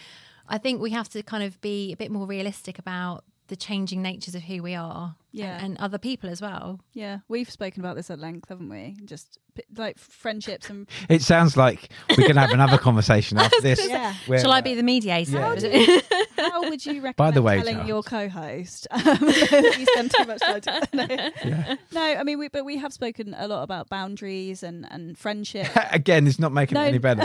I 0.47 0.57
think 0.57 0.81
we 0.81 0.91
have 0.91 1.09
to 1.09 1.23
kind 1.23 1.43
of 1.43 1.59
be 1.61 1.91
a 1.93 1.95
bit 1.95 2.11
more 2.11 2.25
realistic 2.27 2.79
about 2.79 3.23
the 3.49 3.55
changing 3.55 4.01
natures 4.01 4.33
of 4.35 4.41
who 4.43 4.63
we 4.63 4.73
are 4.75 5.15
Yeah. 5.31 5.55
and, 5.57 5.65
and 5.65 5.77
other 5.79 5.97
people 5.97 6.29
as 6.29 6.41
well. 6.41 6.79
yeah 6.93 7.19
we've 7.27 7.49
spoken 7.49 7.81
about 7.81 7.95
this 7.95 8.09
at 8.09 8.19
length 8.19 8.49
haven't 8.49 8.69
we 8.69 8.95
just 9.05 9.37
like 9.75 9.97
friendships 9.99 10.69
and 10.69 10.87
It 11.09 11.21
sounds 11.21 11.57
like 11.57 11.89
we're 12.11 12.23
going 12.23 12.35
to 12.35 12.41
have 12.41 12.51
another 12.51 12.77
conversation 12.89 13.37
after 13.37 13.59
this. 13.61 13.85
yeah 13.89 14.13
where- 14.27 14.39
Shall 14.39 14.51
I 14.51 14.61
be 14.61 14.73
the 14.75 14.83
mediator? 14.83 15.33
Yeah. 15.33 15.53
Is 15.53 15.63
it- 15.67 16.05
How 16.37 16.61
would 16.61 16.85
you 16.85 16.93
recommend 17.01 17.15
By 17.17 17.31
the 17.31 17.41
way, 17.41 17.57
telling 17.57 17.75
Charles. 17.75 17.87
your 17.89 18.03
co-host 18.03 18.87
um, 18.91 19.01
that 19.03 19.75
you 19.77 19.85
spend 19.87 20.11
too 20.11 20.23
much 20.25 20.39
time 20.39 20.61
together? 20.61 20.87
No. 20.93 21.05
Yeah. 21.43 21.75
no, 21.91 22.01
I 22.01 22.23
mean, 22.23 22.39
we, 22.39 22.47
but 22.47 22.63
we 22.63 22.77
have 22.77 22.93
spoken 22.93 23.35
a 23.37 23.47
lot 23.47 23.63
about 23.63 23.89
boundaries 23.89 24.63
and 24.63 24.87
and 24.89 25.17
friendship. 25.17 25.67
Again, 25.91 26.25
it's 26.27 26.39
not 26.39 26.53
making 26.53 26.75
No. 26.75 26.83
it 26.85 26.87
any 26.89 26.97
better. 26.97 27.23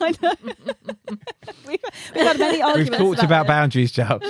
I 0.00 0.14
know. 0.22 0.34
we've, 1.66 1.78
we've 2.14 2.24
had 2.26 2.38
many 2.38 2.62
We've 2.78 2.90
talked 2.96 3.22
about 3.24 3.46
it. 3.46 3.48
boundaries, 3.48 3.90
Charles. 3.90 4.22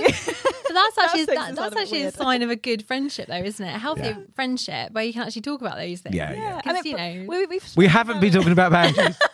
But 0.79 0.93
that's 0.95 0.99
actually 0.99 1.21
makes 1.27 1.47
that, 1.47 1.57
that's 1.57 1.73
a 1.73 1.75
bit 1.75 1.83
actually 1.83 2.03
a 2.03 2.13
sign 2.13 2.43
of 2.43 2.51
a 2.51 2.57
good 2.57 2.85
friendship, 2.87 3.27
though, 3.29 3.43
isn't 3.43 3.65
it? 3.67 3.75
A 3.75 3.79
healthy 3.79 4.03
Yeah. 4.03 4.19
friendship 4.35 4.93
where 4.93 5.05
you 5.05 5.13
can 5.13 5.23
actually 5.23 5.43
talk 5.43 5.61
about 5.61 5.77
those 5.77 6.01
things. 6.01 6.15
Yeah, 6.15 6.33
Yeah, 6.33 6.57
Because, 6.57 6.77
I 6.79 6.83
mean, 6.83 6.85
you 6.85 6.97
know, 7.25 7.27
we, 7.29 7.47
we've 7.47 7.69
we 7.77 7.87
haven't 7.87 8.21
been 8.21 8.33
talking 8.33 8.53
about 8.53 8.71
boundaries. 8.73 9.19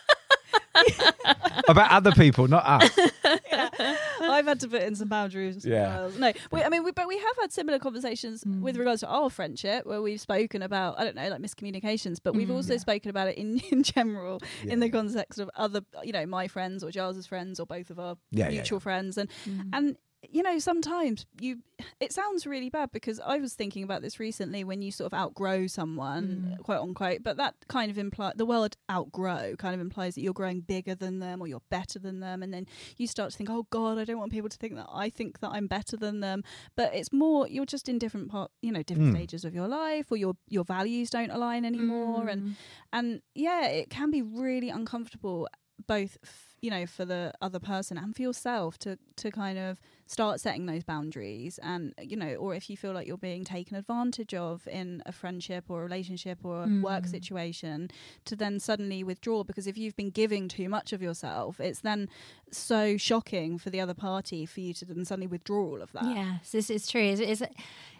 about 1.68 1.90
other 1.92 2.12
people, 2.12 2.48
not 2.48 2.64
us. 2.66 2.90
it. 2.98 3.98
I've 4.20 4.46
had 4.46 4.60
to 4.60 4.68
put 4.68 4.82
in 4.82 4.94
some 4.94 5.08
boundaries. 5.08 5.64
Yeah. 5.64 5.96
well. 5.96 6.10
No, 6.18 6.32
we, 6.50 6.62
I 6.62 6.68
mean, 6.68 6.84
we, 6.84 6.90
but 6.92 7.06
we 7.06 7.16
have 7.18 7.36
had 7.40 7.52
similar 7.52 7.78
conversations 7.78 8.42
Mm. 8.44 8.60
with 8.60 8.76
regards 8.76 9.00
to 9.00 9.06
our 9.08 9.30
friendship, 9.30 9.86
where 9.86 10.02
we've 10.02 10.20
spoken 10.20 10.62
about 10.62 10.98
I 10.98 11.04
don't 11.04 11.14
know, 11.16 11.28
like 11.28 11.40
miscommunications, 11.40 12.18
but 12.22 12.34
we've 12.34 12.48
Mm. 12.48 12.54
also 12.54 12.76
spoken 12.76 13.10
about 13.10 13.28
it 13.28 13.36
in 13.38 13.60
in 13.70 13.82
general, 13.82 14.40
in 14.64 14.80
the 14.80 14.90
context 14.90 15.38
of 15.38 15.50
other, 15.54 15.82
you 16.02 16.12
know, 16.12 16.26
my 16.26 16.48
friends 16.48 16.82
or 16.82 16.90
Giles's 16.90 17.26
friends 17.26 17.60
or 17.60 17.66
both 17.66 17.90
of 17.90 17.98
our 17.98 18.16
Yeah, 18.30 18.46
yeah, 18.48 18.50
mutual 18.60 18.80
friends, 18.80 19.16
and 19.16 19.28
Mm. 19.48 19.70
and 19.72 19.96
you 20.30 20.42
know 20.42 20.58
sometimes 20.58 21.26
you 21.40 21.58
it 22.00 22.12
sounds 22.12 22.46
really 22.46 22.70
bad 22.70 22.90
because 22.92 23.18
i 23.20 23.38
was 23.38 23.54
thinking 23.54 23.82
about 23.82 24.00
this 24.02 24.20
recently 24.20 24.62
when 24.64 24.80
you 24.82 24.90
sort 24.92 25.12
of 25.12 25.18
outgrow 25.18 25.66
someone 25.66 26.54
Mm. 26.58 26.62
quote 26.62 26.80
unquote 26.82 27.22
but 27.22 27.36
that 27.36 27.54
kind 27.68 27.90
of 27.90 27.98
imply 27.98 28.32
the 28.36 28.46
word 28.46 28.76
outgrow 28.90 29.54
kind 29.58 29.74
of 29.74 29.80
implies 29.80 30.14
that 30.14 30.20
you're 30.22 30.32
growing 30.32 30.60
bigger 30.60 30.94
than 30.94 31.18
them 31.18 31.40
or 31.42 31.46
you're 31.48 31.62
better 31.70 31.98
than 31.98 32.20
them 32.20 32.42
and 32.42 32.52
then 32.54 32.66
you 32.96 33.06
start 33.06 33.30
to 33.32 33.36
think 33.36 33.50
oh 33.50 33.66
god 33.70 33.98
i 33.98 34.04
don't 34.04 34.18
want 34.18 34.32
people 34.32 34.48
to 34.48 34.56
think 34.56 34.74
that 34.76 34.86
i 34.92 35.10
think 35.10 35.40
that 35.40 35.50
i'm 35.50 35.66
better 35.66 35.96
than 35.96 36.20
them 36.20 36.42
but 36.76 36.94
it's 36.94 37.12
more 37.12 37.46
you're 37.48 37.66
just 37.66 37.88
in 37.88 37.98
different 37.98 38.28
part 38.30 38.50
you 38.62 38.70
know 38.72 38.82
different 38.82 39.10
Mm. 39.12 39.16
stages 39.16 39.44
of 39.44 39.54
your 39.54 39.68
life 39.68 40.10
or 40.10 40.16
your 40.16 40.34
your 40.48 40.64
values 40.64 41.10
don't 41.10 41.30
align 41.30 41.64
anymore 41.64 42.28
and 42.28 42.42
Mm. 42.42 42.52
and 42.92 43.22
yeah 43.34 43.66
it 43.66 43.90
can 43.90 44.10
be 44.10 44.22
really 44.22 44.70
uncomfortable 44.70 45.48
both 45.86 46.16
f- 46.22 46.53
you 46.64 46.70
know 46.70 46.86
for 46.86 47.04
the 47.04 47.22
other 47.46 47.58
person 47.72 47.94
and 47.98 48.16
for 48.16 48.22
yourself 48.22 48.78
to 48.78 48.90
to 49.16 49.30
kind 49.30 49.58
of 49.58 49.78
start 50.06 50.40
setting 50.40 50.64
those 50.66 50.84
boundaries 50.84 51.58
and 51.62 51.82
you 52.10 52.16
know 52.22 52.32
or 52.44 52.54
if 52.54 52.64
you 52.70 52.76
feel 52.76 52.92
like 52.92 53.06
you're 53.06 53.26
being 53.32 53.44
taken 53.44 53.76
advantage 53.76 54.32
of 54.34 54.66
in 54.68 55.02
a 55.06 55.12
friendship 55.12 55.64
or 55.68 55.80
a 55.80 55.82
relationship 55.82 56.38
or 56.42 56.64
a 56.64 56.68
work 56.82 57.04
Mm. 57.04 57.10
situation 57.16 57.76
to 58.24 58.34
then 58.42 58.58
suddenly 58.58 59.00
withdraw 59.04 59.42
because 59.44 59.66
if 59.66 59.76
you've 59.76 59.96
been 60.02 60.10
giving 60.22 60.48
too 60.48 60.68
much 60.76 60.92
of 60.94 61.00
yourself 61.02 61.60
it's 61.60 61.80
then 61.80 62.08
so 62.50 62.96
shocking 62.96 63.58
for 63.58 63.70
the 63.70 63.80
other 63.84 63.94
party 63.94 64.46
for 64.46 64.60
you 64.60 64.72
to 64.74 64.84
then 64.86 65.04
suddenly 65.04 65.26
withdraw 65.36 65.62
all 65.70 65.82
of 65.82 65.92
that 65.92 66.04
Yes, 66.06 66.50
this 66.52 66.70
is 66.70 66.86
true. 66.86 67.02
It's, 67.12 67.20
it's, 67.20 67.42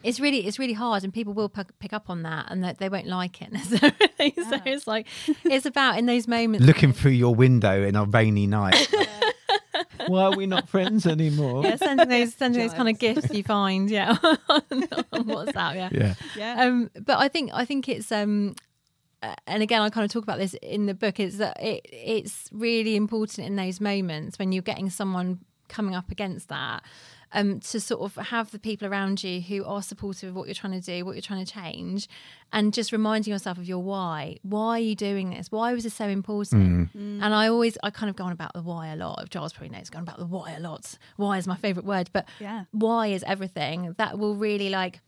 it's 0.04 0.20
really 0.20 0.46
it's 0.46 0.58
really 0.58 0.74
hard, 0.74 1.02
and 1.02 1.12
people 1.12 1.32
will 1.32 1.48
pick, 1.48 1.76
pick 1.78 1.92
up 1.92 2.10
on 2.10 2.22
that, 2.22 2.46
and 2.50 2.62
that 2.62 2.78
they 2.78 2.88
won't 2.88 3.06
like 3.06 3.40
it 3.40 3.50
necessarily. 3.52 4.34
So 4.36 4.60
it's 4.66 4.86
like 4.86 5.06
it's 5.44 5.66
about 5.66 5.98
in 5.98 6.06
those 6.06 6.28
moments. 6.28 6.66
Looking 6.66 6.92
through 6.92 7.12
your 7.12 7.34
window 7.34 7.82
in 7.82 7.96
a 7.96 8.04
rainy 8.04 8.46
night. 8.46 8.92
Why 10.06 10.24
are 10.24 10.36
we 10.36 10.46
not 10.46 10.68
friends 10.68 11.06
anymore? 11.06 11.64
yeah, 11.64 11.76
sending 11.76 12.08
those 12.08 12.34
sending 12.34 12.60
those 12.60 12.74
kind 12.74 12.88
of 12.88 12.98
gifts 12.98 13.32
you 13.32 13.42
find, 13.42 13.90
yeah, 13.90 14.16
on, 14.22 14.62
on 14.70 15.24
WhatsApp, 15.24 15.74
yeah. 15.74 15.88
Yeah. 15.90 16.14
yeah 16.36 16.64
Um, 16.64 16.90
but 17.00 17.18
I 17.18 17.28
think 17.28 17.50
I 17.54 17.64
think 17.64 17.88
it's 17.88 18.12
um, 18.12 18.54
and 19.46 19.62
again 19.62 19.80
I 19.80 19.88
kind 19.88 20.04
of 20.04 20.12
talk 20.12 20.22
about 20.22 20.38
this 20.38 20.54
in 20.62 20.84
the 20.84 20.94
book 20.94 21.18
is 21.18 21.38
that 21.38 21.60
it 21.62 21.86
it's 21.90 22.48
really 22.52 22.94
important 22.94 23.46
in 23.46 23.56
those 23.56 23.80
moments 23.80 24.38
when 24.38 24.52
you're 24.52 24.62
getting 24.62 24.90
someone 24.90 25.40
coming 25.68 25.94
up 25.94 26.10
against 26.10 26.48
that. 26.48 26.82
Um, 27.37 27.59
to 27.59 27.81
sort 27.81 28.01
of 28.01 28.14
have 28.27 28.53
the 28.53 28.61
people 28.61 28.87
around 28.87 29.25
you 29.25 29.40
who 29.40 29.64
are 29.64 29.83
supportive 29.83 30.29
of 30.29 30.37
what 30.37 30.47
you're 30.47 30.55
trying 30.55 30.81
to 30.81 30.81
do, 30.81 31.05
what 31.05 31.16
you're 31.16 31.23
trying 31.23 31.44
to 31.44 31.53
change, 31.53 32.09
and 32.53 32.73
just 32.73 32.92
reminding 32.92 33.33
yourself 33.33 33.59
of 33.59 33.64
your 33.64 33.81
why. 33.83 34.38
Why 34.42 34.77
are 34.77 34.79
you 34.79 34.94
doing 34.94 35.31
this? 35.31 35.51
Why 35.51 35.73
was 35.73 35.83
this 35.83 35.94
so 35.94 36.07
important? 36.07 36.94
Mm. 36.97 37.20
And 37.20 37.35
I 37.35 37.49
always, 37.49 37.77
I 37.83 37.90
kind 37.90 38.09
of 38.09 38.14
go 38.14 38.23
on 38.23 38.33
about 38.33 38.53
the 38.55 38.62
why 38.62 38.88
a 38.88 38.97
lot. 38.97 39.29
Giles 39.31 39.53
probably 39.53 39.77
knows, 39.77 39.90
going 39.90 40.05
about 40.05 40.18
the 40.18 40.27
why 40.27 40.53
a 40.53 40.61
lot. 40.61 40.97
Why 41.16 41.38
is 41.38 41.49
my 41.49 41.57
favorite 41.57 41.85
word, 41.85 42.11
but 42.12 42.29
yeah 42.38 42.64
why 42.73 43.07
is 43.09 43.25
everything 43.27 43.94
that 43.99 44.18
will 44.18 44.35
really 44.35 44.68
like 44.68 45.01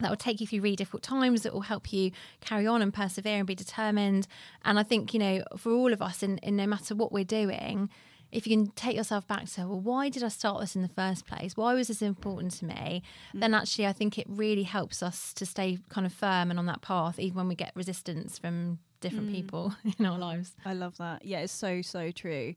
that 0.00 0.10
will 0.10 0.16
take 0.16 0.40
you 0.40 0.46
through 0.46 0.60
really 0.60 0.76
difficult 0.76 1.02
times 1.02 1.42
that 1.42 1.54
will 1.54 1.62
help 1.62 1.92
you 1.92 2.10
carry 2.40 2.66
on 2.66 2.82
and 2.82 2.92
persevere 2.92 3.38
and 3.38 3.46
be 3.46 3.54
determined 3.54 4.26
and 4.64 4.78
i 4.78 4.82
think 4.82 5.14
you 5.14 5.20
know 5.20 5.42
for 5.56 5.72
all 5.72 5.92
of 5.92 6.02
us 6.02 6.22
in, 6.22 6.38
in 6.38 6.56
no 6.56 6.66
matter 6.66 6.94
what 6.94 7.12
we're 7.12 7.24
doing 7.24 7.88
if 8.36 8.46
you 8.46 8.56
can 8.56 8.66
take 8.72 8.94
yourself 8.96 9.26
back 9.26 9.44
to 9.46 9.60
well 9.66 9.80
why 9.80 10.08
did 10.08 10.22
i 10.22 10.28
start 10.28 10.60
this 10.60 10.76
in 10.76 10.82
the 10.82 10.88
first 11.02 11.26
place 11.26 11.56
why 11.56 11.72
was 11.74 11.88
this 11.88 12.02
important 12.02 12.52
to 12.52 12.64
me 12.66 13.02
then 13.34 13.52
actually 13.54 13.86
i 13.86 13.92
think 13.92 14.18
it 14.18 14.26
really 14.28 14.62
helps 14.64 15.02
us 15.02 15.32
to 15.34 15.44
stay 15.46 15.78
kind 15.88 16.06
of 16.06 16.12
firm 16.12 16.50
and 16.50 16.58
on 16.58 16.66
that 16.66 16.82
path 16.82 17.18
even 17.18 17.36
when 17.36 17.48
we 17.48 17.54
get 17.54 17.72
resistance 17.74 18.38
from 18.38 18.78
different 19.00 19.28
Mm. 19.28 19.32
people 19.32 19.74
in 19.98 20.04
our 20.06 20.18
lives 20.18 20.54
I 20.64 20.72
love 20.74 20.96
that. 20.98 21.24
Yeah, 21.24 21.40
it's 21.40 21.52
so 21.52 21.82
so 21.82 22.10
true. 22.10 22.54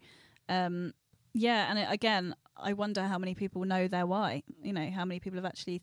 Um, 0.47 0.93
yeah, 1.33 1.69
and 1.69 1.77
it, 1.77 1.87
again, 1.89 2.35
I 2.57 2.73
wonder 2.73 3.03
how 3.03 3.17
many 3.19 3.35
people 3.35 3.63
know 3.65 3.87
their 3.87 4.05
why. 4.07 4.43
You 4.63 4.73
know, 4.73 4.89
how 4.89 5.05
many 5.05 5.19
people 5.19 5.37
have 5.37 5.45
actually 5.45 5.81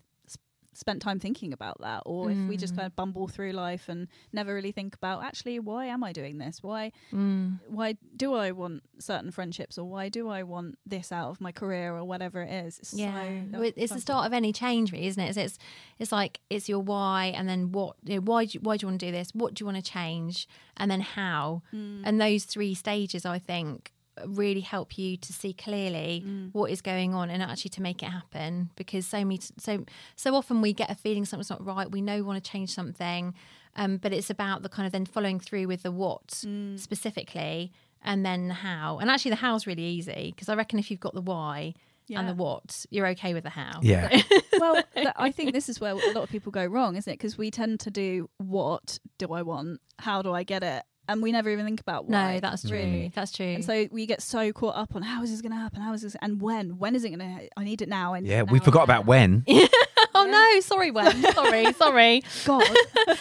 spent 0.77 1.01
time 1.03 1.19
thinking 1.19 1.53
about 1.53 1.81
that 1.81 2.03
or 2.07 2.31
if 2.31 2.39
we 2.49 2.57
just 2.57 2.75
Mm. 2.75 2.77
kind 2.77 2.87
of 2.87 2.95
bumble 2.97 3.29
through 3.29 3.53
life 3.53 3.89
and 3.89 4.09
never 4.33 4.55
really 4.55 4.73
think 4.73 4.95
about 4.95 5.25
actually 5.25 5.59
why 5.59 5.87
am 5.87 6.05
I 6.05 6.13
doing 6.13 6.39
this? 6.39 6.63
Why 6.63 6.93
Mm. 7.13 7.59
why 7.69 7.97
do 8.17 8.35
I 8.35 8.53
want 8.53 8.83
certain 8.99 9.31
friendships 9.31 9.79
or 9.79 9.85
why 9.85 10.09
do 10.09 10.29
I 10.29 10.43
want 10.43 10.79
this 10.87 11.11
out 11.13 11.31
of 11.31 11.41
my 11.41 11.53
career 11.53 11.95
or 11.97 12.05
whatever 12.05 12.43
it 12.43 12.53
is? 12.67 12.79
It's 12.79 12.93
Yeah, 12.95 13.13
so- 13.53 13.59
Well, 13.61 13.73
it's 13.75 13.93
the 13.93 14.01
start 14.01 14.27
of 14.27 14.33
any 14.33 14.53
change, 14.53 14.93
really, 14.93 15.07
isn't 15.07 15.23
it? 15.23 15.29
It's 15.31 15.39
it's, 15.39 15.59
it's 15.99 16.13
like 16.13 16.41
it's 16.51 16.69
your 16.69 16.81
why, 16.81 17.27
and 17.37 17.49
then 17.49 17.73
what? 17.73 17.97
You 18.05 18.17
know, 18.17 18.21
why 18.23 18.45
do 18.45 18.51
you, 18.55 18.61
why 18.61 18.77
do 18.77 18.85
you 18.85 18.89
want 18.91 19.01
to 19.01 19.07
do 19.07 19.13
this? 19.13 19.31
What 19.33 19.55
do 19.55 19.63
you 19.63 19.67
want 19.67 19.83
to 19.83 19.91
change? 19.99 20.47
And 20.77 20.91
then 20.91 21.01
how? 21.01 21.63
Mm. 21.75 22.03
And 22.05 22.21
those 22.21 22.45
three 22.45 22.75
stages, 22.75 23.25
I 23.25 23.39
think, 23.39 23.93
really 24.27 24.61
help 24.61 24.97
you 24.99 25.17
to 25.17 25.33
see 25.33 25.53
clearly 25.53 26.23
Mm. 26.27 26.51
what 26.53 26.71
is 26.71 26.81
going 26.81 27.13
on 27.15 27.31
and 27.31 27.43
actually 27.43 27.71
to 27.71 27.83
make 27.83 28.03
it 28.03 28.09
happen. 28.11 28.71
Because 28.77 29.07
so 29.07 29.19
many, 29.25 29.41
so 29.59 29.85
so 30.17 30.35
often 30.35 30.61
we 30.63 30.73
get 30.73 30.91
a 30.91 30.95
feeling 30.95 31.25
something's 31.25 31.51
not 31.51 31.65
right. 31.65 31.91
We 31.91 32.01
know 32.01 32.17
we 32.17 32.23
want 32.23 32.43
to 32.43 32.51
change 32.51 32.71
something, 32.73 33.35
um, 33.77 33.99
but 33.99 34.13
it's 34.13 34.31
about 34.31 34.63
the 34.63 34.69
kind 34.69 34.87
of 34.87 34.93
then 34.93 35.05
following 35.07 35.39
through 35.41 35.67
with 35.69 35.83
the 35.83 35.93
what 35.93 36.29
Mm. 36.47 36.79
specifically, 36.79 37.73
and 38.03 38.25
then 38.25 38.49
the 38.49 38.55
how. 38.55 38.99
And 38.99 39.11
actually, 39.11 39.31
the 39.33 39.37
how's 39.37 39.67
really 39.67 39.85
easy 39.85 40.33
because 40.35 40.49
I 40.49 40.55
reckon 40.55 40.79
if 40.79 40.91
you've 40.91 41.01
got 41.01 41.15
the 41.15 41.21
why 41.23 41.75
and 42.09 42.29
the 42.29 42.35
what, 42.35 42.87
you're 42.91 43.09
okay 43.09 43.35
with 43.35 43.43
the 43.43 43.51
how. 43.51 43.81
Yeah. 43.83 44.23
well, 44.61 44.81
th- 44.95 45.09
I 45.17 45.33
think 45.33 45.53
this 45.53 45.69
is 45.69 45.81
where 45.81 45.91
a 45.93 45.97
lot 46.13 46.23
of 46.23 46.29
people 46.31 46.53
go 46.53 46.65
wrong, 46.65 46.95
isn't 46.97 47.13
it? 47.13 47.17
Because 47.19 47.37
we 47.37 47.51
tend 47.51 47.81
to 47.81 47.91
do 47.91 48.31
what 48.39 49.01
do 49.19 49.33
I 49.33 49.43
want? 49.43 49.81
How 49.99 50.23
do 50.23 50.33
I 50.33 50.45
get 50.45 50.63
it? 50.63 50.85
And 51.09 51.23
we 51.23 51.31
never 51.33 51.49
even 51.51 51.65
think 51.65 51.81
about 51.81 52.07
why. 52.07 52.35
No, 52.35 52.41
that's 52.41 52.63
true. 52.63 52.77
really. 52.77 53.13
That's 53.15 53.31
true. 53.31 53.47
And 53.47 53.65
so 53.65 53.87
we 53.93 54.07
get 54.07 54.21
so 54.21 54.53
caught 54.53 54.75
up 54.77 54.97
on 54.97 55.03
how 55.03 55.23
is 55.23 55.31
this 55.31 55.41
going 55.41 55.53
to 55.53 55.59
happen? 55.59 55.81
How 55.81 55.93
is 55.93 56.03
this? 56.03 56.17
And 56.21 56.41
when? 56.41 56.79
When 56.79 56.97
is 56.97 57.05
it 57.05 57.11
going 57.11 57.21
to? 57.21 57.49
I 57.57 57.63
need 57.65 57.81
it 57.81 57.89
now. 57.89 58.15
I 58.15 58.21
need 58.21 58.29
Yeah, 58.31 58.41
it 58.41 58.51
we 58.51 58.59
forgot 58.59 58.83
about 58.85 59.07
when. 59.07 59.45
oh 59.49 60.27
no, 60.29 60.61
sorry, 60.61 60.91
when? 60.91 61.23
Sorry, 61.33 61.73
sorry. 61.75 62.23
God. 62.45 62.65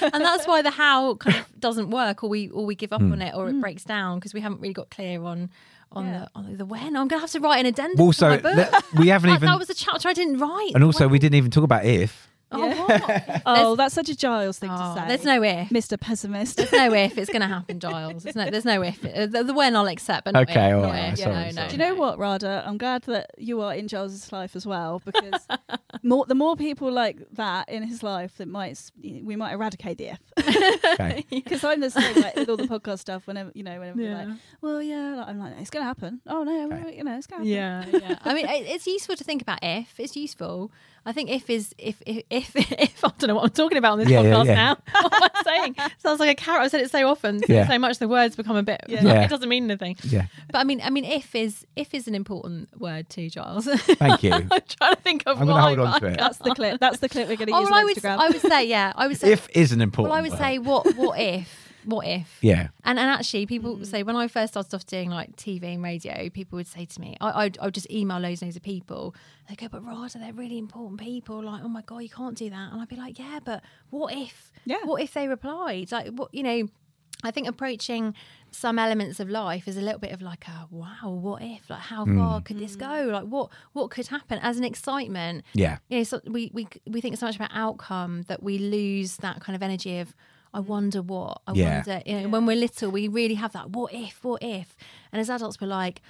and 0.02 0.24
that's 0.24 0.48
why 0.48 0.62
the 0.62 0.72
how 0.72 1.16
kind 1.16 1.38
of 1.38 1.60
doesn't 1.60 1.90
work, 1.92 2.24
or 2.24 2.30
we 2.30 2.50
or 2.50 2.66
we 2.66 2.76
give 2.76 2.92
up 2.92 3.02
Hmm. 3.02 3.12
on 3.14 3.22
it, 3.22 3.34
or 3.36 3.50
it 3.50 3.54
Mm. 3.56 3.62
breaks 3.62 3.84
down 3.84 4.18
because 4.20 4.34
we 4.34 4.42
haven't 4.42 4.62
really 4.62 4.74
got 4.74 4.90
clear 4.90 5.22
on 5.24 5.50
on 5.92 6.06
Yeah. 6.08 6.20
the 6.20 6.30
on 6.36 6.58
the 6.58 6.66
when. 6.66 6.96
I'm 6.98 7.08
gonna 7.08 7.22
have 7.22 7.32
to 7.32 7.40
write 7.40 7.60
an 7.60 7.68
addendum. 7.68 8.02
Also, 8.02 8.36
to 8.38 8.44
my 8.44 8.56
book. 8.56 8.72
let- 8.72 8.84
we 9.00 9.08
haven't 9.10 9.30
that, 9.30 9.36
even, 9.38 9.48
that 9.48 9.60
was 9.60 9.70
a 9.70 9.76
chapter 9.76 10.10
I 10.10 10.14
didn't 10.14 10.40
write. 10.40 10.72
and 10.74 10.84
also 10.84 11.08
we 11.08 11.20
didn't 11.20 11.36
even 11.36 11.52
talk 11.52 11.64
about 11.64 11.86
if. 11.86 12.30
Oh, 12.52 12.68
Yeah. 12.68 12.82
what? 13.32 13.42
oh, 13.46 13.76
that's 13.76 13.96
such 13.96 14.08
a 14.10 14.16
Giles 14.16 14.60
thing 14.60 14.70
Oh, 14.72 14.96
to 14.96 15.02
say. 15.02 15.08
there's 15.08 15.24
no 15.26 15.42
if. 15.44 15.70
Mr. 15.70 16.00
Pessimist. 16.00 16.58
There's 16.58 16.72
no 16.72 16.94
if 16.94 17.18
it's 17.18 17.30
going 17.32 17.42
to 17.42 17.48
happen, 17.48 17.80
Giles. 17.80 18.24
There's 18.24 18.36
no, 18.36 18.50
there's 18.50 18.66
no 18.66 18.82
if. 18.84 19.04
Uh, 19.04 19.26
The, 19.26 19.44
the 19.44 19.54
when 19.54 19.76
I'll 19.76 19.88
accept, 19.88 20.26
but 20.26 20.34
not 20.36 20.50
Okay, 20.50 20.70
if, 20.70 20.76
all 20.76 20.82
not 20.84 20.92
right, 20.92 21.14
if. 21.14 21.20
sorry, 21.20 21.34
no, 21.34 21.44
no, 21.46 21.52
sorry. 21.52 21.68
Do 21.70 21.74
you 21.74 21.80
know 21.80 21.94
no. 21.96 22.00
what, 22.00 22.20
Radha? 22.20 22.64
I'm 22.66 22.78
glad 22.78 23.02
that 23.04 23.32
you 23.38 23.62
are 23.62 23.74
in 23.74 23.88
Giles's 23.88 24.32
life 24.32 24.56
as 24.56 24.66
well 24.66 25.02
because 25.06 25.48
more 26.04 26.26
the 26.26 26.36
more 26.36 26.56
people 26.56 26.92
like 26.92 27.18
that 27.34 27.68
in 27.70 27.84
his 27.84 28.04
life, 28.04 28.38
that 28.38 28.48
might 28.48 28.80
we 29.02 29.36
might 29.36 29.52
eradicate 29.54 29.98
the 29.98 30.10
if. 30.10 30.20
Okay. 30.94 31.26
Because 31.32 31.64
I'm 31.64 31.80
the 31.82 31.90
same 31.90 32.22
like, 32.22 32.36
with 32.36 32.50
all 32.50 32.58
the 32.58 32.64
podcast 32.68 33.00
stuff. 33.00 33.28
Whenever 33.28 33.52
you 33.56 33.64
know, 33.64 33.80
whenever 33.80 33.98
we're 34.00 34.14
like, 34.16 34.28
well, 34.62 34.82
yeah, 34.82 35.16
like, 35.16 35.28
I'm 35.28 35.40
like, 35.40 35.54
it's 35.60 35.70
gonna 35.70 35.86
happen. 35.86 36.22
Oh 36.28 36.44
no, 36.44 36.66
Okay. 36.72 36.98
you 36.98 37.04
know, 37.04 37.18
it's 37.18 37.28
gonna 37.28 37.44
happen. 37.44 37.52
Yeah, 37.52 38.10
yeah. 38.10 38.20
I 38.24 38.34
mean, 38.34 38.46
it, 38.48 38.66
it's 38.68 38.86
useful 38.88 39.16
to 39.16 39.24
think 39.24 39.42
about 39.42 39.60
if. 39.62 40.00
It's 40.00 40.16
useful. 40.16 40.72
I 41.08 41.12
think 41.12 41.30
if 41.30 41.50
is 41.50 41.74
if 41.78 42.02
if 42.06 42.24
if, 42.30 42.56
if 42.56 43.06
I 43.06 43.12
don't 43.20 43.28
know 43.28 43.36
what 43.36 43.44
I'm 43.44 43.50
talking 43.52 43.78
about 43.78 43.94
on 43.94 44.00
this 44.00 44.10
Yeah, 44.10 44.22
yeah, 44.22 44.34
podcast 44.34 44.46
yeah. 44.48 44.56
now. 44.56 44.78
what 45.02 45.14
am 45.14 45.30
I 45.36 45.44
saying? 45.44 45.76
Sounds 46.00 46.20
like 46.20 46.32
a 46.32 46.36
carrot. 46.42 46.64
I've 46.64 46.72
said 46.72 46.82
it 46.82 46.90
so 46.90 47.08
often, 47.08 47.42
Yeah. 47.48 47.68
so 47.68 47.78
much 47.78 48.00
the 48.00 48.08
words 48.08 48.36
become 48.36 48.56
a 48.56 48.64
bit. 48.64 48.82
Yeah. 48.88 49.04
Yeah. 49.04 49.22
It 49.24 49.30
doesn't 49.30 49.48
mean 49.48 49.66
anything. 49.70 49.98
Yeah. 50.04 50.26
But 50.52 50.60
I 50.60 50.64
mean, 50.64 50.82
I 50.84 50.90
mean, 50.90 51.06
if 51.06 51.36
is 51.36 51.66
if 51.76 51.94
is 51.94 52.08
an 52.08 52.16
important 52.16 52.70
word 52.80 53.10
too, 53.10 53.30
Giles. 53.30 53.66
Thank 53.66 54.24
you. 54.24 54.34
I'm 54.34 54.50
trying 54.50 54.96
to 54.96 55.02
think 55.02 55.24
of. 55.28 55.40
I'm 55.40 55.46
gonna 55.48 55.54
why, 55.62 55.76
hold 55.76 55.80
on 55.80 56.00
to 56.02 56.08
it. 56.08 56.18
That's 56.18 56.38
the 56.40 56.56
clip. 56.56 56.80
That's 56.80 57.00
the 57.00 57.10
clip 57.10 57.28
we're 57.28 57.38
gonna 57.38 57.52
Oh, 57.54 57.60
use 57.62 57.70
well, 57.70 57.76
on 57.78 57.82
I 57.82 57.84
would 57.86 57.98
Instagram. 57.98 58.18
I 58.18 58.28
would 58.30 58.42
say 58.42 58.66
yeah. 58.68 58.94
I 58.96 59.08
would 59.08 59.18
say 59.18 59.32
If 59.32 59.48
is 59.54 59.72
an 59.72 59.82
important. 59.82 60.10
well, 60.12 60.20
I 60.20 60.22
would 60.24 60.32
word. 60.32 60.40
say 60.40 60.58
what 60.58 60.96
what 60.96 61.20
if 61.20 61.65
what 61.86 62.08
if 62.08 62.38
Yeah. 62.42 62.70
and 62.84 62.98
and 63.00 63.10
actually, 63.10 63.46
people 63.46 63.78
Mm. 63.78 63.86
say 63.86 64.04
when 64.04 64.16
I 64.16 64.28
first 64.28 64.54
started 64.54 64.74
off 64.74 64.86
doing 64.86 65.10
like 65.10 65.36
TV 65.36 65.74
and 65.74 65.84
radio, 65.84 66.30
people 66.30 66.58
would 66.58 66.68
say 66.68 66.86
to 66.86 67.02
me, 67.02 67.16
I, 67.22 67.44
I'd, 67.46 67.58
I'd 67.60 67.74
just 67.74 67.90
email 67.92 68.20
loads 68.20 68.42
and 68.42 68.48
loads 68.50 68.56
of 68.58 68.64
people. 68.64 69.16
They 69.50 69.56
go, 69.56 69.68
but 69.68 69.86
Radha, 69.86 70.18
they're 70.18 70.34
really 70.34 70.58
important 70.58 71.00
people. 71.00 71.44
Like, 71.44 71.62
oh 71.64 71.68
my 71.70 71.82
god, 71.84 72.00
you 72.00 72.10
can't 72.10 72.38
do 72.38 72.50
that. 72.50 72.72
And 72.72 72.82
I'd 72.82 72.88
be 72.90 72.96
like, 72.96 73.20
yeah, 73.20 73.40
but 73.44 73.64
what 73.90 74.14
if? 74.14 74.52
Yeah. 74.66 74.84
What 74.86 75.02
if 75.02 75.14
they 75.14 75.28
replied? 75.28 75.92
Like, 75.92 76.08
what 76.10 76.34
you 76.34 76.44
know? 76.44 76.68
I 77.24 77.32
think 77.32 77.48
approaching 77.48 78.14
some 78.52 78.78
elements 78.78 79.20
of 79.20 79.30
life 79.30 79.68
is 79.70 79.78
a 79.78 79.82
little 79.82 80.00
bit 80.00 80.12
of 80.12 80.22
like 80.22 80.48
a 80.48 80.68
wow, 80.70 81.10
what 81.10 81.42
if? 81.42 81.70
Like, 81.70 81.80
how 81.80 82.06
far 82.06 82.42
could 82.42 82.60
this 82.60 82.76
go? 82.76 83.10
Like, 83.12 83.24
what 83.24 83.50
what 83.74 83.90
could 83.90 84.08
happen 84.08 84.38
as 84.44 84.58
an 84.58 84.64
excitement? 84.66 85.44
Yeah. 85.54 85.78
you 85.90 85.98
know, 86.00 86.04
so 86.04 86.20
we 86.28 86.52
we 86.54 86.68
we 86.88 87.00
think 87.02 87.18
so 87.18 87.26
much 87.26 87.38
about 87.38 87.52
outcome 87.54 88.24
that 88.28 88.44
we 88.44 88.58
lose 88.58 89.16
that 89.18 89.40
kind 89.40 89.56
of 89.56 89.64
energy 89.64 89.98
of 90.00 90.14
I 90.56 90.60
mm. 90.60 90.68
wonder 90.68 91.02
what 91.02 91.42
I 91.48 91.54
Yeah. 91.54 91.76
wonder. 91.76 92.02
You 92.06 92.22
know, 92.22 92.30
when 92.30 92.46
we're 92.46 92.56
little, 92.56 92.90
we 92.90 93.08
really 93.08 93.36
have 93.36 93.52
that 93.54 93.70
what 93.72 93.94
if, 93.94 94.24
what 94.24 94.42
if, 94.42 94.76
and 95.12 95.20
as 95.22 95.30
adults, 95.30 95.60
we're 95.62 95.68
like. 95.68 96.02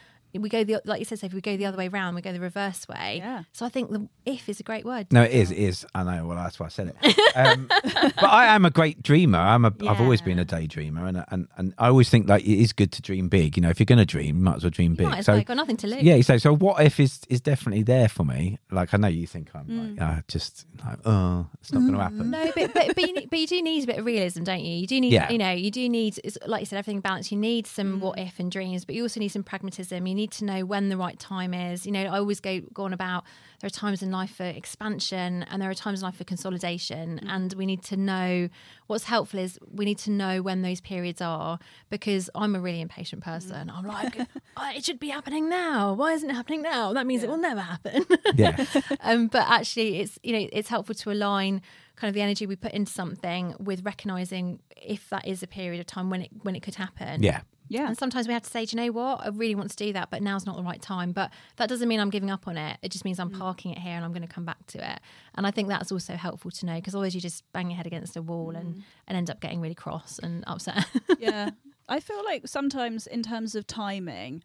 We 0.42 0.50
go 0.50 0.64
the 0.64 0.82
like 0.86 1.00
you 1.00 1.06
said, 1.06 1.24
If 1.24 1.34
we 1.34 1.42
go 1.42 1.56
the 1.58 1.66
other 1.66 1.78
way 1.78 1.88
round. 1.88 2.16
We 2.16 2.22
go 2.22 2.32
the 2.34 2.40
reverse 2.40 2.88
way. 2.88 3.18
Yeah. 3.24 3.44
So 3.54 3.66
I 3.66 3.70
think 3.70 3.92
the 3.92 4.08
if 4.26 4.48
is 4.50 4.60
a 4.60 4.64
great 4.64 4.86
word. 4.86 5.08
No, 5.12 5.24
it 5.24 5.32
is. 5.32 5.52
It 5.52 5.58
is. 5.58 5.86
I 5.96 6.04
know. 6.04 6.28
Well, 6.28 6.38
that's 6.38 6.60
why 6.60 6.68
I 6.68 6.70
said 6.70 6.94
it. 7.02 7.18
Um, 7.36 7.68
but 7.84 8.24
I 8.24 8.48
am 8.56 8.66
a 8.66 8.70
great 8.70 9.02
dreamer. 9.04 9.40
I'm 9.40 9.66
a. 9.66 9.74
have 9.86 10.02
always 10.02 10.22
been 10.22 10.40
a 10.40 10.46
daydreamer, 10.46 11.08
and 11.08 11.24
and 11.30 11.48
and 11.58 11.74
I 11.78 11.88
always 11.88 12.10
think 12.10 12.28
like 12.30 12.44
it 12.44 12.60
is 12.62 12.74
good 12.74 12.92
to 12.94 13.02
dream 13.02 13.30
big. 13.30 13.58
You 13.58 13.62
know, 13.62 13.70
if 13.70 13.80
you're 13.80 13.86
going 13.86 14.00
to 14.00 14.06
dream, 14.06 14.38
you 14.38 14.44
might 14.44 14.56
as 14.58 14.64
well 14.64 14.70
dream 14.72 14.92
You 14.92 14.98
big. 14.98 15.08
might 15.08 15.20
as 15.20 15.26
so 15.26 15.34
well, 15.34 15.44
got 15.44 15.58
nothing 15.58 15.78
to 15.78 15.88
lose. 15.88 16.04
yeah. 16.04 16.20
So 16.22 16.38
so 16.38 16.56
what 16.56 16.82
if 16.84 17.00
is 17.00 17.20
is 17.30 17.42
definitely 17.42 17.84
there 17.84 18.08
for 18.08 18.24
me. 18.24 18.58
Like 18.72 18.94
I 18.94 18.98
know 18.98 19.08
you 19.08 19.28
think 19.28 19.50
I'm 19.56 19.66
Mm. 19.66 20.00
like 20.00 20.18
uh, 20.18 20.22
just 20.28 20.66
like 20.86 21.00
oh 21.06 21.48
it's 21.62 21.74
not 21.74 21.80
going 21.82 21.94
to 21.94 22.00
happen. 22.00 22.30
No, 22.30 22.52
but 22.56 22.74
but 22.74 22.96
but 22.96 23.08
you, 23.08 23.14
need- 23.14 23.30
but 23.30 23.40
you 23.40 23.48
do 23.48 23.62
need 23.62 23.84
a 23.84 23.88
bit 23.88 23.98
of 24.00 24.06
realism, 24.06 24.44
don't 24.44 24.60
you? 24.64 24.76
You 24.76 24.88
do 24.88 25.02
need, 25.02 25.14
Yeah. 25.14 25.32
you 25.32 25.38
know, 25.38 25.52
you 25.52 25.72
do 25.72 25.88
need, 25.90 26.20
it's 26.24 26.38
like 26.46 26.62
you 26.62 26.66
said, 26.68 26.78
everything 26.78 27.00
balanced. 27.02 27.32
You 27.32 27.38
need 27.38 27.66
some 27.68 27.86
Mm. 27.86 28.00
what 28.02 28.20
if 28.20 28.40
and 28.40 28.52
dreams, 28.52 28.86
but 28.86 28.96
you 28.96 29.04
also 29.04 29.20
need 29.20 29.30
some 29.30 29.44
pragmatism. 29.44 30.06
You 30.06 30.14
need 30.16 30.25
to 30.32 30.46
know 30.46 30.66
when 30.66 30.90
the 30.90 30.98
right 30.98 31.18
time 31.20 31.54
is. 31.54 31.86
You 31.86 31.92
know, 31.92 32.04
I 32.04 32.18
always 32.20 32.40
go 32.40 32.62
go 32.74 32.84
on 32.84 32.94
about 32.94 33.24
there 33.62 33.68
are 33.68 33.70
times 33.70 34.04
in 34.04 34.12
life 34.12 34.32
for 34.36 34.44
expansion 34.44 35.44
and 35.50 35.62
there 35.62 35.70
are 35.70 35.74
times 35.74 36.02
in 36.02 36.06
life 36.06 36.18
for 36.18 36.24
consolidation, 36.24 37.20
Mm. 37.24 37.30
and 37.30 37.54
we 37.54 37.66
need 37.66 37.84
to 37.86 37.98
know 37.98 38.50
what's 38.88 39.06
helpful 39.06 39.40
is 39.40 39.58
we 39.72 39.86
need 39.86 39.98
to 40.00 40.12
know 40.12 40.42
when 40.42 40.62
those 40.62 40.82
periods 40.82 41.22
are 41.22 41.58
because 41.90 42.30
I'm 42.36 42.56
a 42.56 42.60
really 42.60 42.82
impatient 42.82 43.24
person. 43.24 43.70
I'm 43.70 43.86
like, 43.86 44.18
oh, 44.58 44.72
it 44.76 44.84
should 44.86 45.00
be 45.00 45.10
happening 45.10 45.50
now. 45.50 45.94
Why 45.94 46.14
isn't 46.14 46.30
it 46.30 46.34
happening 46.34 46.62
now? 46.62 46.94
That 46.94 47.06
means 47.08 47.24
it 47.24 47.30
will 47.30 47.38
never 47.38 47.62
happen. 47.62 48.06
Yeah. 48.36 48.66
um, 49.02 49.28
but 49.28 49.48
actually, 49.48 50.00
it's 50.00 50.20
you 50.24 50.34
know 50.34 50.48
it's 50.52 50.68
helpful 50.70 50.96
to 50.96 51.12
align 51.12 51.62
kind 51.96 52.10
of 52.10 52.14
the 52.16 52.22
energy 52.22 52.46
we 52.46 52.58
put 52.58 52.74
into 52.74 52.92
something 52.92 53.56
with 53.60 53.86
recognizing 53.86 54.60
if 54.76 55.10
that 55.10 55.26
is 55.26 55.42
a 55.42 55.48
period 55.48 55.80
of 55.80 55.86
time 55.86 56.10
when 56.10 56.24
it 56.24 56.30
when 56.44 56.56
it 56.56 56.62
could 56.62 56.76
happen. 56.76 57.24
Yeah. 57.24 57.42
Yeah. 57.68 57.88
And 57.88 57.98
sometimes 57.98 58.28
we 58.28 58.34
have 58.34 58.44
to 58.44 58.50
say, 58.50 58.66
do 58.66 58.78
you 58.78 58.86
know 58.86 58.92
what? 58.92 59.22
I 59.22 59.30
really 59.30 59.56
want 59.56 59.72
to 59.72 59.76
do 59.76 59.94
that, 59.94 60.12
but 60.12 60.22
now's 60.22 60.46
not 60.46 60.56
the 60.56 60.64
right 60.64 60.82
time. 60.82 61.12
But 61.12 61.32
that 61.58 61.70
doesn't 61.70 61.88
mean 61.88 62.00
I'm 62.00 62.10
giving 62.10 62.30
up 62.30 62.48
on 62.48 62.58
it. 62.58 62.78
It 62.82 62.92
just 62.92 63.06
means 63.06 63.20
I'm 63.20 63.32
mm. 63.32 63.40
parking 63.40 63.72
it 63.72 63.80
here 63.80 63.94
and 63.94 64.06
I'm 64.06 64.12
going 64.12 64.28
to 64.28 64.34
come 64.34 64.46
back 64.46 64.66
to 64.68 64.92
it. 64.92 65.00
And 65.36 65.48
I 65.48 65.52
think 65.52 65.68
that's 65.70 65.92
also 65.92 66.16
helpful 66.16 66.52
to 66.52 66.66
know 66.66 66.76
because 66.76 66.94
otherwise 66.94 67.16
you 67.16 67.22
just 67.22 67.44
bang 67.54 67.70
your 67.70 67.78
head 67.78 67.88
against 67.88 68.16
a 68.16 68.22
wall 68.22 68.56
and, 68.56 68.76
mm. 68.76 68.84
and 69.08 69.18
end 69.18 69.30
up 69.30 69.40
getting 69.40 69.62
really 69.62 69.76
cross 69.76 70.20
and 70.20 70.44
upset. 70.48 70.86
yeah. 71.20 71.50
I 71.88 72.00
feel 72.00 72.24
like 72.24 72.48
sometimes 72.48 73.08
in 73.08 73.24
terms 73.24 73.56
of 73.56 73.68
timing, 73.68 74.44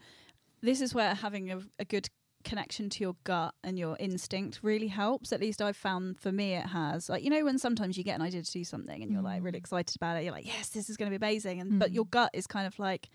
this 0.63 0.81
is 0.81 0.95
where 0.95 1.15
having 1.15 1.51
a, 1.51 1.61
a 1.79 1.85
good 1.85 2.09
connection 2.45 2.89
to 2.91 3.05
your 3.05 3.17
gut 3.25 3.55
and 3.63 3.79
your 3.79 3.97
instinct 4.01 4.61
really 4.63 4.89
helps. 4.89 5.33
At 5.33 5.41
least 5.41 5.61
I've 5.63 5.77
found 5.77 6.19
for 6.19 6.33
me 6.33 6.55
it 6.55 6.67
has. 6.67 7.09
Like 7.09 7.23
you 7.23 7.31
know 7.31 7.45
when 7.45 7.59
sometimes 7.59 7.97
you 7.99 8.05
get 8.05 8.15
an 8.17 8.23
idea 8.23 8.43
to 8.43 8.51
do 8.53 8.65
something 8.65 9.03
and 9.03 9.11
you're 9.13 9.23
like 9.23 9.43
really 9.43 9.59
excited 9.59 9.95
about 9.97 10.17
it. 10.17 10.25
You're 10.25 10.33
like, 10.33 10.47
yes, 10.47 10.69
this 10.71 10.89
is 10.91 10.97
going 10.97 11.11
to 11.11 11.19
be 11.19 11.25
amazing. 11.25 11.61
And 11.61 11.79
but 11.79 11.91
Mm. 11.91 11.95
your 11.95 12.07
gut 12.07 12.31
is 12.35 12.47
kind 12.47 12.67
of 12.67 12.79
like, 12.79 13.09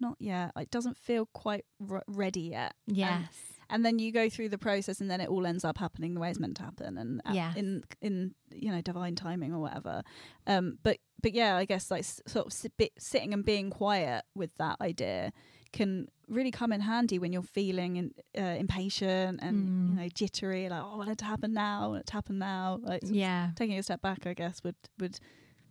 not 0.00 0.16
yet. 0.20 0.52
It 0.56 0.70
doesn't 0.70 0.96
feel 0.96 1.26
quite 1.32 1.64
r- 1.90 2.04
ready 2.06 2.42
yet. 2.42 2.74
yes. 2.86 3.26
and 3.70 3.84
then 3.84 3.98
you 3.98 4.10
go 4.12 4.30
through 4.30 4.48
the 4.48 4.56
process 4.56 4.98
and 5.02 5.10
then 5.10 5.20
it 5.20 5.28
all 5.28 5.44
ends 5.46 5.62
up 5.62 5.76
happening 5.76 6.14
the 6.14 6.20
way 6.20 6.30
it's 6.30 6.38
meant 6.40 6.56
to 6.56 6.62
happen 6.62 6.96
and 6.96 7.20
Yeah. 7.30 7.52
in 7.54 7.82
in 8.00 8.34
you 8.50 8.70
know 8.72 8.80
divine 8.80 9.14
timing 9.14 9.52
or 9.52 9.58
whatever 9.60 10.02
um 10.46 10.78
but 10.82 10.96
but 11.20 11.32
yeah 11.34 11.54
i 11.54 11.66
guess 11.66 11.90
like 11.90 11.98
s- 12.00 12.22
sort 12.26 12.46
of 12.46 12.52
sit, 12.54 12.72
sitting 12.98 13.34
and 13.34 13.44
being 13.44 13.68
quiet 13.68 14.24
with 14.34 14.54
that 14.56 14.80
idea 14.80 15.32
can 15.72 16.08
really 16.28 16.50
come 16.50 16.72
in 16.72 16.80
handy 16.80 17.18
when 17.18 17.32
you're 17.32 17.42
feeling 17.42 17.96
in, 17.96 18.10
uh, 18.38 18.42
impatient 18.58 19.40
and 19.42 19.56
Mm. 19.68 19.88
you 19.90 19.94
know 20.02 20.08
jittery 20.14 20.68
like 20.68 20.82
oh 20.82 20.92
I 20.94 20.96
want 20.96 21.10
it 21.10 21.18
to 21.18 21.24
happen 21.24 21.52
now 21.54 21.84
I 21.84 21.86
want 21.88 22.00
it 22.00 22.06
to 22.06 22.12
happen 22.12 22.38
now 22.38 22.78
like 22.82 23.00
Yeah. 23.04 23.50
taking 23.56 23.78
a 23.78 23.82
step 23.82 24.02
back 24.02 24.26
i 24.26 24.34
guess 24.34 24.62
would 24.64 24.76
would 25.00 25.18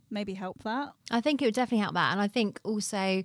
maybe 0.09 0.33
help 0.33 0.63
that 0.63 0.93
I 1.11 1.21
think 1.21 1.41
it 1.41 1.45
would 1.45 1.53
definitely 1.53 1.83
help 1.83 1.93
that. 1.95 2.11
And 2.13 2.21
I 2.21 2.27
think 2.27 2.59
also, 2.63 3.23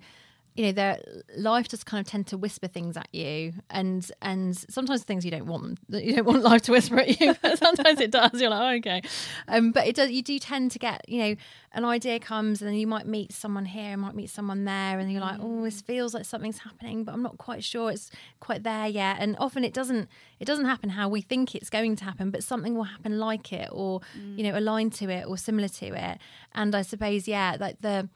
you 0.54 0.66
know, 0.66 0.72
their 0.72 0.98
life 1.36 1.66
just 1.68 1.86
kind 1.86 2.04
of 2.04 2.10
tend 2.10 2.26
to 2.26 2.36
whisper 2.36 2.66
things 2.66 2.96
at 2.96 3.08
you, 3.12 3.54
and 3.70 4.10
and 4.20 4.56
sometimes 4.56 5.02
things 5.02 5.24
you 5.24 5.30
don't 5.30 5.46
want 5.46 5.78
that 5.88 6.04
you 6.04 6.14
don't 6.16 6.26
want 6.26 6.42
life 6.50 6.62
to 6.62 6.72
whisper 6.72 7.00
at 7.00 7.20
you, 7.20 7.34
but 7.40 7.58
sometimes 7.58 8.00
it 8.00 8.10
does. 8.10 8.40
You're 8.40 8.50
like, 8.50 8.60
oh, 8.60 8.76
okay, 8.90 9.02
um, 9.48 9.72
but 9.72 9.86
it 9.86 9.96
does. 9.96 10.10
You 10.10 10.22
do 10.22 10.38
tend 10.38 10.70
to 10.72 10.78
get, 10.78 11.08
you 11.08 11.22
know, 11.22 11.36
an 11.72 11.84
idea 11.86 12.20
comes, 12.20 12.60
and 12.60 12.68
then 12.68 12.76
you 12.76 12.86
might 12.86 13.06
meet 13.06 13.32
someone 13.32 13.64
here, 13.64 13.96
might 13.96 14.14
meet 14.14 14.28
someone 14.28 14.64
there, 14.64 14.98
and 14.98 15.10
you're 15.10 15.22
like, 15.22 15.38
oh, 15.40 15.64
this 15.64 15.80
feels 15.80 16.12
like 16.12 16.26
something's 16.26 16.58
happening, 16.58 17.04
but 17.04 17.12
I'm 17.12 17.22
not 17.22 17.38
quite 17.38 17.64
sure 17.64 17.90
it's 17.90 18.10
quite 18.40 18.62
there 18.62 18.86
yet. 18.86 19.16
And 19.20 19.36
often 19.38 19.64
it 19.64 19.72
doesn't. 19.72 20.08
It 20.38 20.44
doesn't 20.44 20.64
happen 20.64 20.90
how 20.90 21.08
we 21.08 21.20
think 21.20 21.54
it's 21.54 21.70
going 21.70 21.94
to 21.96 22.04
happen, 22.04 22.30
but 22.30 22.42
something 22.42 22.74
will 22.74 22.82
happen 22.82 23.18
like 23.18 23.52
it, 23.52 23.68
or 23.72 24.00
you 24.36 24.42
know, 24.42 24.58
aligned 24.58 24.92
to 24.94 25.08
it, 25.08 25.26
or 25.26 25.38
similar 25.38 25.68
to 25.68 25.86
it. 25.86 26.18
And 26.54 26.74
I 26.74 26.82
suppose, 26.82 27.26
yeah, 27.26 27.56
like 27.58 27.80
the 27.80 28.08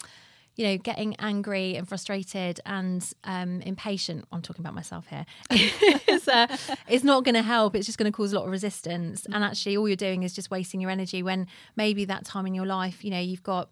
you 0.56 0.66
know, 0.66 0.78
getting 0.78 1.14
angry 1.18 1.76
and 1.76 1.86
frustrated 1.86 2.60
and 2.64 3.12
um, 3.24 3.60
impatient. 3.60 4.24
I'm 4.32 4.42
talking 4.42 4.64
about 4.64 4.74
myself 4.74 5.06
here. 5.06 5.26
it's, 5.50 6.26
uh, 6.26 6.46
it's 6.88 7.04
not 7.04 7.24
going 7.24 7.34
to 7.34 7.42
help. 7.42 7.76
It's 7.76 7.86
just 7.86 7.98
going 7.98 8.10
to 8.10 8.16
cause 8.16 8.32
a 8.32 8.36
lot 8.36 8.46
of 8.46 8.50
resistance. 8.50 9.26
And 9.26 9.44
actually, 9.44 9.76
all 9.76 9.86
you're 9.86 9.96
doing 9.96 10.22
is 10.22 10.32
just 10.32 10.50
wasting 10.50 10.80
your 10.80 10.90
energy 10.90 11.22
when 11.22 11.46
maybe 11.76 12.06
that 12.06 12.24
time 12.24 12.46
in 12.46 12.54
your 12.54 12.66
life, 12.66 13.04
you 13.04 13.10
know, 13.10 13.20
you've 13.20 13.42
got 13.42 13.68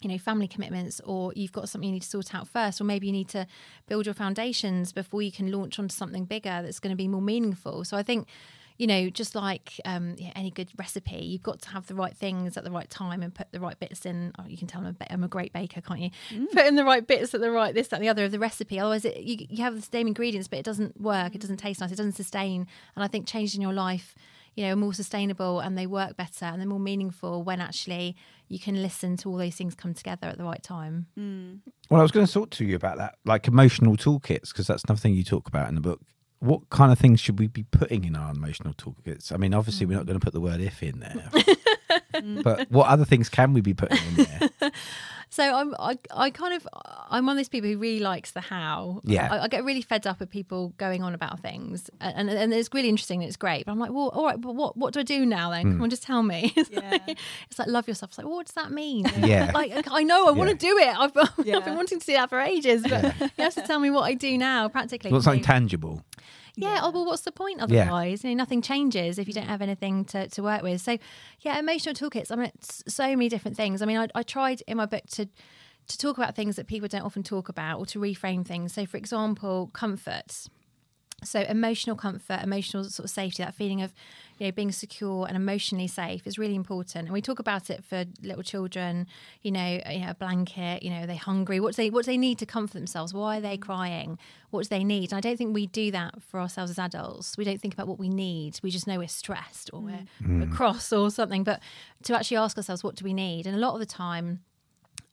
you 0.00 0.08
know 0.08 0.18
family 0.18 0.48
commitments 0.48 1.00
or 1.04 1.32
you've 1.36 1.52
got 1.52 1.68
something 1.68 1.88
you 1.88 1.94
need 1.94 2.02
to 2.02 2.08
sort 2.08 2.34
out 2.34 2.48
first 2.48 2.80
or 2.80 2.84
maybe 2.84 3.06
you 3.06 3.12
need 3.12 3.28
to 3.28 3.46
build 3.86 4.04
your 4.04 4.14
foundations 4.14 4.92
before 4.92 5.22
you 5.22 5.30
can 5.30 5.52
launch 5.52 5.78
onto 5.78 5.94
something 5.94 6.24
bigger 6.24 6.60
that's 6.62 6.80
going 6.80 6.90
to 6.90 6.96
be 6.96 7.06
more 7.06 7.22
meaningful 7.22 7.84
so 7.84 7.96
i 7.96 8.02
think 8.02 8.26
you 8.78 8.86
know, 8.86 9.10
just 9.10 9.34
like 9.34 9.80
um, 9.84 10.14
yeah, 10.18 10.32
any 10.34 10.50
good 10.50 10.68
recipe, 10.76 11.24
you've 11.24 11.42
got 11.42 11.60
to 11.62 11.68
have 11.70 11.86
the 11.86 11.94
right 11.94 12.16
things 12.16 12.56
at 12.56 12.64
the 12.64 12.70
right 12.70 12.88
time 12.88 13.22
and 13.22 13.34
put 13.34 13.50
the 13.52 13.60
right 13.60 13.78
bits 13.78 14.06
in. 14.06 14.32
Oh, 14.38 14.44
you 14.46 14.56
can 14.56 14.66
tell 14.66 14.80
I'm 14.80 14.96
a, 15.00 15.12
I'm 15.12 15.24
a 15.24 15.28
great 15.28 15.52
baker, 15.52 15.80
can't 15.80 16.00
you? 16.00 16.10
Mm. 16.30 16.50
Put 16.52 16.66
in 16.66 16.76
the 16.76 16.84
right 16.84 17.06
bits 17.06 17.34
at 17.34 17.40
the 17.40 17.50
right 17.50 17.74
this, 17.74 17.88
that, 17.88 17.96
and 17.96 18.04
the 18.04 18.08
other 18.08 18.24
of 18.24 18.32
the 18.32 18.38
recipe. 18.38 18.78
Otherwise, 18.78 19.04
it, 19.04 19.18
you, 19.18 19.46
you 19.48 19.62
have 19.62 19.74
the 19.74 19.82
same 19.82 20.06
ingredients, 20.06 20.48
but 20.48 20.58
it 20.58 20.64
doesn't 20.64 21.00
work. 21.00 21.34
It 21.34 21.40
doesn't 21.40 21.58
taste 21.58 21.80
nice. 21.80 21.92
It 21.92 21.96
doesn't 21.96 22.12
sustain. 22.12 22.66
And 22.96 23.04
I 23.04 23.08
think 23.08 23.26
changing 23.26 23.62
your 23.62 23.72
life 23.72 24.14
you 24.54 24.66
know, 24.66 24.76
more 24.76 24.92
sustainable 24.92 25.60
and 25.60 25.78
they 25.78 25.86
work 25.86 26.16
better 26.16 26.44
and 26.44 26.60
they're 26.60 26.68
more 26.68 26.78
meaningful 26.78 27.42
when 27.42 27.60
actually 27.60 28.16
you 28.48 28.58
can 28.58 28.82
listen 28.82 29.16
to 29.16 29.30
all 29.30 29.36
those 29.36 29.54
things 29.54 29.74
come 29.74 29.94
together 29.94 30.26
at 30.26 30.36
the 30.36 30.44
right 30.44 30.62
time. 30.62 31.06
Mm. 31.18 31.60
Well, 31.88 32.00
I 32.00 32.02
was 32.02 32.12
going 32.12 32.26
to 32.26 32.32
talk 32.32 32.50
to 32.50 32.64
you 32.64 32.76
about 32.76 32.98
that, 32.98 33.16
like 33.24 33.48
emotional 33.48 33.96
toolkits, 33.96 34.48
because 34.48 34.66
that's 34.66 34.84
another 34.84 35.00
thing 35.00 35.14
you 35.14 35.24
talk 35.24 35.48
about 35.48 35.68
in 35.68 35.74
the 35.74 35.80
book 35.80 36.00
what 36.42 36.68
kind 36.70 36.90
of 36.90 36.98
things 36.98 37.20
should 37.20 37.38
we 37.38 37.46
be 37.46 37.62
putting 37.62 38.04
in 38.04 38.16
our 38.16 38.32
emotional 38.32 38.74
toolkits? 38.74 39.32
I 39.32 39.36
mean, 39.36 39.54
obviously, 39.54 39.86
we're 39.86 39.96
not 39.96 40.06
going 40.06 40.18
to 40.18 40.24
put 40.24 40.32
the 40.32 40.40
word 40.40 40.60
if 40.60 40.82
in 40.82 40.98
there, 40.98 42.42
but 42.42 42.68
what 42.68 42.88
other 42.88 43.04
things 43.04 43.28
can 43.28 43.52
we 43.52 43.60
be 43.60 43.74
putting 43.74 43.98
in 44.16 44.26
there? 44.60 44.72
So 45.32 45.42
I'm 45.42 45.74
I, 45.78 45.98
I 46.14 46.28
kind 46.28 46.52
of 46.52 46.68
I'm 47.08 47.24
one 47.24 47.36
of 47.36 47.38
those 47.38 47.48
people 47.48 47.70
who 47.70 47.78
really 47.78 48.00
likes 48.00 48.32
the 48.32 48.42
how. 48.42 49.00
Yeah. 49.02 49.32
I, 49.32 49.44
I 49.44 49.48
get 49.48 49.64
really 49.64 49.80
fed 49.80 50.06
up 50.06 50.20
with 50.20 50.28
people 50.28 50.74
going 50.76 51.02
on 51.02 51.14
about 51.14 51.40
things, 51.40 51.88
and, 52.02 52.28
and 52.28 52.52
it's 52.52 52.68
really 52.74 52.90
interesting 52.90 53.22
and 53.22 53.28
it's 53.28 53.38
great. 53.38 53.64
But 53.64 53.72
I'm 53.72 53.78
like, 53.78 53.92
well, 53.92 54.08
all 54.08 54.26
right, 54.26 54.38
but 54.38 54.54
what 54.54 54.76
what 54.76 54.92
do 54.92 55.00
I 55.00 55.04
do 55.04 55.24
now 55.24 55.48
then? 55.48 55.64
Mm. 55.64 55.72
Come 55.72 55.82
on, 55.84 55.90
just 55.90 56.02
tell 56.02 56.22
me. 56.22 56.52
It's, 56.62 56.68
yeah. 56.68 56.90
like, 56.90 57.18
it's 57.48 57.58
like 57.58 57.68
love 57.68 57.88
yourself. 57.88 58.10
It's 58.10 58.18
like, 58.18 58.26
well, 58.26 58.36
what 58.36 58.46
does 58.46 58.54
that 58.56 58.72
mean? 58.72 59.06
Yeah. 59.22 59.52
Like 59.54 59.72
I 59.90 60.02
know 60.02 60.26
I 60.26 60.32
yeah. 60.32 60.36
want 60.36 60.50
to 60.50 60.56
do 60.56 60.76
it. 60.76 60.88
I've, 60.88 61.12
yeah. 61.46 61.56
I've 61.56 61.64
been 61.64 61.76
wanting 61.76 61.98
to 61.98 62.06
do 62.06 62.12
that 62.12 62.28
for 62.28 62.38
ages, 62.38 62.82
but 62.82 62.90
yeah. 63.02 63.14
you 63.20 63.44
have 63.44 63.54
to 63.54 63.62
tell 63.62 63.78
me 63.78 63.88
what 63.88 64.02
I 64.02 64.12
do 64.12 64.36
now 64.36 64.68
practically. 64.68 65.10
What's 65.10 65.24
something 65.24 65.42
tangible? 65.42 66.04
Yeah, 66.56 66.80
oh 66.82 66.90
well 66.90 67.04
what's 67.06 67.22
the 67.22 67.32
point 67.32 67.60
otherwise? 67.60 68.24
Yeah. 68.24 68.30
you 68.30 68.34
know 68.36 68.38
nothing 68.40 68.62
changes 68.62 69.18
if 69.18 69.26
you 69.26 69.34
don't 69.34 69.46
have 69.46 69.62
anything 69.62 70.04
to, 70.06 70.28
to 70.28 70.42
work 70.42 70.62
with. 70.62 70.80
So 70.80 70.98
yeah 71.40 71.58
emotional 71.58 71.94
toolkits 71.94 72.30
i 72.30 72.36
mean 72.36 72.50
it's 72.54 72.82
so 72.88 73.08
many 73.08 73.28
different 73.28 73.56
things. 73.56 73.82
I 73.82 73.86
mean 73.86 73.98
I, 73.98 74.08
I 74.14 74.22
tried 74.22 74.62
in 74.66 74.76
my 74.76 74.86
book 74.86 75.06
to 75.12 75.28
to 75.88 75.98
talk 75.98 76.16
about 76.16 76.36
things 76.36 76.56
that 76.56 76.66
people 76.66 76.88
don't 76.88 77.02
often 77.02 77.22
talk 77.22 77.48
about 77.48 77.78
or 77.78 77.86
to 77.86 77.98
reframe 77.98 78.46
things. 78.46 78.72
So 78.74 78.86
for 78.86 78.96
example 78.96 79.70
comfort. 79.72 80.48
So 81.24 81.40
emotional 81.42 81.96
comfort 81.96 82.40
emotional 82.42 82.84
sort 82.84 83.04
of 83.04 83.10
safety 83.10 83.42
that 83.42 83.54
feeling 83.54 83.80
of 83.80 83.94
you 84.42 84.48
know 84.48 84.52
being 84.52 84.72
secure 84.72 85.26
and 85.28 85.36
emotionally 85.36 85.86
safe 85.86 86.26
is 86.26 86.36
really 86.36 86.56
important. 86.56 87.06
And 87.06 87.12
we 87.12 87.22
talk 87.22 87.38
about 87.38 87.70
it 87.70 87.84
for 87.84 88.04
little 88.22 88.42
children 88.42 89.06
you 89.42 89.52
know, 89.52 89.80
you 89.88 90.00
know 90.00 90.10
a 90.10 90.14
blanket 90.14 90.82
you 90.82 90.90
know 90.90 91.04
are 91.04 91.06
they 91.06 91.16
hungry? 91.16 91.60
What 91.60 91.76
do 91.76 91.82
they 91.82 91.90
what 91.90 92.04
do 92.04 92.10
they 92.10 92.16
need 92.16 92.38
to 92.38 92.46
comfort 92.46 92.74
themselves? 92.74 93.14
Why 93.14 93.38
are 93.38 93.40
they 93.40 93.56
crying? 93.56 94.18
What 94.50 94.64
do 94.64 94.68
they 94.68 94.84
need? 94.84 95.12
And 95.12 95.18
i 95.18 95.20
don't 95.20 95.36
think 95.36 95.54
we 95.54 95.66
do 95.66 95.90
that 95.92 96.22
for 96.22 96.40
ourselves 96.40 96.72
as 96.72 96.78
adults. 96.78 97.36
We 97.38 97.44
don't 97.44 97.60
think 97.60 97.74
about 97.74 97.86
what 97.86 98.00
we 98.00 98.08
need. 98.08 98.58
We 98.62 98.70
just 98.70 98.86
know 98.86 98.98
we're 98.98 99.08
stressed 99.08 99.70
or 99.72 99.80
we're, 99.80 100.06
mm. 100.22 100.40
we're 100.40 100.54
cross 100.54 100.92
or 100.92 101.10
something. 101.10 101.44
But 101.44 101.60
to 102.04 102.16
actually 102.16 102.38
ask 102.38 102.56
ourselves 102.56 102.82
what 102.82 102.96
do 102.96 103.04
we 103.04 103.14
need? 103.14 103.46
And 103.46 103.54
a 103.54 103.60
lot 103.60 103.74
of 103.74 103.80
the 103.80 103.86
time 103.86 104.40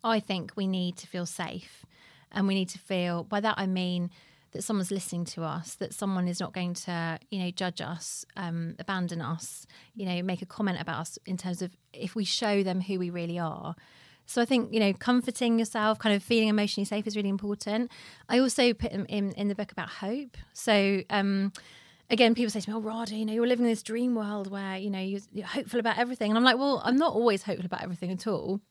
i 0.03 0.19
think 0.19 0.53
we 0.55 0.67
need 0.67 0.95
to 0.97 1.07
feel 1.07 1.25
safe 1.25 1.85
and 2.31 2.47
we 2.47 2.53
need 2.53 2.69
to 2.69 2.79
feel 2.79 3.23
by 3.23 3.39
that 3.39 3.55
i 3.57 3.65
mean 3.65 4.09
that 4.51 4.63
someone's 4.63 4.91
listening 4.91 5.25
to 5.25 5.43
us, 5.43 5.75
that 5.75 5.93
someone 5.93 6.27
is 6.27 6.39
not 6.39 6.53
going 6.53 6.73
to, 6.73 7.19
you 7.29 7.39
know, 7.39 7.51
judge 7.51 7.81
us, 7.81 8.25
um, 8.35 8.75
abandon 8.79 9.21
us, 9.21 9.65
you 9.95 10.05
know, 10.05 10.21
make 10.23 10.41
a 10.41 10.45
comment 10.45 10.79
about 10.79 10.99
us 10.99 11.19
in 11.25 11.37
terms 11.37 11.61
of 11.61 11.75
if 11.93 12.15
we 12.15 12.25
show 12.25 12.63
them 12.63 12.81
who 12.81 12.99
we 12.99 13.09
really 13.09 13.39
are. 13.39 13.75
So 14.25 14.43
I 14.43 14.45
think 14.45 14.71
you 14.71 14.79
know, 14.79 14.93
comforting 14.93 15.57
yourself, 15.57 15.97
kind 15.97 16.15
of 16.15 16.21
feeling 16.21 16.49
emotionally 16.49 16.85
safe 16.85 17.07
is 17.07 17.15
really 17.15 17.29
important. 17.29 17.91
I 18.27 18.37
also 18.39 18.73
put 18.73 18.91
in 18.91 19.05
in, 19.05 19.31
in 19.31 19.47
the 19.47 19.55
book 19.55 19.71
about 19.71 19.89
hope. 19.89 20.37
So. 20.53 21.01
Um, 21.09 21.51
again, 22.11 22.33
people 22.35 22.49
say 22.49 22.59
to 22.59 22.69
me, 22.69 22.75
"Oh, 22.75 22.81
Radha, 22.81 23.15
you 23.15 23.25
know, 23.25 23.33
you're 23.33 23.47
living 23.47 23.65
in 23.65 23.71
this 23.71 23.83
dream 23.83 24.15
world 24.15 24.49
where 24.49 24.77
you 24.77 24.89
know 24.89 24.99
you're, 24.99 25.21
you're 25.31 25.47
hopeful 25.47 25.79
about 25.79 25.97
everything," 25.97 26.31
and 26.31 26.37
I'm 26.37 26.43
like, 26.43 26.57
"Well, 26.57 26.81
I'm 26.83 26.97
not 26.97 27.13
always 27.13 27.43
hopeful 27.43 27.65
about 27.65 27.83
everything 27.83 28.11
at 28.11 28.27
all." 28.27 28.61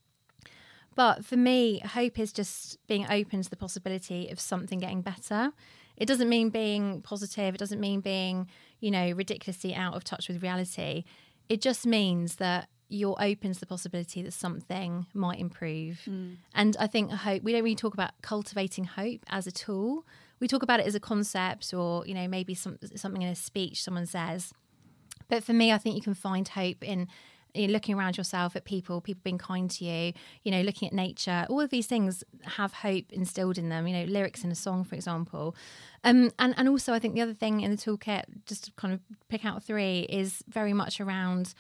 But 0.99 1.25
for 1.25 1.37
me, 1.37 1.79
hope 1.79 2.19
is 2.19 2.33
just 2.33 2.85
being 2.89 3.07
open 3.09 3.41
to 3.43 3.49
the 3.49 3.55
possibility 3.55 4.29
of 4.31 4.41
something 4.41 4.81
getting 4.81 5.01
better. 5.01 5.53
It 5.97 6.07
doesn't 6.07 6.29
mean 6.29 6.51
being 6.51 7.03
positive, 7.03 7.55
it 7.55 7.59
doesn't 7.59 7.79
mean 7.79 8.01
being, 8.01 8.49
you 8.81 8.91
know, 8.91 9.13
ridiculously 9.13 9.77
out 9.77 9.95
of 9.95 10.03
touch 10.03 10.27
with 10.27 10.43
reality. 10.43 11.05
It 11.49 11.63
just 11.63 11.87
means 11.87 12.37
that 12.37 12.69
you're 12.89 13.17
open 13.21 13.53
to 13.53 13.61
the 13.61 13.67
possibility 13.67 14.23
that 14.23 14.33
something 14.33 15.07
might 15.15 15.39
improve. 15.39 16.01
Mm. 16.05 16.39
And 16.53 16.77
I 16.81 16.89
think 16.89 17.13
hope, 17.13 17.45
we 17.45 17.53
don't 17.53 17.63
really 17.63 17.77
talk 17.77 17.95
about 17.95 18.11
cultivating 18.21 18.83
hope 18.83 19.21
as 19.29 19.47
a 19.47 19.53
tool. 19.53 20.05
We 20.41 20.49
talk 20.49 20.65
about 20.65 20.81
it 20.81 20.87
as 20.87 20.97
a 20.97 21.01
concept 21.01 21.73
or, 21.73 22.05
you 22.09 22.15
know, 22.15 22.27
maybe 22.27 22.55
some, 22.55 22.77
something 22.97 23.23
in 23.23 23.29
a 23.29 23.37
speech 23.37 23.85
someone 23.85 24.07
says. 24.07 24.53
But 25.29 25.45
for 25.45 25.53
me, 25.53 25.71
I 25.71 25.79
think 25.79 25.95
you 25.95 26.03
can 26.03 26.15
find 26.15 26.49
hope 26.49 26.83
in 26.83 27.07
you 27.59 27.67
know, 27.67 27.73
looking 27.73 27.95
around 27.95 28.17
yourself 28.17 28.57
at 28.57 28.65
people, 28.65 29.01
people 29.01 29.21
being 29.25 29.39
kind 29.39 29.71
to 29.73 29.85
you, 29.85 30.13
you 30.43 30.51
know, 30.51 30.63
looking 30.63 30.89
at 30.89 30.95
nature, 30.95 31.47
all 31.49 31.61
of 31.61 31.71
these 31.71 31.87
things 31.87 32.23
have 32.45 32.73
hope 32.73 33.05
instilled 33.11 33.59
in 33.59 33.69
them, 33.69 33.87
you 33.87 33.95
know, 33.95 34.05
lyrics 34.05 34.45
in 34.45 34.51
a 34.51 34.55
song, 34.55 34.85
for 34.85 34.95
example. 34.95 35.57
Um, 36.05 36.31
and, 36.39 36.55
and 36.57 36.69
also, 36.69 36.93
I 36.93 36.99
think 36.99 37.15
the 37.15 37.21
other 37.21 37.35
thing 37.35 37.61
in 37.61 37.71
the 37.71 37.77
toolkit, 37.77 38.25
just 38.47 38.65
to 38.65 38.73
kind 38.73 38.95
of 38.95 39.01
pick 39.29 39.45
out 39.45 39.63
three, 39.63 40.01
is 40.09 40.43
very 40.49 40.73
much 40.73 41.01
around, 41.01 41.55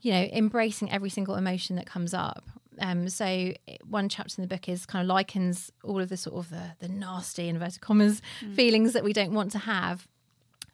you 0.00 0.12
know, 0.12 0.28
embracing 0.32 0.90
every 0.90 1.10
single 1.10 1.36
emotion 1.36 1.76
that 1.76 1.86
comes 1.86 2.14
up. 2.14 2.44
Um, 2.80 3.08
so 3.08 3.52
one 3.84 4.08
chapter 4.08 4.40
in 4.40 4.48
the 4.48 4.54
book 4.54 4.68
is 4.68 4.86
kind 4.86 5.02
of 5.02 5.08
likens 5.08 5.72
all 5.82 6.00
of 6.00 6.08
the 6.08 6.16
sort 6.16 6.36
of 6.36 6.50
the, 6.50 6.72
the 6.78 6.88
nasty 6.88 7.48
inverted 7.48 7.80
commas 7.80 8.22
mm. 8.40 8.54
feelings 8.54 8.92
that 8.92 9.02
we 9.02 9.12
don't 9.12 9.32
want 9.32 9.50
to 9.52 9.58
have 9.58 10.06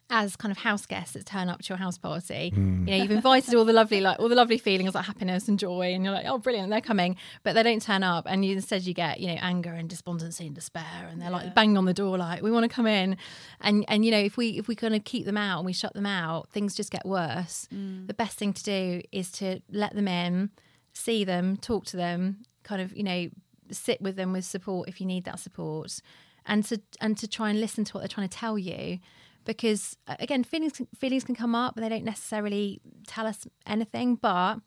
as 0.09 0.35
kind 0.35 0.51
of 0.51 0.57
house 0.57 0.85
guests 0.85 1.13
that 1.13 1.25
turn 1.25 1.49
up 1.49 1.61
to 1.63 1.69
your 1.69 1.77
house 1.77 1.97
party. 1.97 2.53
Mm. 2.55 2.87
You 2.87 2.97
know, 2.97 3.03
you've 3.03 3.11
invited 3.11 3.55
all 3.55 3.65
the 3.65 3.73
lovely, 3.73 4.01
like 4.01 4.19
all 4.19 4.29
the 4.29 4.35
lovely 4.35 4.59
feelings 4.59 4.93
like 4.93 5.05
happiness 5.05 5.47
and 5.47 5.57
joy, 5.57 5.93
and 5.93 6.03
you're 6.03 6.13
like, 6.13 6.25
oh, 6.27 6.37
brilliant, 6.37 6.69
they're 6.69 6.81
coming, 6.81 7.15
but 7.43 7.55
they 7.55 7.63
don't 7.63 7.81
turn 7.81 8.03
up, 8.03 8.25
and 8.27 8.45
you 8.45 8.53
instead 8.53 8.83
you 8.83 8.93
get 8.93 9.19
you 9.19 9.27
know 9.27 9.37
anger 9.41 9.71
and 9.71 9.89
despondency 9.89 10.45
and 10.45 10.55
despair, 10.55 11.07
and 11.09 11.21
they're 11.21 11.31
yeah. 11.31 11.37
like 11.37 11.55
banging 11.55 11.77
on 11.77 11.85
the 11.85 11.93
door 11.93 12.17
like 12.17 12.43
we 12.43 12.51
want 12.51 12.63
to 12.63 12.69
come 12.69 12.85
in, 12.85 13.17
and 13.61 13.83
and 13.87 14.05
you 14.05 14.11
know 14.11 14.19
if 14.19 14.37
we 14.37 14.49
if 14.59 14.67
we 14.67 14.75
kind 14.75 14.95
of 14.95 15.03
keep 15.03 15.25
them 15.25 15.37
out 15.37 15.57
and 15.59 15.65
we 15.65 15.73
shut 15.73 15.93
them 15.93 16.05
out, 16.05 16.49
things 16.49 16.75
just 16.75 16.91
get 16.91 17.05
worse. 17.05 17.67
Mm. 17.73 18.07
The 18.07 18.13
best 18.13 18.37
thing 18.37 18.53
to 18.53 18.63
do 18.63 19.01
is 19.11 19.31
to 19.33 19.61
let 19.71 19.95
them 19.95 20.07
in, 20.07 20.51
see 20.93 21.23
them, 21.23 21.57
talk 21.57 21.85
to 21.85 21.97
them, 21.97 22.43
kind 22.63 22.81
of 22.81 22.95
you 22.95 23.03
know 23.03 23.29
sit 23.71 23.99
with 23.99 24.15
them 24.15 24.31
with 24.31 24.45
support 24.45 24.87
if 24.87 25.01
you 25.01 25.07
need 25.07 25.25
that 25.25 25.39
support, 25.39 25.99
and 26.45 26.63
to 26.65 26.79
and 27.01 27.17
to 27.17 27.27
try 27.27 27.49
and 27.49 27.59
listen 27.59 27.83
to 27.85 27.93
what 27.93 28.01
they're 28.01 28.07
trying 28.07 28.29
to 28.29 28.37
tell 28.37 28.59
you 28.59 28.99
because 29.45 29.97
uh, 30.07 30.15
again 30.19 30.43
feelings 30.43 30.81
feelings 30.97 31.23
can 31.23 31.35
come 31.35 31.55
up 31.55 31.75
but 31.75 31.81
they 31.81 31.89
don't 31.89 32.03
necessarily 32.03 32.81
tell 33.07 33.25
us 33.25 33.47
anything 33.65 34.15
but 34.15 34.59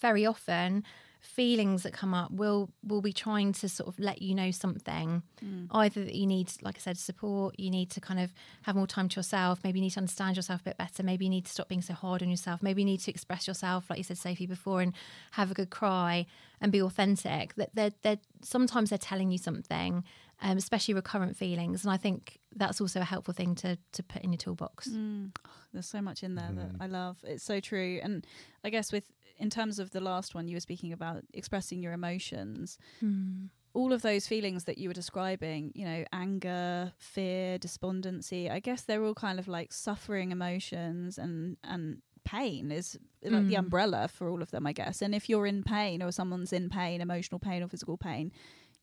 very 0.00 0.26
often 0.26 0.84
feelings 1.20 1.82
that 1.82 1.92
come 1.92 2.14
up 2.14 2.30
will 2.30 2.70
will 2.86 3.02
be 3.02 3.12
trying 3.12 3.52
to 3.52 3.68
sort 3.68 3.88
of 3.88 3.98
let 3.98 4.22
you 4.22 4.34
know 4.34 4.52
something 4.52 5.22
mm. 5.44 5.66
either 5.72 6.04
that 6.04 6.14
you 6.14 6.26
need 6.26 6.50
like 6.62 6.76
i 6.76 6.78
said 6.78 6.96
support 6.96 7.58
you 7.58 7.70
need 7.70 7.90
to 7.90 8.00
kind 8.00 8.20
of 8.20 8.32
have 8.62 8.76
more 8.76 8.86
time 8.86 9.08
to 9.08 9.16
yourself 9.16 9.58
maybe 9.64 9.80
you 9.80 9.82
need 9.82 9.90
to 9.90 9.98
understand 9.98 10.36
yourself 10.36 10.60
a 10.60 10.64
bit 10.64 10.78
better 10.78 11.02
maybe 11.02 11.24
you 11.24 11.30
need 11.30 11.44
to 11.44 11.50
stop 11.50 11.68
being 11.68 11.82
so 11.82 11.92
hard 11.92 12.22
on 12.22 12.30
yourself 12.30 12.62
maybe 12.62 12.82
you 12.82 12.86
need 12.86 13.00
to 13.00 13.10
express 13.10 13.48
yourself 13.48 13.90
like 13.90 13.98
you 13.98 14.04
said 14.04 14.16
sophie 14.16 14.46
before 14.46 14.80
and 14.80 14.92
have 15.32 15.50
a 15.50 15.54
good 15.54 15.70
cry 15.70 16.24
and 16.60 16.70
be 16.70 16.80
authentic 16.80 17.54
that 17.56 17.70
they're, 17.74 17.92
they're 18.02 18.18
sometimes 18.42 18.90
they're 18.90 18.98
telling 18.98 19.32
you 19.32 19.38
something 19.38 20.04
um, 20.40 20.56
especially 20.56 20.94
recurrent 20.94 21.36
feelings. 21.36 21.84
And 21.84 21.92
I 21.92 21.96
think 21.96 22.38
that's 22.54 22.80
also 22.80 23.00
a 23.00 23.04
helpful 23.04 23.34
thing 23.34 23.54
to 23.56 23.78
to 23.92 24.02
put 24.02 24.22
in 24.22 24.32
your 24.32 24.38
toolbox. 24.38 24.88
Mm. 24.88 25.30
Oh, 25.46 25.50
there's 25.72 25.86
so 25.88 26.00
much 26.00 26.22
in 26.22 26.34
there 26.34 26.50
mm. 26.50 26.56
that 26.56 26.70
I 26.80 26.86
love. 26.86 27.18
It's 27.24 27.44
so 27.44 27.60
true. 27.60 28.00
And 28.02 28.26
I 28.64 28.70
guess 28.70 28.92
with 28.92 29.10
in 29.38 29.50
terms 29.50 29.78
of 29.78 29.90
the 29.90 30.00
last 30.00 30.34
one, 30.34 30.48
you 30.48 30.56
were 30.56 30.60
speaking 30.60 30.92
about 30.92 31.22
expressing 31.32 31.82
your 31.82 31.92
emotions. 31.92 32.78
Mm. 33.02 33.50
all 33.74 33.92
of 33.92 34.02
those 34.02 34.26
feelings 34.26 34.64
that 34.64 34.78
you 34.78 34.88
were 34.88 34.94
describing, 34.94 35.70
you 35.74 35.84
know, 35.84 36.02
anger, 36.12 36.92
fear, 36.96 37.58
despondency, 37.58 38.50
I 38.50 38.58
guess 38.60 38.82
they're 38.82 39.04
all 39.04 39.14
kind 39.14 39.38
of 39.38 39.46
like 39.46 39.72
suffering 39.72 40.32
emotions 40.32 41.18
and 41.18 41.56
and 41.62 42.02
pain 42.24 42.72
is 42.72 42.98
like 43.22 43.46
the 43.48 43.54
Mm. 43.54 43.58
umbrella 43.60 44.08
for 44.08 44.28
all 44.28 44.42
of 44.42 44.50
them, 44.50 44.66
I 44.66 44.72
guess. 44.72 45.00
And 45.02 45.14
if 45.14 45.28
you're 45.28 45.46
in 45.46 45.62
pain 45.62 46.02
or 46.02 46.10
someone's 46.12 46.52
in 46.52 46.68
pain, 46.70 47.00
emotional 47.00 47.38
pain 47.38 47.62
or 47.62 47.68
physical 47.68 47.96
pain, 47.96 48.32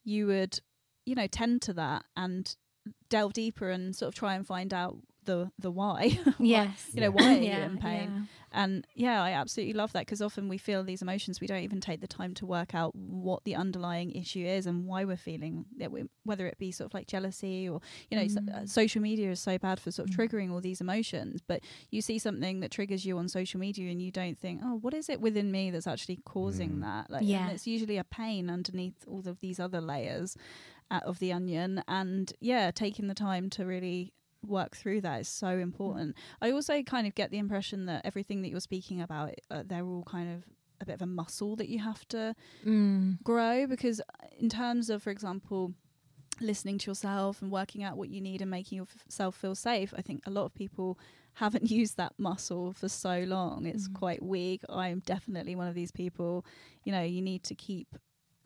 you 0.03 0.27
would, 0.27 0.61
you 1.05 1.15
know, 1.15 1.27
tend 1.27 1.61
to 1.63 1.73
that 1.73 2.03
and 2.15 2.55
delve 3.09 3.33
deeper 3.33 3.69
and 3.69 3.95
sort 3.95 4.09
of 4.09 4.15
try 4.15 4.35
and 4.35 4.45
find 4.45 4.73
out 4.73 4.97
the 5.23 5.51
the 5.57 5.71
why. 5.71 6.19
Yes. 6.39 6.91
you 6.93 7.01
know, 7.01 7.09
why 7.09 7.33
are 7.33 7.39
you 7.39 7.45
Yeah, 7.47 7.65
in 7.65 7.77
pain? 7.79 8.13
yeah. 8.15 8.21
And 8.51 8.85
yeah, 8.93 9.21
I 9.23 9.31
absolutely 9.31 9.73
love 9.73 9.91
that 9.93 10.01
because 10.05 10.21
often 10.21 10.47
we 10.47 10.57
feel 10.59 10.83
these 10.83 11.01
emotions, 11.01 11.41
we 11.41 11.47
don't 11.47 11.63
even 11.63 11.81
take 11.81 11.99
the 11.99 12.07
time 12.07 12.33
to 12.35 12.45
work 12.45 12.73
out 12.75 12.95
what 12.95 13.43
the 13.43 13.55
underlying 13.55 14.11
issue 14.11 14.45
is 14.45 14.65
and 14.67 14.85
why 14.85 15.03
we're 15.03 15.17
feeling 15.17 15.65
that, 15.77 15.91
we, 15.91 16.03
whether 16.23 16.45
it 16.47 16.57
be 16.59 16.71
sort 16.71 16.85
of 16.85 16.93
like 16.93 17.07
jealousy 17.07 17.67
or 17.67 17.81
you 18.11 18.17
know, 18.19 18.27
so, 18.27 18.39
uh, 18.53 18.59
Mm. 18.61 18.69
social 18.69 19.01
media 19.01 19.31
is 19.31 19.39
so 19.39 19.57
bad 19.57 19.79
for 19.79 19.89
sort 19.91 20.09
of 20.09 20.15
Mm. 20.15 20.19
triggering 20.29 20.51
all 20.51 20.61
these 20.61 20.79
emotions. 20.79 21.41
But 21.45 21.61
you 21.89 22.01
see 22.01 22.19
something 22.19 22.59
that 22.59 22.69
triggers 22.71 23.03
you 23.03 23.17
on 23.17 23.27
social 23.27 23.59
media 23.59 23.89
and 23.91 23.99
you 24.01 24.11
don't 24.11 24.37
think, 24.37 24.61
oh, 24.63 24.77
what 24.77 24.93
is 24.93 25.09
it 25.09 25.19
within 25.19 25.51
me 25.51 25.71
that's 25.71 25.87
actually 25.87 26.19
causing 26.23 26.77
Mm. 26.77 26.81
that? 26.81 27.09
Like, 27.09 27.21
and 27.23 27.29
Yeah. 27.29 27.49
it's 27.49 27.65
usually 27.65 27.97
a 27.97 28.03
pain 28.05 28.49
underneath 28.49 29.03
all 29.07 29.23
of 29.27 29.39
these 29.41 29.59
other 29.59 29.81
layers 29.81 30.37
of 30.91 31.19
the 31.19 31.31
onion. 31.33 31.83
And 31.87 32.31
yeah, 32.39 32.71
taking 32.71 33.07
the 33.07 33.13
time 33.15 33.49
to 33.51 33.65
really 33.65 34.13
work 34.45 34.75
through 34.75 35.01
that 35.01 35.21
is 35.21 35.27
so 35.27 35.47
important. 35.47 36.15
I 36.41 36.51
also 36.51 36.83
kind 36.83 37.07
of 37.07 37.15
get 37.15 37.31
the 37.31 37.37
impression 37.39 37.85
that 37.87 38.05
everything 38.05 38.41
that 38.43 38.49
you're 38.49 38.59
speaking 38.59 39.01
about, 39.01 39.31
uh, 39.49 39.63
they're 39.65 39.85
all 39.85 40.03
kind 40.03 40.33
of 40.35 40.43
a 40.81 40.85
bit 40.85 40.93
of 40.95 41.01
a 41.01 41.05
muscle 41.07 41.55
that 41.55 41.69
you 41.69 41.79
have 41.79 42.07
to 42.09 42.35
Mm. 42.65 43.23
grow 43.23 43.65
because 43.67 44.01
uh, 44.01 44.27
in 44.37 44.49
terms 44.49 44.89
of 44.89 45.01
for 45.01 45.09
example 45.09 45.73
listening 46.41 46.77
to 46.79 46.91
yourself 46.91 47.41
and 47.41 47.49
working 47.51 47.81
out 47.83 47.95
what 47.97 48.09
you 48.09 48.19
need 48.19 48.41
and 48.41 48.51
making 48.51 48.77
yourself 48.77 49.35
feel 49.35 49.55
safe 49.55 49.93
i 49.97 50.01
think 50.01 50.21
a 50.25 50.29
lot 50.29 50.43
of 50.45 50.53
people 50.53 50.99
haven't 51.35 51.71
used 51.79 51.95
that 51.95 52.11
muscle 52.17 52.73
for 52.73 52.89
so 52.89 53.23
long 53.25 53.65
it's 53.65 53.87
Mm. 53.87 53.93
quite 53.93 54.21
weak 54.21 54.61
i'm 54.67 54.99
definitely 55.05 55.55
one 55.55 55.67
of 55.67 55.75
these 55.75 55.91
people 55.91 56.45
you 56.83 56.91
know 56.91 57.01
you 57.01 57.21
need 57.21 57.43
to 57.43 57.55
keep 57.55 57.95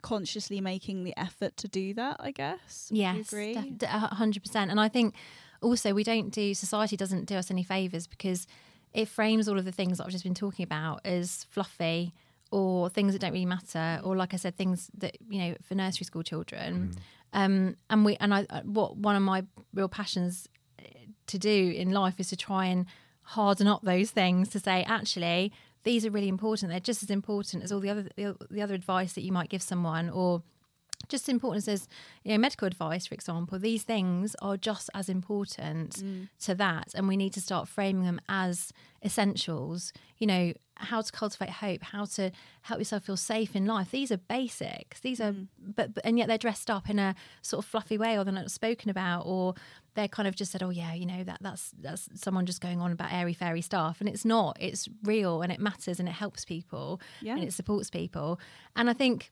consciously 0.01 0.61
making 0.61 1.03
the 1.03 1.13
effort 1.17 1.55
to 1.57 1.67
do 1.67 1.93
that 1.93 2.17
i 2.19 2.31
guess 2.31 2.87
Would 2.91 2.97
you 2.97 3.03
Yes, 3.03 3.31
agree 3.31 3.53
def- 3.77 3.89
hundred 3.89 4.43
percent. 4.43 4.71
And 4.71 4.79
I 4.79 4.87
think 4.89 5.13
also 5.61 5.93
we 5.93 6.03
don't 6.03 6.29
do 6.29 6.53
society 6.53 6.95
doesn't 6.97 7.25
do 7.25 7.35
us 7.35 7.51
any 7.51 7.63
favors 7.63 8.07
because 8.07 8.47
it 8.93 9.07
frames 9.07 9.47
all 9.47 9.59
of 9.59 9.65
the 9.65 9.71
things 9.71 9.97
that 9.97 10.05
I've 10.05 10.11
just 10.11 10.23
been 10.23 10.33
talking 10.33 10.63
about 10.63 11.01
as 11.05 11.45
fluffy 11.49 12.13
or 12.51 12.89
things 12.89 13.13
that 13.13 13.19
don't 13.19 13.33
really 13.33 13.45
matter, 13.45 13.99
or 14.03 14.15
like 14.15 14.33
I 14.33 14.37
said, 14.37 14.55
things 14.57 14.89
that 14.97 15.17
you 15.29 15.39
know 15.39 15.55
for 15.61 15.75
nursery 15.75 16.05
school 16.05 16.23
children. 16.23 16.91
Um, 17.33 17.75
and 17.91 18.03
we 18.05 18.15
and 18.17 18.33
I 18.33 18.47
uh, 18.49 18.61
what 18.63 18.97
one 18.97 19.15
of 19.15 19.21
my 19.21 19.43
real 19.73 19.87
passions 19.89 20.47
uh, 20.79 20.83
to 21.27 21.37
do 21.37 21.71
in 21.75 21.91
life 21.91 22.19
is 22.19 22.29
to 22.29 22.35
try 22.35 22.65
and 22.65 22.85
harden 23.21 23.67
up 23.67 23.81
those 23.83 24.09
things 24.09 24.49
to 24.49 24.59
say 24.59 24.83
actually 24.87 25.51
these 25.83 26.05
are 26.05 26.11
really 26.11 26.27
important. 26.27 26.71
They're 26.71 26.79
just 26.79 27.03
as 27.03 27.09
important 27.09 27.63
as 27.63 27.71
all 27.71 27.79
the 27.79 27.89
other 27.89 28.09
the, 28.15 28.35
the 28.51 28.61
other 28.61 28.73
advice 28.73 29.13
that 29.13 29.21
you 29.23 29.31
might 29.31 29.49
give 29.49 29.61
someone 29.61 30.09
or 30.09 30.43
just 31.07 31.23
as 31.25 31.29
important 31.29 31.65
as 31.69 31.87
you 32.25 32.31
know 32.33 32.37
medical 32.37 32.67
advice 32.67 33.07
for 33.07 33.15
example 33.15 33.57
these 33.57 33.83
things 33.83 34.35
are 34.41 34.57
just 34.57 34.89
as 34.93 35.07
important 35.07 35.91
Mm. 36.03 36.27
to 36.41 36.53
that 36.55 36.87
and 36.93 37.07
we 37.07 37.15
need 37.15 37.31
to 37.33 37.41
start 37.41 37.69
framing 37.69 38.03
them 38.03 38.19
as 38.27 38.73
essentials 39.05 39.93
you 40.17 40.27
know 40.27 40.53
how 40.79 41.01
to 41.01 41.11
cultivate 41.11 41.49
hope 41.49 41.83
how 41.83 42.05
to 42.05 42.31
help 42.61 42.79
yourself 42.79 43.03
feel 43.03 43.17
safe 43.17 43.55
in 43.55 43.65
life. 43.65 43.91
These 43.91 44.11
are 44.11 44.17
basics. 44.17 45.01
These 45.01 45.19
are 45.19 45.33
mm. 45.33 45.47
but, 45.59 45.93
but 45.93 46.05
and 46.05 46.17
yet 46.17 46.27
they're 46.27 46.37
dressed 46.37 46.69
up 46.69 46.89
in 46.89 46.97
a 46.99 47.15
sort 47.41 47.63
of 47.63 47.69
fluffy 47.69 47.97
way 47.97 48.17
or 48.17 48.23
they're 48.23 48.33
not 48.33 48.49
spoken 48.49 48.89
about 48.89 49.23
or 49.25 49.53
they're 49.95 50.07
kind 50.07 50.27
of 50.27 50.35
just 50.35 50.51
said 50.51 50.63
oh 50.63 50.69
yeah 50.69 50.93
you 50.93 51.05
know 51.05 51.23
that 51.23 51.39
that's 51.41 51.71
that's 51.81 52.07
someone 52.15 52.45
just 52.45 52.61
going 52.61 52.79
on 52.79 52.91
about 52.91 53.11
airy 53.11 53.33
fairy 53.33 53.61
stuff. 53.61 53.99
And 53.99 54.07
it's 54.07 54.25
not. 54.25 54.57
It's 54.59 54.87
real 55.03 55.41
and 55.41 55.51
it 55.51 55.59
matters 55.59 55.99
and 55.99 56.07
it 56.07 56.13
helps 56.13 56.45
people 56.45 57.01
Yeah. 57.21 57.33
and 57.35 57.43
it 57.43 57.53
supports 57.53 57.89
people. 57.89 58.39
And 58.75 58.89
i 58.89 58.93
think 58.93 59.31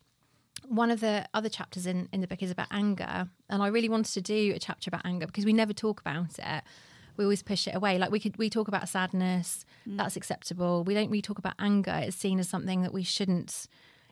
one 0.68 0.90
of 0.90 1.00
the 1.02 1.24
other 1.36 1.50
chapters 1.50 1.86
in, 1.86 2.10
in 2.12 2.20
the 2.20 2.28
book 2.28 2.42
is 2.42 2.52
about 2.52 2.68
anger. 2.72 3.30
And 3.50 3.64
i 3.64 3.68
really 3.68 3.90
wanted 3.90 4.14
to 4.14 4.22
do 4.22 4.54
a 4.56 4.60
chapter 4.60 4.90
about 4.90 5.06
anger 5.06 5.26
because 5.28 5.46
we 5.46 5.54
never 5.54 5.74
talk 5.74 6.02
about 6.02 6.38
it 6.40 6.64
we 7.18 7.24
always 7.24 7.44
push 7.44 7.68
it 7.68 7.76
away. 7.76 7.98
Like 7.98 8.12
we 8.12 8.20
could 8.20 8.38
we 8.38 8.50
talk 8.50 8.68
about 8.68 8.88
sadness 8.88 9.66
that's 9.98 10.16
acceptable. 10.16 10.84
We 10.84 10.94
don't 10.94 11.10
really 11.10 11.22
talk 11.22 11.40
about 11.40 11.56
anger. 11.60 12.00
It's 12.04 12.16
seen 12.16 12.40
as 12.40 12.48
something 12.48 12.84
that 12.84 12.94
we 12.94 13.04
shouldn't 13.04 13.68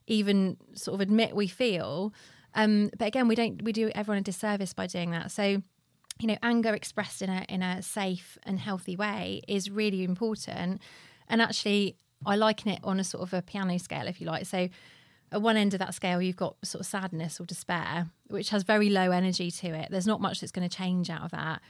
even 0.07 0.57
sort 0.73 0.95
of 0.95 1.01
admit 1.01 1.35
we 1.35 1.47
feel. 1.47 2.13
Um, 2.53 2.89
but 2.97 3.07
again 3.07 3.27
we 3.27 3.35
don't 3.35 3.61
we 3.61 3.71
do 3.71 3.91
everyone 3.93 4.19
a 4.19 4.21
disservice 4.21 4.73
by 4.73 4.87
doing 4.87 5.11
that. 5.11 5.31
So 5.31 5.61
you 6.19 6.27
know 6.27 6.37
anger 6.41 6.73
expressed 6.73 7.21
in 7.21 7.29
a 7.29 7.45
in 7.47 7.61
a 7.61 7.81
safe 7.81 8.37
and 8.43 8.59
healthy 8.59 8.95
way 8.95 9.41
is 9.47 9.69
really 9.69 10.03
important. 10.03 10.81
And 11.27 11.41
actually 11.41 11.97
i 12.25 12.35
liken 12.35 12.71
it 12.71 12.79
on 12.83 12.99
a 12.99 13.03
sort 13.03 13.21
of 13.21 13.33
a 13.33 13.41
piano 13.41 13.77
scale 13.77 14.07
if 14.07 14.19
you 14.19 14.27
like. 14.27 14.45
So 14.45 14.69
at 15.31 15.41
one 15.41 15.57
end 15.57 15.73
of 15.73 15.79
that 15.79 15.93
scale 15.93 16.21
you've 16.21 16.37
got 16.37 16.55
sort 16.63 16.79
of 16.79 16.85
sadness 16.85 17.39
or 17.39 17.45
despair 17.45 18.07
which 18.27 18.49
has 18.49 18.63
very 18.63 18.89
low 18.89 19.11
energy 19.11 19.51
to 19.51 19.67
it. 19.67 19.89
There's 19.91 20.07
not 20.07 20.21
much 20.21 20.39
that's 20.39 20.51
going 20.51 20.67
to 20.67 20.75
change 20.75 21.09
out 21.09 21.23
of 21.23 21.31
that 21.31 21.61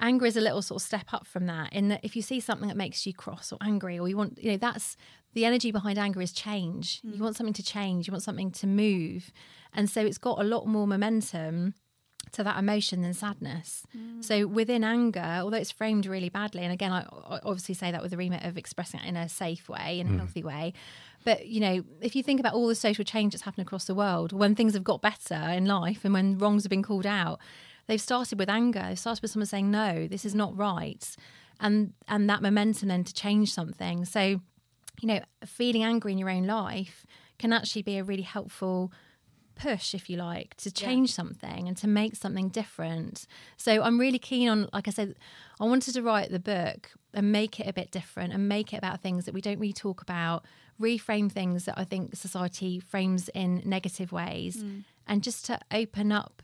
anger 0.00 0.26
is 0.26 0.36
a 0.36 0.40
little 0.40 0.62
sort 0.62 0.80
of 0.82 0.86
step 0.86 1.12
up 1.12 1.26
from 1.26 1.46
that 1.46 1.72
in 1.72 1.88
that 1.88 2.00
if 2.02 2.16
you 2.16 2.22
see 2.22 2.40
something 2.40 2.68
that 2.68 2.76
makes 2.76 3.06
you 3.06 3.14
cross 3.14 3.52
or 3.52 3.58
angry 3.60 3.98
or 3.98 4.08
you 4.08 4.16
want 4.16 4.38
you 4.42 4.52
know 4.52 4.56
that's 4.56 4.96
the 5.34 5.44
energy 5.44 5.70
behind 5.70 5.98
anger 5.98 6.22
is 6.22 6.32
change. 6.32 7.02
Mm. 7.02 7.16
You 7.16 7.22
want 7.22 7.36
something 7.36 7.54
to 7.54 7.62
change 7.62 8.06
you 8.06 8.12
want 8.12 8.22
something 8.22 8.50
to 8.52 8.66
move. 8.66 9.32
And 9.72 9.90
so 9.90 10.00
it's 10.00 10.18
got 10.18 10.38
a 10.38 10.44
lot 10.44 10.66
more 10.66 10.86
momentum 10.86 11.74
to 12.32 12.42
that 12.44 12.58
emotion 12.58 13.02
than 13.02 13.14
sadness. 13.14 13.84
Mm. 13.96 14.24
So 14.24 14.46
within 14.46 14.84
anger, 14.84 15.38
although 15.40 15.56
it's 15.56 15.70
framed 15.70 16.06
really 16.06 16.28
badly, 16.28 16.62
and 16.62 16.72
again, 16.72 16.92
I, 16.92 17.00
I 17.28 17.40
obviously 17.44 17.74
say 17.74 17.90
that 17.92 18.02
with 18.02 18.10
the 18.10 18.16
remit 18.16 18.44
of 18.44 18.58
expressing 18.58 19.00
it 19.00 19.06
in 19.06 19.16
a 19.16 19.28
safe 19.28 19.68
way, 19.68 20.00
in 20.00 20.06
a 20.08 20.10
mm. 20.10 20.18
healthy 20.18 20.42
way. 20.42 20.72
But 21.24 21.46
you 21.46 21.60
know, 21.60 21.84
if 22.00 22.14
you 22.14 22.22
think 22.22 22.40
about 22.40 22.54
all 22.54 22.68
the 22.68 22.74
social 22.74 23.04
change 23.04 23.32
that's 23.32 23.42
happened 23.42 23.66
across 23.66 23.84
the 23.84 23.94
world, 23.94 24.32
when 24.32 24.54
things 24.54 24.74
have 24.74 24.84
got 24.84 25.02
better 25.02 25.34
in 25.34 25.66
life, 25.66 26.04
and 26.04 26.14
when 26.14 26.38
wrongs 26.38 26.62
have 26.64 26.70
been 26.70 26.82
called 26.82 27.06
out, 27.06 27.38
they've 27.86 28.00
started 28.00 28.38
with 28.38 28.48
anger. 28.48 28.84
They've 28.88 28.98
started 28.98 29.22
with 29.22 29.30
someone 29.30 29.46
saying, 29.46 29.70
"No, 29.70 30.06
this 30.06 30.24
is 30.24 30.34
not 30.34 30.56
right," 30.56 31.16
and 31.60 31.92
and 32.08 32.28
that 32.28 32.42
momentum 32.42 32.88
then 32.88 33.04
to 33.04 33.14
change 33.14 33.52
something. 33.52 34.04
So 34.04 34.40
you 35.00 35.08
know, 35.08 35.20
feeling 35.44 35.82
angry 35.82 36.12
in 36.12 36.18
your 36.18 36.30
own 36.30 36.46
life 36.46 37.06
can 37.38 37.52
actually 37.52 37.82
be 37.82 37.98
a 37.98 38.04
really 38.04 38.22
helpful 38.22 38.92
push, 39.54 39.94
if 39.94 40.08
you 40.08 40.16
like, 40.16 40.54
to 40.56 40.70
change 40.70 41.12
something 41.12 41.66
and 41.66 41.76
to 41.78 41.88
make 41.88 42.14
something 42.14 42.48
different. 42.48 43.26
So 43.56 43.82
I'm 43.82 43.98
really 43.98 44.18
keen 44.18 44.48
on, 44.48 44.68
like 44.72 44.86
I 44.86 44.90
said, 44.90 45.16
I 45.58 45.64
wanted 45.64 45.94
to 45.94 46.02
write 46.02 46.30
the 46.30 46.38
book 46.38 46.90
and 47.14 47.32
make 47.32 47.58
it 47.58 47.66
a 47.66 47.72
bit 47.72 47.90
different 47.90 48.32
and 48.32 48.48
make 48.48 48.72
it 48.74 48.76
about 48.76 49.00
things 49.00 49.24
that 49.24 49.34
we 49.34 49.40
don't 49.40 49.58
really 49.58 49.72
talk 49.72 50.02
about, 50.02 50.44
reframe 50.80 51.32
things 51.32 51.64
that 51.64 51.78
I 51.78 51.84
think 51.84 52.14
society 52.14 52.78
frames 52.78 53.30
in 53.30 53.62
negative 53.64 54.12
ways, 54.12 54.58
mm. 54.58 54.84
and 55.06 55.22
just 55.22 55.46
to 55.46 55.58
open 55.72 56.12
up 56.12 56.42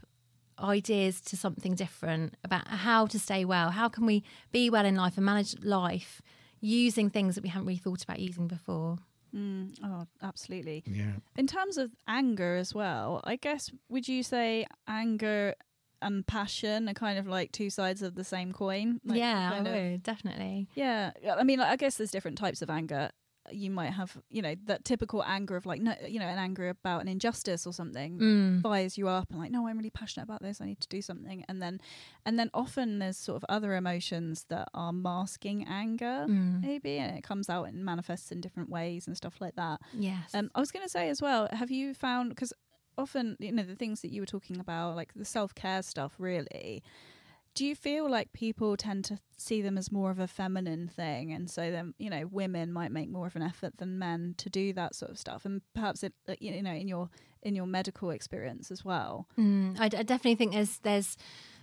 ideas 0.62 1.20
to 1.22 1.36
something 1.36 1.74
different 1.74 2.36
about 2.44 2.66
how 2.68 3.06
to 3.06 3.18
stay 3.18 3.44
well. 3.44 3.70
How 3.70 3.88
can 3.88 4.06
we 4.06 4.22
be 4.52 4.70
well 4.70 4.86
in 4.86 4.94
life 4.96 5.16
and 5.16 5.26
manage 5.26 5.62
life 5.62 6.22
using 6.60 7.10
things 7.10 7.34
that 7.34 7.42
we 7.42 7.48
haven't 7.50 7.66
really 7.66 7.78
thought 7.78 8.02
about 8.02 8.18
using 8.20 8.46
before? 8.48 8.98
Mm, 9.34 9.74
oh, 9.82 10.06
absolutely. 10.22 10.84
Yeah. 10.86 11.12
In 11.36 11.46
terms 11.46 11.78
of 11.78 11.90
anger 12.06 12.56
as 12.56 12.74
well, 12.74 13.20
I 13.24 13.36
guess 13.36 13.70
would 13.88 14.06
you 14.06 14.22
say 14.22 14.66
anger 14.86 15.54
and 16.02 16.26
passion 16.26 16.88
are 16.88 16.94
kind 16.94 17.18
of 17.18 17.26
like 17.26 17.52
two 17.52 17.70
sides 17.70 18.02
of 18.02 18.14
the 18.14 18.24
same 18.24 18.52
coin? 18.52 19.00
Like 19.04 19.18
yeah, 19.18 19.48
I 19.50 19.54
kind 19.54 19.66
of- 19.68 20.02
definitely. 20.02 20.68
Yeah, 20.74 21.12
I 21.36 21.44
mean, 21.44 21.58
like, 21.60 21.68
I 21.68 21.76
guess 21.76 21.96
there's 21.96 22.10
different 22.10 22.38
types 22.38 22.60
of 22.62 22.70
anger. 22.70 23.10
You 23.50 23.70
might 23.70 23.90
have, 23.90 24.16
you 24.30 24.40
know, 24.42 24.54
that 24.66 24.84
typical 24.84 25.22
anger 25.24 25.56
of 25.56 25.66
like, 25.66 25.80
no, 25.80 25.94
you 26.06 26.20
know, 26.20 26.26
an 26.26 26.38
anger 26.38 26.68
about 26.68 27.00
an 27.02 27.08
injustice 27.08 27.66
or 27.66 27.72
something 27.72 28.18
Mm. 28.20 28.62
fires 28.62 28.96
you 28.96 29.08
up 29.08 29.30
and 29.30 29.38
like, 29.40 29.50
no, 29.50 29.66
I'm 29.66 29.76
really 29.76 29.90
passionate 29.90 30.24
about 30.24 30.42
this. 30.42 30.60
I 30.60 30.66
need 30.66 30.80
to 30.80 30.88
do 30.88 31.02
something, 31.02 31.44
and 31.48 31.60
then, 31.60 31.80
and 32.24 32.38
then 32.38 32.50
often 32.54 32.98
there's 33.00 33.16
sort 33.16 33.36
of 33.36 33.44
other 33.48 33.74
emotions 33.74 34.46
that 34.48 34.68
are 34.74 34.92
masking 34.92 35.64
anger, 35.66 36.26
Mm. 36.28 36.62
maybe, 36.62 36.98
and 36.98 37.16
it 37.18 37.22
comes 37.24 37.48
out 37.50 37.64
and 37.64 37.84
manifests 37.84 38.30
in 38.30 38.40
different 38.40 38.70
ways 38.70 39.06
and 39.06 39.16
stuff 39.16 39.40
like 39.40 39.56
that. 39.56 39.80
Yes. 39.92 40.34
Um, 40.34 40.50
I 40.54 40.60
was 40.60 40.70
going 40.70 40.84
to 40.84 40.88
say 40.90 41.08
as 41.08 41.20
well, 41.20 41.48
have 41.52 41.70
you 41.70 41.94
found 41.94 42.28
because 42.30 42.52
often 42.98 43.36
you 43.40 43.50
know 43.50 43.62
the 43.62 43.74
things 43.74 44.02
that 44.02 44.12
you 44.12 44.20
were 44.22 44.26
talking 44.26 44.60
about, 44.60 44.94
like 44.96 45.12
the 45.14 45.24
self 45.24 45.54
care 45.54 45.82
stuff, 45.82 46.14
really. 46.18 46.82
Do 47.54 47.66
you 47.66 47.74
feel 47.74 48.10
like 48.10 48.32
people 48.32 48.76
tend 48.76 49.04
to 49.06 49.18
see 49.36 49.60
them 49.60 49.76
as 49.76 49.92
more 49.92 50.10
of 50.10 50.18
a 50.18 50.26
feminine 50.26 50.88
thing, 50.88 51.32
and 51.32 51.50
so 51.50 51.70
then 51.70 51.94
you 51.98 52.08
know 52.08 52.26
women 52.30 52.72
might 52.72 52.92
make 52.92 53.10
more 53.10 53.26
of 53.26 53.36
an 53.36 53.42
effort 53.42 53.76
than 53.78 53.98
men 53.98 54.34
to 54.38 54.48
do 54.48 54.72
that 54.72 54.94
sort 54.94 55.10
of 55.10 55.18
stuff, 55.18 55.44
and 55.44 55.60
perhaps 55.74 56.02
it 56.02 56.14
uh, 56.28 56.34
you 56.38 56.62
know 56.62 56.72
in 56.72 56.88
your 56.88 57.10
in 57.42 57.54
your 57.54 57.66
medical 57.66 58.10
experience 58.10 58.70
as 58.70 58.84
well. 58.84 59.26
Mm, 59.38 59.78
I, 59.78 59.88
d- 59.88 59.96
I 59.98 60.02
definitely 60.02 60.36
think 60.36 60.52
there's 60.52 60.78
there's 60.78 61.16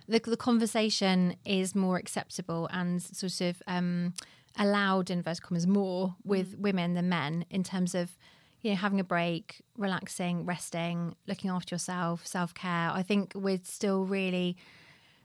the, 0.06 0.18
the 0.18 0.36
conversation 0.36 1.36
is 1.44 1.74
more 1.74 1.96
acceptable 1.96 2.68
and 2.72 3.02
sort 3.02 3.40
of 3.40 3.62
um, 3.66 4.14
allowed 4.58 5.10
in 5.10 5.18
inverted 5.18 5.42
commas 5.42 5.66
more 5.66 6.16
with 6.24 6.56
women 6.58 6.94
than 6.94 7.08
men 7.08 7.44
in 7.50 7.62
terms 7.64 7.94
of 7.94 8.16
you 8.62 8.70
know, 8.70 8.76
having 8.76 9.00
a 9.00 9.04
break, 9.04 9.62
relaxing, 9.76 10.44
resting, 10.44 11.14
looking 11.26 11.50
after 11.50 11.74
yourself, 11.74 12.26
self 12.26 12.52
care. 12.54 12.90
I 12.92 13.02
think 13.02 13.32
we're 13.34 13.60
still 13.64 14.04
really 14.04 14.56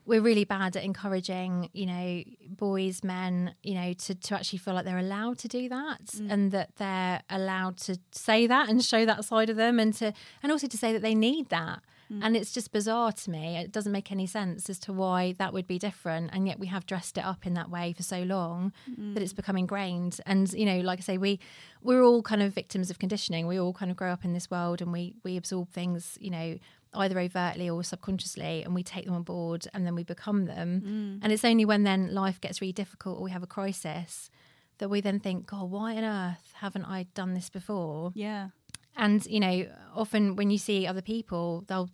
we're 0.06 0.22
really 0.22 0.46
bad 0.46 0.76
at 0.76 0.84
encouraging, 0.84 1.70
you 1.74 1.86
know, 1.86 2.24
boys, 2.48 3.04
men, 3.04 3.56
you 3.64 3.74
know, 3.74 3.94
to, 3.94 4.16
to 4.16 4.36
actually 4.36 4.60
feel 4.60 4.74
like 4.74 4.86
they're 4.86 4.98
allowed 4.98 5.38
to 5.40 5.48
do 5.48 5.68
that 5.70 6.06
Mm. 6.06 6.32
and 6.32 6.52
that 6.52 6.76
they're 6.78 7.22
allowed 7.30 7.78
to 7.78 7.98
say 8.12 8.46
that 8.48 8.70
and 8.70 8.84
show 8.84 9.06
that 9.06 9.26
side 9.26 9.50
of 9.50 9.58
them 9.58 9.80
and 9.80 9.94
to 9.96 10.14
and 10.44 10.52
also 10.52 10.68
to 10.68 10.78
say 10.78 10.94
that 10.94 11.02
they 11.02 11.16
need 11.16 11.50
that. 11.50 11.80
Mm. 12.12 12.20
And 12.22 12.38
it's 12.38 12.54
just 12.54 12.72
bizarre 12.72 13.12
to 13.12 13.30
me. 13.32 13.58
It 13.58 13.72
doesn't 13.72 13.92
make 13.92 14.12
any 14.12 14.28
sense 14.28 14.70
as 14.70 14.80
to 14.80 14.94
why 14.94 15.34
that 15.38 15.54
would 15.54 15.68
be 15.68 15.80
different. 15.80 16.32
And 16.34 16.48
yet 16.48 16.60
we 16.60 16.68
have 16.68 16.86
dressed 16.86 17.18
it 17.18 17.26
up 17.26 17.46
in 17.46 17.54
that 17.56 17.70
way 17.70 17.94
for 17.94 18.04
so 18.04 18.22
long 18.22 18.74
that 18.98 19.24
it's 19.24 19.34
become 19.34 19.58
ingrained. 19.58 20.20
And, 20.26 20.52
you 20.54 20.66
know, 20.66 20.80
like 20.80 21.00
I 21.00 21.02
say, 21.02 21.18
we 21.18 21.40
we're 21.82 22.04
all 22.04 22.22
kind 22.22 22.42
of 22.42 22.54
victims 22.54 22.90
of 22.90 23.00
conditioning. 23.00 23.48
We 23.48 23.60
all 23.60 23.74
kind 23.74 23.92
of 23.92 23.98
grow 23.98 24.12
up 24.12 24.26
in 24.26 24.34
this 24.34 24.50
world 24.50 24.82
and 24.82 24.92
we 24.92 25.16
we 25.24 25.38
absorb 25.38 25.72
things, 25.72 26.18
you 26.22 26.30
know, 26.30 26.58
either 26.94 27.20
overtly 27.20 27.70
or 27.70 27.84
subconsciously 27.84 28.64
and 28.64 28.74
we 28.74 28.84
take 28.84 29.06
them 29.06 29.16
on 29.16 29.24
board 29.24 29.68
and 29.74 29.86
then 29.86 29.96
we 29.96 30.04
become 30.04 30.46
them. 30.46 31.20
And 31.22 31.32
it's 31.32 31.44
only 31.44 31.66
when 31.66 31.84
then 31.84 32.14
life 32.14 32.40
gets 32.40 32.62
really 32.62 32.74
difficult 32.74 33.20
or 33.20 33.24
we 33.24 33.32
have 33.32 33.44
a 33.44 33.48
crisis 33.48 34.30
that 34.78 34.90
we 34.90 35.02
then 35.02 35.20
think, 35.20 35.48
God, 35.48 35.70
why 35.70 35.96
on 35.96 36.04
earth 36.04 36.54
haven't 36.56 36.86
I 36.86 37.04
done 37.14 37.34
this 37.34 37.50
before? 37.50 38.12
Yeah. 38.14 38.50
And 38.96 39.26
you 39.26 39.40
know, 39.40 39.68
often 39.96 40.36
when 40.36 40.50
you 40.50 40.58
see 40.58 40.88
other 40.88 41.02
people, 41.02 41.64
they'll 41.68 41.90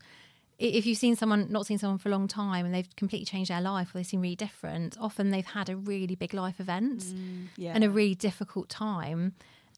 if 0.62 0.86
you've 0.86 0.98
seen 0.98 1.16
someone 1.16 1.52
not 1.52 1.66
seen 1.66 1.80
someone 1.80 1.98
for 1.98 2.10
a 2.10 2.12
long 2.12 2.28
time 2.28 2.66
and 2.66 2.74
they've 2.74 2.96
completely 2.96 3.26
changed 3.26 3.50
their 3.50 3.62
life 3.62 3.90
or 3.90 3.98
they 3.98 4.04
seem 4.04 4.22
really 4.22 4.36
different, 4.36 4.96
often 5.02 5.32
they've 5.32 5.46
had 5.46 5.70
a 5.70 5.76
really 5.76 6.14
big 6.14 6.34
life 6.36 6.60
event 6.60 7.00
mm, 7.00 7.48
Yeah. 7.58 7.72
and 7.74 7.84
a 7.84 7.90
really 7.90 8.14
difficult 8.14 8.70
time. 8.70 9.34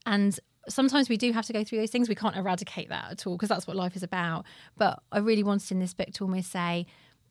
And 0.06 0.38
sometimes 0.68 1.08
we 1.08 1.16
do 1.16 1.32
have 1.32 1.46
to 1.46 1.54
go 1.54 1.64
through 1.64 1.80
those 1.80 1.90
things. 1.90 2.10
We 2.10 2.16
can't 2.16 2.36
eradicate 2.36 2.90
that 2.90 3.12
at 3.12 3.26
all 3.26 3.38
because 3.38 3.48
that's 3.48 3.66
what 3.66 3.78
life 3.78 3.96
is 3.96 4.04
about. 4.04 4.46
But 4.78 5.02
I 5.12 5.20
really 5.20 5.44
wanted 5.44 5.72
in 5.72 5.80
this 5.80 5.94
book 5.94 6.12
to 6.14 6.26
almost 6.26 6.52
say, 6.52 6.86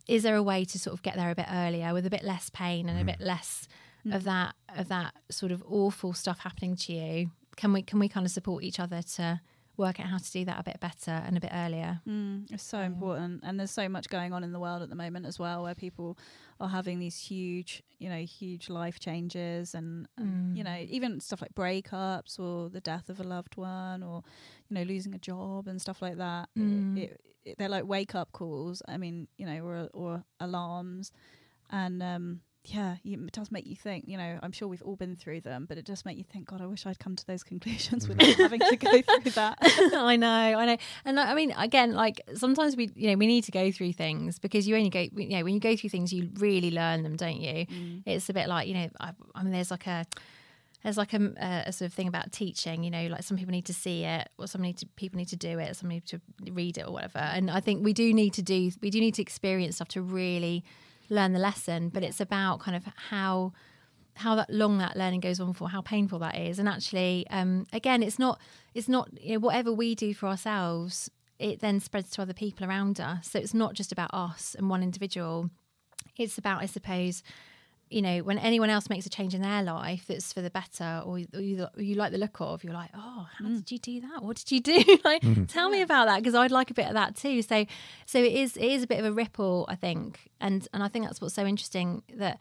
is 0.08 0.22
there 0.22 0.36
a 0.36 0.42
way 0.42 0.64
to 0.64 0.78
sort 0.78 0.94
of 0.94 1.02
get 1.02 1.16
there 1.16 1.30
a 1.30 1.34
bit 1.34 1.46
earlier 1.50 1.92
with 1.92 2.06
a 2.06 2.10
bit 2.10 2.24
less 2.24 2.48
pain 2.50 2.88
and 2.88 2.98
a 2.98 3.04
bit 3.04 3.20
mm. 3.20 3.26
less 3.26 3.68
mm. 4.06 4.14
of 4.14 4.24
that 4.24 4.54
of 4.76 4.88
that 4.88 5.14
sort 5.30 5.52
of 5.52 5.62
awful 5.68 6.14
stuff 6.14 6.38
happening 6.38 6.74
to 6.76 6.92
you? 6.94 7.30
Can 7.56 7.74
we 7.74 7.82
can 7.82 7.98
we 7.98 8.08
kind 8.08 8.24
of 8.24 8.32
support 8.32 8.64
each 8.64 8.80
other 8.80 9.02
to 9.16 9.42
work 9.76 10.00
out 10.00 10.06
how 10.06 10.18
to 10.18 10.30
do 10.30 10.44
that 10.44 10.60
a 10.60 10.62
bit 10.62 10.78
better 10.80 11.10
and 11.10 11.36
a 11.36 11.40
bit 11.40 11.50
earlier? 11.52 12.00
Mm, 12.08 12.50
it's 12.50 12.62
so 12.62 12.78
important, 12.80 13.40
and 13.42 13.58
there's 13.58 13.70
so 13.70 13.88
much 13.88 14.08
going 14.08 14.32
on 14.32 14.44
in 14.44 14.52
the 14.52 14.60
world 14.60 14.82
at 14.82 14.88
the 14.88 14.94
moment 14.94 15.26
as 15.26 15.38
well, 15.38 15.62
where 15.62 15.74
people 15.74 16.18
are 16.60 16.68
having 16.68 16.98
these 16.98 17.18
huge, 17.18 17.82
you 17.98 18.08
know, 18.08 18.22
huge 18.22 18.68
life 18.68 19.00
changes, 19.00 19.74
and, 19.74 20.06
and 20.16 20.56
you 20.56 20.64
know, 20.64 20.76
even 20.88 21.20
stuff 21.20 21.40
like 21.40 21.54
breakups 21.54 22.38
or 22.38 22.68
the 22.68 22.80
death 22.80 23.08
of 23.08 23.20
a 23.20 23.24
loved 23.24 23.56
one, 23.56 24.02
or 24.02 24.22
you 24.68 24.74
know, 24.74 24.82
losing 24.82 25.14
a 25.14 25.18
job 25.18 25.66
and 25.66 25.80
stuff 25.80 26.02
like 26.02 26.16
that. 26.16 26.48
Mm. 26.58 26.98
It, 26.98 27.20
it, 27.44 27.58
they're 27.58 27.68
like 27.68 27.86
wake 27.86 28.14
up 28.14 28.32
calls. 28.32 28.82
I 28.86 28.96
mean, 28.98 29.26
you 29.36 29.46
know, 29.46 29.64
or 29.64 29.88
or 29.92 30.24
alarms, 30.38 31.12
and 31.70 32.02
um, 32.02 32.40
yeah, 32.64 32.96
you, 33.02 33.24
it 33.26 33.32
does 33.32 33.50
make 33.50 33.66
you 33.66 33.74
think. 33.74 34.04
You 34.06 34.16
know, 34.16 34.38
I'm 34.40 34.52
sure 34.52 34.68
we've 34.68 34.82
all 34.82 34.94
been 34.94 35.16
through 35.16 35.40
them, 35.40 35.66
but 35.68 35.78
it 35.78 35.84
does 35.84 36.04
make 36.04 36.16
you 36.16 36.24
think. 36.24 36.46
God, 36.46 36.60
I 36.60 36.66
wish 36.66 36.86
I'd 36.86 36.98
come 36.98 37.16
to 37.16 37.26
those 37.26 37.42
conclusions 37.42 38.06
without 38.08 38.26
mm. 38.26 38.36
having 38.36 38.60
to 38.60 38.76
go 38.76 38.90
through 38.90 39.30
that. 39.32 39.58
I 39.94 40.16
know, 40.16 40.28
I 40.28 40.64
know, 40.66 40.76
and 41.04 41.18
I 41.18 41.34
mean, 41.34 41.52
again, 41.58 41.94
like 41.94 42.20
sometimes 42.34 42.76
we, 42.76 42.90
you 42.94 43.10
know, 43.10 43.16
we 43.16 43.26
need 43.26 43.44
to 43.44 43.50
go 43.50 43.72
through 43.72 43.94
things 43.94 44.38
because 44.38 44.68
you 44.68 44.76
only 44.76 44.90
go, 44.90 45.00
you 45.00 45.30
know, 45.30 45.42
when 45.42 45.54
you 45.54 45.60
go 45.60 45.74
through 45.74 45.90
things, 45.90 46.12
you 46.12 46.30
really 46.38 46.70
learn 46.70 47.02
them, 47.02 47.16
don't 47.16 47.40
you? 47.40 47.66
Mm. 47.66 48.02
It's 48.06 48.28
a 48.28 48.32
bit 48.32 48.48
like, 48.48 48.68
you 48.68 48.74
know, 48.74 48.88
I, 49.00 49.12
I 49.34 49.42
mean, 49.42 49.52
there's 49.52 49.72
like 49.72 49.88
a, 49.88 50.06
there's 50.84 50.96
like 50.96 51.14
a, 51.14 51.32
a, 51.40 51.64
a 51.66 51.72
sort 51.72 51.88
of 51.88 51.94
thing 51.94 52.06
about 52.06 52.30
teaching, 52.30 52.84
you 52.84 52.90
know, 52.90 53.08
like 53.08 53.24
some 53.24 53.36
people 53.36 53.50
need 53.50 53.66
to 53.66 53.74
see 53.74 54.04
it, 54.04 54.28
or 54.38 54.46
some 54.46 54.62
need 54.62 54.78
to, 54.78 54.86
people 54.94 55.18
need 55.18 55.28
to 55.28 55.36
do 55.36 55.58
it, 55.58 55.70
or 55.70 55.74
some 55.74 55.88
need 55.88 56.06
to 56.06 56.20
read 56.52 56.78
it, 56.78 56.86
or 56.86 56.92
whatever. 56.92 57.18
And 57.18 57.50
I 57.50 57.58
think 57.58 57.84
we 57.84 57.92
do 57.92 58.14
need 58.14 58.34
to 58.34 58.42
do, 58.42 58.70
we 58.80 58.90
do 58.90 59.00
need 59.00 59.14
to 59.16 59.22
experience 59.22 59.76
stuff 59.76 59.88
to 59.88 60.02
really 60.02 60.64
learn 61.12 61.32
the 61.32 61.38
lesson. 61.38 61.88
But 61.88 62.02
it's 62.02 62.20
about 62.20 62.60
kind 62.60 62.76
of 62.76 62.84
how 63.10 63.52
how 64.14 64.34
that 64.34 64.50
long 64.50 64.76
that 64.78 64.96
learning 64.96 65.20
goes 65.20 65.40
on 65.40 65.54
for, 65.54 65.70
how 65.70 65.80
painful 65.80 66.18
that 66.18 66.36
is, 66.36 66.58
and 66.58 66.68
actually, 66.68 67.26
um, 67.30 67.66
again, 67.72 68.02
it's 68.02 68.18
not 68.18 68.40
it's 68.74 68.88
not 68.88 69.08
you 69.20 69.34
know 69.34 69.38
whatever 69.38 69.72
we 69.72 69.94
do 69.94 70.12
for 70.12 70.26
ourselves, 70.26 71.10
it 71.38 71.60
then 71.60 71.80
spreads 71.80 72.10
to 72.10 72.22
other 72.22 72.34
people 72.34 72.66
around 72.66 73.00
us. 73.00 73.30
So 73.30 73.38
it's 73.38 73.54
not 73.54 73.74
just 73.74 73.92
about 73.92 74.10
us 74.12 74.54
and 74.56 74.70
one 74.70 74.82
individual. 74.82 75.50
It's 76.16 76.36
about, 76.38 76.62
I 76.62 76.66
suppose, 76.66 77.22
you 77.92 78.02
know, 78.02 78.18
when 78.20 78.38
anyone 78.38 78.70
else 78.70 78.88
makes 78.88 79.06
a 79.06 79.10
change 79.10 79.34
in 79.34 79.42
their 79.42 79.62
life 79.62 80.04
that's 80.06 80.32
for 80.32 80.40
the 80.40 80.50
better, 80.50 81.02
or 81.04 81.18
you, 81.18 81.28
or 81.34 81.40
you, 81.40 81.66
or 81.76 81.82
you 81.82 81.94
like 81.94 82.12
the 82.12 82.18
look 82.18 82.40
of, 82.40 82.64
you're 82.64 82.72
like, 82.72 82.90
oh, 82.94 83.28
how 83.38 83.44
mm. 83.44 83.56
did 83.56 83.70
you 83.70 83.78
do 83.78 84.00
that? 84.02 84.22
What 84.22 84.36
did 84.36 84.50
you 84.50 84.60
do? 84.60 84.98
like, 85.04 85.22
mm-hmm. 85.22 85.44
tell 85.44 85.68
me 85.68 85.82
about 85.82 86.06
that 86.06 86.18
because 86.18 86.34
I'd 86.34 86.50
like 86.50 86.70
a 86.70 86.74
bit 86.74 86.86
of 86.86 86.94
that 86.94 87.16
too. 87.16 87.42
So, 87.42 87.66
so 88.06 88.18
it 88.18 88.32
is, 88.32 88.56
it 88.56 88.64
is 88.64 88.82
a 88.82 88.86
bit 88.86 88.98
of 88.98 89.04
a 89.04 89.12
ripple, 89.12 89.66
I 89.68 89.74
think, 89.74 90.30
and 90.40 90.66
and 90.72 90.82
I 90.82 90.88
think 90.88 91.06
that's 91.06 91.20
what's 91.20 91.34
so 91.34 91.44
interesting 91.44 92.02
that 92.14 92.38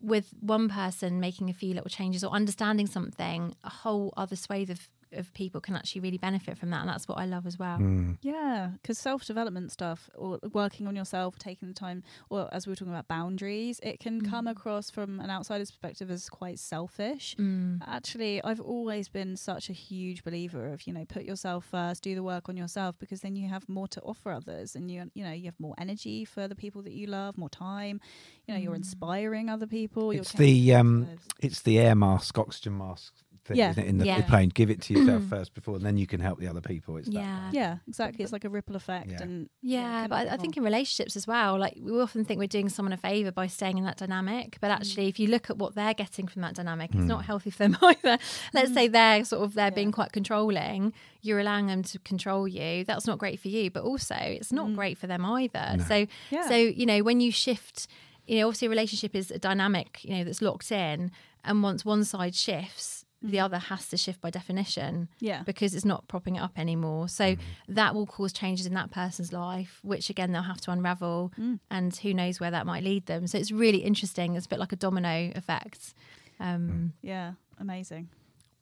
with 0.00 0.34
one 0.40 0.68
person 0.68 1.18
making 1.18 1.48
a 1.48 1.54
few 1.54 1.72
little 1.74 1.88
changes 1.88 2.22
or 2.22 2.30
understanding 2.30 2.86
something, 2.86 3.54
a 3.64 3.70
whole 3.70 4.12
other 4.16 4.36
swathe 4.36 4.70
of 4.70 4.88
of 5.16 5.32
people 5.34 5.60
can 5.60 5.76
actually 5.76 6.00
really 6.00 6.18
benefit 6.18 6.58
from 6.58 6.70
that, 6.70 6.80
and 6.80 6.88
that's 6.88 7.08
what 7.08 7.18
I 7.18 7.26
love 7.26 7.46
as 7.46 7.58
well. 7.58 7.76
Hmm. 7.76 8.12
Yeah, 8.22 8.70
because 8.80 8.98
self 8.98 9.24
development 9.24 9.72
stuff 9.72 10.10
or 10.14 10.38
working 10.52 10.86
on 10.86 10.96
yourself, 10.96 11.38
taking 11.38 11.68
the 11.68 11.74
time, 11.74 12.02
or 12.30 12.48
as 12.52 12.66
we 12.66 12.70
were 12.70 12.76
talking 12.76 12.92
about 12.92 13.08
boundaries, 13.08 13.80
it 13.82 14.00
can 14.00 14.20
mm. 14.20 14.30
come 14.30 14.46
across 14.46 14.90
from 14.90 15.20
an 15.20 15.30
outsider's 15.30 15.70
perspective 15.70 16.10
as 16.10 16.28
quite 16.28 16.58
selfish. 16.58 17.34
Mm. 17.38 17.80
Actually, 17.86 18.42
I've 18.42 18.60
always 18.60 19.08
been 19.08 19.36
such 19.36 19.70
a 19.70 19.72
huge 19.72 20.24
believer 20.24 20.72
of 20.72 20.86
you 20.86 20.92
know 20.92 21.04
put 21.04 21.24
yourself 21.24 21.64
first, 21.64 22.02
do 22.02 22.14
the 22.14 22.22
work 22.22 22.48
on 22.48 22.56
yourself, 22.56 22.98
because 22.98 23.20
then 23.20 23.36
you 23.36 23.48
have 23.48 23.68
more 23.68 23.88
to 23.88 24.00
offer 24.02 24.30
others, 24.30 24.74
and 24.74 24.90
you 24.90 25.10
you 25.14 25.24
know 25.24 25.32
you 25.32 25.44
have 25.46 25.58
more 25.58 25.74
energy 25.78 26.24
for 26.24 26.48
the 26.48 26.54
people 26.54 26.82
that 26.82 26.92
you 26.92 27.06
love, 27.06 27.36
more 27.38 27.48
time. 27.48 28.00
You 28.46 28.54
know, 28.54 28.60
you're 28.60 28.72
mm. 28.72 28.84
inspiring 28.84 29.48
other 29.48 29.66
people. 29.66 30.12
you're 30.12 30.22
It's 30.22 30.32
the 30.32 30.74
um, 30.74 31.06
lives. 31.08 31.26
it's 31.40 31.62
the 31.62 31.78
air 31.78 31.94
mask, 31.94 32.38
oxygen 32.38 32.76
mask 32.76 33.23
thing 33.44 33.56
Yeah. 33.56 33.70
isn't 33.70 33.84
it, 33.84 33.88
in 33.88 33.98
the 33.98 34.06
Yeah. 34.06 34.22
plane. 34.22 34.48
Give 34.48 34.70
it 34.70 34.80
to 34.82 34.94
yourself 34.94 35.22
mm. 35.22 35.28
first 35.28 35.54
before, 35.54 35.76
and 35.76 35.84
then 35.84 35.96
you 35.96 36.06
can 36.06 36.20
help 36.20 36.38
the 36.38 36.48
other 36.48 36.60
people. 36.60 36.96
It's 36.96 37.08
that 37.08 37.14
Yeah. 37.14 37.50
way. 37.50 37.50
yeah, 37.52 37.76
exactly. 37.86 38.22
It's 38.22 38.32
like 38.32 38.44
a 38.44 38.48
ripple 38.48 38.76
effect, 38.76 39.10
Yeah. 39.10 39.22
and 39.22 39.48
Yeah, 39.62 40.06
but 40.08 40.28
I, 40.28 40.34
I 40.34 40.36
think 40.36 40.56
in 40.56 40.62
relationships 40.62 41.16
as 41.16 41.26
well, 41.26 41.58
like 41.58 41.78
we 41.80 42.00
often 42.00 42.24
think 42.24 42.38
we're 42.38 42.46
doing 42.46 42.68
someone 42.68 42.92
a 42.92 42.96
favor 42.96 43.30
by 43.32 43.46
staying 43.46 43.78
in 43.78 43.84
that 43.84 43.96
dynamic. 43.96 44.58
But 44.60 44.70
mm. 44.70 44.74
actually, 44.74 45.08
if 45.08 45.18
you 45.18 45.28
look 45.28 45.50
at 45.50 45.58
what 45.58 45.74
they're 45.74 45.94
getting 45.94 46.26
from 46.26 46.42
that 46.42 46.54
dynamic, 46.54 46.94
it's 46.94 47.04
not 47.04 47.22
hmm. 47.22 47.26
healthy 47.26 47.50
for 47.50 47.58
them 47.58 47.76
either. 47.82 48.18
Let's 48.52 48.70
mm. 48.70 48.74
say 48.74 48.88
they're 48.88 49.24
sort 49.24 49.42
of 49.42 49.54
they're 49.54 49.70
being 49.70 49.92
quite 49.92 50.12
controlling. 50.12 50.92
You're 51.22 51.40
allowing 51.40 51.66
them 51.66 51.82
to 51.84 51.98
control 52.00 52.46
you. 52.46 52.84
That's 52.84 53.06
not 53.06 53.18
great 53.18 53.40
for 53.40 53.48
you, 53.48 53.70
but 53.70 53.82
also 53.82 54.14
it's 54.14 54.52
not 54.52 54.74
great 54.74 54.98
for 54.98 55.06
them 55.06 55.24
either. 55.24 55.76
So, 55.86 56.06
Yeah. 56.30 56.48
so 56.48 56.54
you 56.54 56.86
know, 56.86 57.02
when 57.02 57.20
you 57.20 57.30
shift, 57.32 57.86
you 58.26 58.38
know, 58.38 58.48
obviously 58.48 58.66
a 58.66 58.70
relationship 58.70 59.14
is 59.14 59.30
a 59.30 59.38
dynamic, 59.38 60.04
you 60.04 60.16
know, 60.16 60.24
that's 60.24 60.42
locked 60.42 60.72
in, 60.72 61.10
and 61.44 61.62
once 61.62 61.84
one 61.84 62.04
side 62.04 62.34
shifts. 62.34 63.03
The 63.26 63.40
other 63.40 63.58
has 63.58 63.88
to 63.88 63.96
shift 63.96 64.20
by 64.20 64.28
definition 64.28 65.08
Yeah. 65.18 65.42
because 65.44 65.74
it's 65.74 65.84
not 65.86 66.06
propping 66.08 66.36
it 66.36 66.40
up 66.42 66.52
anymore. 66.58 67.08
So 67.08 67.36
that 67.68 67.94
will 67.94 68.04
cause 68.06 68.34
changes 68.34 68.66
in 68.66 68.74
that 68.74 68.90
person's 68.90 69.32
life, 69.32 69.80
which 69.82 70.10
again 70.10 70.32
they'll 70.32 70.42
have 70.42 70.60
to 70.62 70.70
unravel, 70.70 71.32
and 71.70 71.96
who 71.96 72.12
knows 72.12 72.38
where 72.38 72.50
that 72.50 72.66
might 72.66 72.84
lead 72.84 73.06
them. 73.06 73.26
So 73.26 73.38
it's 73.38 73.50
really 73.50 73.78
interesting. 73.78 74.36
It's 74.36 74.44
a 74.44 74.48
bit 74.50 74.58
like 74.58 74.72
a 74.72 74.76
domino 74.76 75.32
effect. 75.34 75.94
Um, 76.38 76.92
yeah, 77.00 77.32
amazing. 77.58 78.10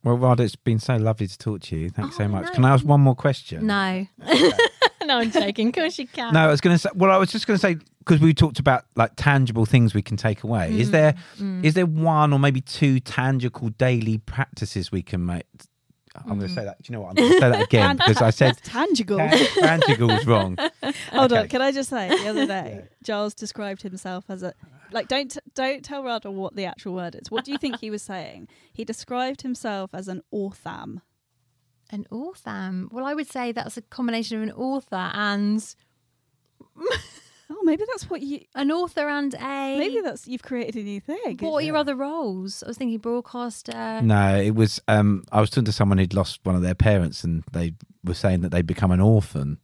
Well, 0.05 0.17
Rod, 0.17 0.39
it's 0.41 0.57
been 0.57 0.79
so 0.79 0.97
lovely 0.97 1.27
to 1.27 1.39
talk 1.39 1.61
to 1.63 1.77
you. 1.77 1.91
Thanks 1.91 2.17
so 2.17 2.25
Oh, 2.25 2.29
much. 2.29 2.47
no. 2.47 2.51
Can 2.53 2.65
I 2.65 2.71
ask 2.75 2.85
one 2.85 3.01
more 3.01 3.15
question? 3.15 3.67
No, 3.67 4.07
no, 5.05 5.19
I'm 5.19 5.31
joking. 5.31 5.69
Of 5.69 5.75
course 5.75 5.99
you 5.99 6.07
can. 6.07 6.33
No, 6.35 6.41
I 6.41 6.47
was 6.49 6.61
going 6.61 6.75
to 6.75 6.79
say. 6.79 6.91
Well, 6.95 7.11
I 7.11 7.17
was 7.19 7.31
just 7.31 7.47
going 7.47 7.57
to 7.57 7.61
say 7.61 7.77
because 8.05 8.21
we 8.21 8.35
talked 8.35 8.59
about 8.59 8.85
like 8.97 9.13
tangible 9.17 9.67
things 9.67 9.95
we 9.95 10.03
can 10.03 10.17
take 10.17 10.43
away. 10.43 10.79
Is 10.79 10.89
mm, 10.89 10.93
there 10.93 11.15
mm. 11.39 11.65
is 11.65 11.75
there 11.75 11.87
one 11.87 12.33
or 12.33 12.39
maybe 12.39 12.61
two 12.61 13.01
tangible 13.01 13.71
daily 13.71 14.19
practices 14.19 14.91
we 14.91 15.03
can 15.03 15.25
make? 15.25 15.47
I'm 16.15 16.27
going 16.27 16.41
to 16.41 16.47
mm-hmm. 16.47 16.55
say 16.55 16.65
that. 16.65 16.83
Do 16.83 16.93
you 16.93 16.97
know 16.97 17.03
what? 17.03 17.11
I'm 17.11 17.15
going 17.15 17.31
to 17.31 17.39
say 17.41 17.51
that 17.51 17.63
again 17.63 17.97
because 18.07 18.21
I 18.21 18.31
said 18.31 18.57
That's 18.57 18.69
tangible. 18.69 19.17
tan- 19.17 19.81
tangible's 19.81 20.27
wrong. 20.27 20.59
Hold 21.11 21.33
Okay. 21.33 21.41
on, 21.41 21.49
can 21.49 21.63
I 21.63 21.73
just 21.73 21.89
say 21.89 22.09
the 22.09 22.29
other 22.29 22.47
day, 22.47 22.85
Giles 23.03 23.35
described 23.35 23.83
himself 23.83 24.27
as 24.29 24.43
a 24.43 24.53
like 24.91 25.09
don't 25.09 25.37
don't 25.55 25.83
tell 25.83 26.05
Radha 26.05 26.31
what 26.31 26.55
the 26.55 26.67
actual 26.67 26.95
word 26.95 27.15
is. 27.15 27.31
What 27.31 27.45
do 27.45 27.53
you 27.53 27.59
think 27.59 27.79
he 27.81 27.91
was 27.91 28.03
saying? 28.03 28.49
He 28.73 28.85
described 28.85 29.43
himself 29.43 29.95
as 29.95 30.09
an 30.09 30.23
ortham. 30.33 31.01
An 31.91 32.07
author. 32.11 32.89
Well, 32.91 33.05
I 33.05 33.15
would 33.15 33.31
say 33.31 33.53
that's 33.53 33.77
a 33.77 33.83
combination 33.83 34.37
of 34.37 34.43
an 34.43 34.53
author 34.53 35.11
and 35.15 35.75
Oh, 37.55 37.63
maybe 37.65 37.85
that's 37.87 38.09
what 38.09 38.23
you. 38.23 38.41
an 38.55 38.73
author 38.73 39.09
and 39.09 39.35
a. 39.35 39.79
Maybe 39.79 40.01
that's 40.01 40.27
you've 40.27 40.43
created 40.43 40.77
a 40.77 40.85
new 40.85 41.01
thing. 41.01 41.39
What 41.41 41.63
are 41.63 41.67
your 41.67 41.77
other 41.77 41.95
roles? 41.95 42.63
I 42.63 42.69
was 42.69 42.79
thinking 42.79 42.99
broadcaster. 42.99 44.01
No, 44.03 44.37
it 44.41 44.55
was. 44.55 44.81
Um, 44.89 45.25
I 45.31 45.41
was 45.41 45.51
talking 45.51 45.67
to 45.67 45.73
someone 45.73 45.99
who'd 45.99 46.15
lost 46.15 46.41
one 46.45 46.55
of 46.55 46.63
their 46.63 46.75
parents, 46.75 47.25
and 47.25 47.45
they 47.53 47.75
were 48.03 48.15
saying 48.15 48.41
that 48.41 48.51
they'd 48.51 48.67
become 48.67 48.91
an 48.91 49.01
orphan. 49.01 49.59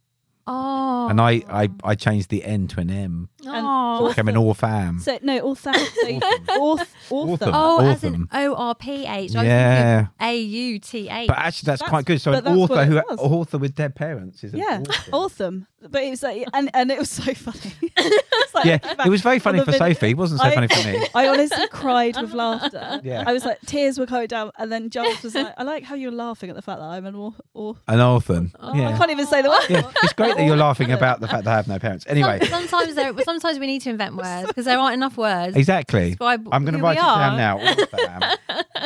Oh, 0.51 1.07
and 1.09 1.21
I, 1.21 1.43
I 1.49 1.69
I 1.83 1.95
changed 1.95 2.29
the 2.29 2.43
N 2.43 2.67
to 2.69 2.79
an 2.79 2.89
M. 2.89 3.29
Oh, 3.45 4.09
Became 4.09 4.27
an 4.29 4.35
Orpham. 4.35 4.99
So 4.99 5.17
no, 5.21 5.37
author. 5.39 5.73
So 5.73 6.07
auth, 6.19 6.87
author. 7.09 7.45
Author. 7.45 7.51
oh 7.53 7.79
as 7.87 8.03
in 8.03 8.13
Autumn. 8.13 8.29
O 8.33 8.55
R 8.55 8.75
P 8.75 9.05
H. 9.05 9.31
Yeah. 9.33 10.07
A 10.19 10.37
U 10.39 10.79
T 10.79 11.07
H. 11.09 11.27
But 11.27 11.37
actually, 11.37 11.67
that's, 11.67 11.81
That's- 11.81 11.89
quite 11.89 12.05
good. 12.05 12.19
So 12.21 12.31
but 12.31 12.39
an 12.39 12.43
that's 12.45 12.57
what 12.57 12.71
author 12.71 12.81
it 12.81 12.87
who 12.87 12.95
was. 12.95 13.19
author 13.19 13.57
with 13.59 13.75
dead 13.75 13.95
parents 13.95 14.43
is 14.43 14.53
an 14.53 14.59
Yeah, 14.59 14.79
author. 14.87 15.09
awesome. 15.13 15.67
But 15.81 16.03
it 16.03 16.09
was 16.09 16.23
like, 16.23 16.45
and 16.53 16.69
and 16.73 16.91
it 16.91 16.99
was 16.99 17.09
so 17.11 17.33
funny. 17.33 17.73
It's 18.41 18.55
like, 18.55 18.65
Yeah, 18.65 18.79
it 19.05 19.09
was 19.09 19.21
very 19.21 19.37
funny 19.39 19.59
the 19.59 19.65
for 19.65 19.71
video- 19.73 19.89
Sophie. 19.93 20.09
It 20.09 20.17
wasn't 20.17 20.41
so 20.41 20.47
I- 20.47 20.55
funny 20.55 20.67
for 20.67 20.87
me. 20.87 21.05
I 21.15 21.27
honestly 21.27 21.67
cried 21.67 22.19
with 22.19 22.33
laughter. 22.33 22.99
Yeah. 23.03 23.23
I 23.27 23.31
was 23.33 23.45
like, 23.45 23.59
tears 23.67 23.99
were 23.99 24.07
coming 24.07 24.25
down, 24.27 24.51
and 24.57 24.71
then 24.71 24.89
Giles 24.89 25.21
was 25.21 25.35
like, 25.35 25.53
"I 25.57 25.63
like 25.63 25.83
how 25.83 25.93
you're 25.95 26.11
laughing 26.11 26.49
at 26.49 26.55
the 26.55 26.61
fact 26.63 26.79
that 26.79 26.85
I'm 26.85 27.05
an 27.05 27.13
or, 27.15 27.33
or 27.53 27.75
An 27.87 27.99
author. 28.01 28.47
I 28.59 28.77
Yeah. 28.77 28.97
can't 28.97 29.11
even 29.11 29.27
say 29.27 29.41
the 29.43 29.49
word. 29.49 29.59
Yeah, 29.69 29.89
it's 30.03 30.13
great 30.13 30.38
that 30.39 30.45
you're 30.47 30.57
laughing 30.57 30.91
about 30.91 31.19
the 31.19 31.27
fact 31.27 31.43
that 31.45 31.51
I 31.51 31.55
have 31.57 31.67
no 31.67 31.79
parents. 31.79 32.05
Anyway, 32.07 32.39
Some- 32.41 32.67
sometimes 32.67 32.95
there, 32.95 33.13
sometimes 33.23 33.59
we 33.59 33.67
need 33.67 33.81
to 33.83 33.89
invent 33.89 34.15
words 34.15 34.47
because 34.47 34.65
there 34.65 34.77
aren't 34.79 34.93
enough 34.95 35.17
words. 35.17 35.55
exactly. 35.55 36.09
describe 36.09 36.47
I'm 36.51 36.63
going 36.65 36.75
to 36.75 36.81
write 36.81 36.97
it 36.97 37.01
down 37.01 37.33
are. 37.33 37.37
now. 37.37 37.57
Orpham. 37.59 38.37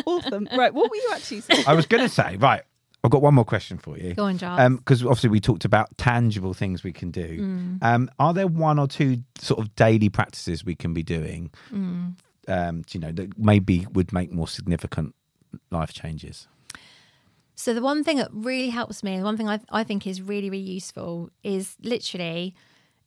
Awesome. 0.06 0.48
Right, 0.58 0.74
what 0.74 0.90
were 0.90 0.96
you 0.96 1.10
actually 1.14 1.42
saying? 1.42 1.64
I 1.68 1.74
was 1.74 1.86
going 1.86 2.04
to 2.04 2.10
say, 2.10 2.36
right, 2.38 2.62
I've 3.04 3.12
got 3.12 3.22
one 3.22 3.34
more 3.34 3.46
question 3.46 3.78
for 3.78 3.98
you. 3.98 4.14
Go 4.14 4.26
on, 4.26 4.38
Giles. 4.38 4.78
Because 4.78 5.04
obviously 5.04 5.30
we 5.30 5.40
talked 5.40 5.66
about 5.66 5.98
tangible 5.98 6.54
things 6.54 6.84
we 6.84 6.94
can 6.94 7.12
do. 7.12 7.40
Mm. 7.42 7.78
Um, 7.84 8.10
are 8.20 8.34
there 8.34 8.48
one 8.48 8.80
or 8.80 8.88
two 8.88 9.24
sort 9.40 9.60
of 9.60 9.76
daily 9.76 10.10
practices 10.10 10.64
we 10.64 10.76
can 10.76 10.94
be 10.94 11.04
doing, 11.04 11.52
Mm. 11.74 12.16
um, 12.48 12.84
you 12.92 13.00
know, 13.00 13.12
that 13.12 13.38
maybe 13.38 13.86
would 13.94 14.14
make 14.14 14.32
more 14.32 14.48
significant 14.48 15.16
life 15.72 15.94
changes? 15.94 16.48
So 17.56 17.74
the 17.74 17.82
one 17.82 18.04
thing 18.04 18.18
that 18.18 18.30
really 18.32 18.70
helps 18.70 19.04
me, 19.04 19.18
the 19.18 19.24
one 19.24 19.38
thing 19.38 19.48
I, 19.48 19.60
I 19.72 19.84
think 19.84 20.08
is 20.08 20.22
really, 20.22 20.50
really 20.50 20.64
useful 20.64 21.30
is 21.44 21.76
literally 21.82 22.56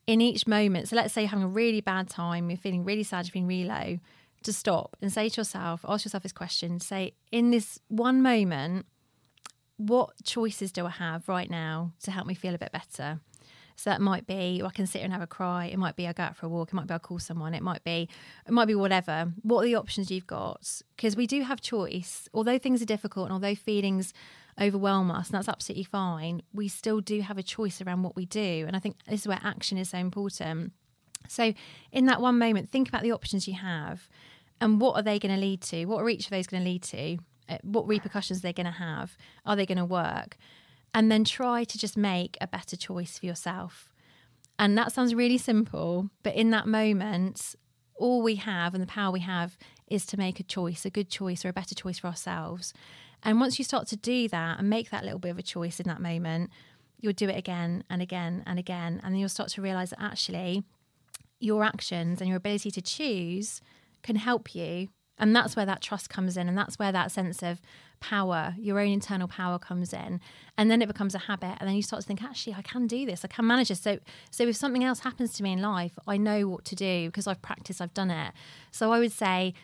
in 0.07 0.21
each 0.21 0.47
moment. 0.47 0.89
So 0.89 0.97
let's 0.97 1.13
say 1.13 1.23
you're 1.23 1.31
having 1.31 1.45
a 1.45 1.49
really 1.49 1.81
bad 1.81 2.09
time, 2.09 2.49
you're 2.49 2.57
feeling 2.57 2.85
really 2.85 3.03
sad, 3.03 3.27
you're 3.27 3.33
feeling 3.33 3.49
really 3.49 3.65
low, 3.65 3.99
to 4.45 4.53
stop 4.53 4.97
and 5.03 5.13
say 5.13 5.29
to 5.29 5.41
yourself, 5.41 5.85
ask 5.89 6.05
yourself 6.05 6.23
this 6.23 6.33
question, 6.33 6.79
say, 6.79 7.15
in 7.33 7.51
this 7.51 7.81
one 7.89 8.23
moment, 8.23 8.87
what 9.77 10.11
choices 10.25 10.73
do 10.73 10.87
I 10.87 10.91
have 10.91 11.29
right 11.29 11.51
now 11.51 11.93
to 12.03 12.11
help 12.11 12.27
me 12.27 12.35
feel 12.35 12.55
a 12.55 12.59
bit 12.59 12.73
better? 12.73 13.21
So 13.77 13.91
that 13.91 14.01
might 14.01 14.27
be 14.27 14.63
I 14.65 14.71
can 14.71 14.87
sit 14.87 15.03
and 15.03 15.13
have 15.13 15.23
a 15.23 15.27
cry. 15.27 15.67
It 15.67 15.79
might 15.79 15.97
be 15.97 16.07
I 16.09 16.13
go 16.13 16.25
out 16.25 16.37
for 16.37 16.47
a 16.47 16.49
walk. 16.49 16.69
It 16.71 16.75
might 16.75 16.87
be 16.87 16.95
I 16.95 16.99
call 16.99 17.19
someone. 17.19 17.55
It 17.55 17.63
might 17.63 17.85
be 17.85 18.09
it 18.47 18.53
might 18.53 18.65
be 18.65 18.75
whatever. 18.75 19.33
What 19.43 19.63
are 19.63 19.67
the 19.67 19.75
options 19.77 20.11
you've 20.11 20.27
got? 20.27 20.83
Because 20.97 21.15
we 21.17 21.27
do 21.27 21.43
have 21.43 21.61
choice. 21.61 22.29
Although 22.33 22.59
things 22.59 22.81
are 22.83 22.87
difficult 22.87 23.27
and 23.27 23.35
although 23.35 23.55
feelings 23.55 24.15
overwhelm 24.59 25.11
us, 25.11 25.29
and 25.29 25.35
that's 25.37 25.49
absolutely 25.49 25.85
fine, 25.85 26.41
we 26.55 26.67
still 26.69 27.01
do 27.01 27.21
have 27.21 27.37
a 27.37 27.43
choice 27.43 27.83
around 27.83 28.03
what 28.03 28.17
we 28.17 28.25
do. 28.25 28.65
And 28.67 28.75
I 28.75 28.79
think 28.79 28.97
this 29.07 29.21
is 29.21 29.29
where 29.29 29.41
action 29.43 29.77
is 29.77 29.91
so 29.91 29.99
important. 29.99 30.73
So 31.29 31.53
in 31.93 32.07
that 32.07 32.21
one 32.21 32.39
moment, 32.39 32.71
think 32.71 32.89
about 32.89 33.03
the 33.03 33.13
options 33.13 33.47
you 33.47 33.55
have 33.55 34.09
and 34.61 34.81
what 34.81 34.97
are 34.97 35.03
they 35.03 35.19
going 35.19 35.35
to 35.35 35.41
lead 35.41 35.61
to? 35.63 35.85
What 35.85 36.01
are 36.01 36.09
each 36.09 36.25
of 36.25 36.31
those 36.31 36.47
going 36.47 36.63
to 36.63 36.69
lead 36.69 36.83
to? 36.85 37.19
Uh, 37.49 37.59
What 37.63 37.87
repercussions 37.87 38.41
they're 38.41 38.53
going 38.53 38.67
to 38.67 38.73
have? 38.73 39.17
Are 39.45 39.57
they 39.57 39.67
going 39.67 39.79
to 39.79 39.85
work? 39.85 40.39
And 40.95 41.13
then 41.13 41.25
try 41.25 41.65
to 41.65 41.79
just 41.79 41.97
make 41.97 42.39
a 42.41 42.47
better 42.47 42.77
choice 42.77 43.19
for 43.19 43.27
yourself. 43.27 43.93
And 44.59 44.77
that 44.79 44.93
sounds 44.93 45.15
really 45.15 45.39
simple, 45.39 46.09
but 46.23 46.35
in 46.35 46.51
that 46.51 46.67
moment, 46.67 47.55
all 47.95 48.23
we 48.23 48.37
have 48.37 48.75
and 48.75 48.83
the 48.83 48.87
power 48.87 49.11
we 49.11 49.21
have 49.21 49.59
is 49.87 50.07
to 50.07 50.17
make 50.17 50.41
a 50.41 50.43
choice, 50.43 50.85
a 50.85 50.91
good 50.91 51.11
choice 51.11 51.45
or 51.45 51.51
a 51.51 51.53
better 51.53 51.75
choice 51.75 51.99
for 51.99 52.07
ourselves. 52.07 52.73
And 53.23 53.41
once 53.41 53.59
you 53.59 53.65
start 53.65 53.87
to 53.89 53.97
do 53.97 54.29
that 54.29 54.59
and 54.59 54.71
make 54.71 54.91
that 54.91 55.05
little 55.05 55.19
bit 55.19 55.31
of 55.31 55.39
a 55.39 55.43
choice 55.43 55.81
in 55.81 55.87
that 55.89 56.01
moment, 56.01 56.51
you'll 56.99 57.13
do 57.13 57.29
it 57.29 57.37
again 57.37 57.85
and 57.91 58.01
again 58.01 58.43
and 58.47 58.59
again. 58.59 59.01
And 59.03 59.13
then 59.13 59.21
you'll 59.21 59.29
start 59.29 59.51
to 59.51 59.63
realize 59.63 59.91
that 59.91 60.03
actually 60.03 60.65
your 61.39 61.65
actions 61.65 62.21
and 62.21 62.29
your 62.29 62.37
ability 62.37 62.71
to 62.71 62.83
choose 62.83 63.61
can 64.03 64.17
help 64.17 64.55
you. 64.55 64.89
And 65.19 65.35
that's 65.35 65.57
where 65.57 65.67
that 65.67 65.81
trust 65.81 66.11
comes 66.11 66.37
in. 66.37 66.49
And 66.49 66.57
that's 66.59 66.79
where 66.79 66.93
that 66.93 67.11
sense 67.11 67.43
of 67.43 67.61
power, 68.01 68.55
your 68.59 68.79
own 68.79 68.89
internal 68.89 69.29
power 69.29 69.59
comes 69.59 69.93
in. 69.93 70.21
And 70.59 70.71
then 70.71 70.83
it 70.83 70.89
becomes 70.89 71.15
a 71.15 71.21
habit. 71.21 71.57
And 71.59 71.69
then 71.69 71.75
you 71.75 71.83
start 71.83 72.03
to 72.03 72.07
think, 72.07 72.23
actually, 72.23 72.55
I 72.55 72.63
can 72.63 72.87
do 72.87 73.07
this. 73.07 73.25
I 73.25 73.29
can 73.29 73.47
manage 73.47 73.69
this. 73.69 73.81
So 73.81 73.99
so 74.31 74.47
if 74.47 74.57
something 74.57 74.85
else 74.85 75.01
happens 75.01 75.33
to 75.35 75.43
me 75.43 75.53
in 75.53 75.63
life, 75.63 75.99
I 76.07 76.17
know 76.17 76.49
what 76.49 76.65
to 76.67 76.75
do 76.75 77.09
because 77.09 77.27
I've 77.27 77.43
practiced, 77.43 77.81
I've 77.81 77.95
done 77.95 78.11
it. 78.11 78.33
So 78.71 78.93
I 78.93 78.99
would 78.99 79.13
say 79.13 79.55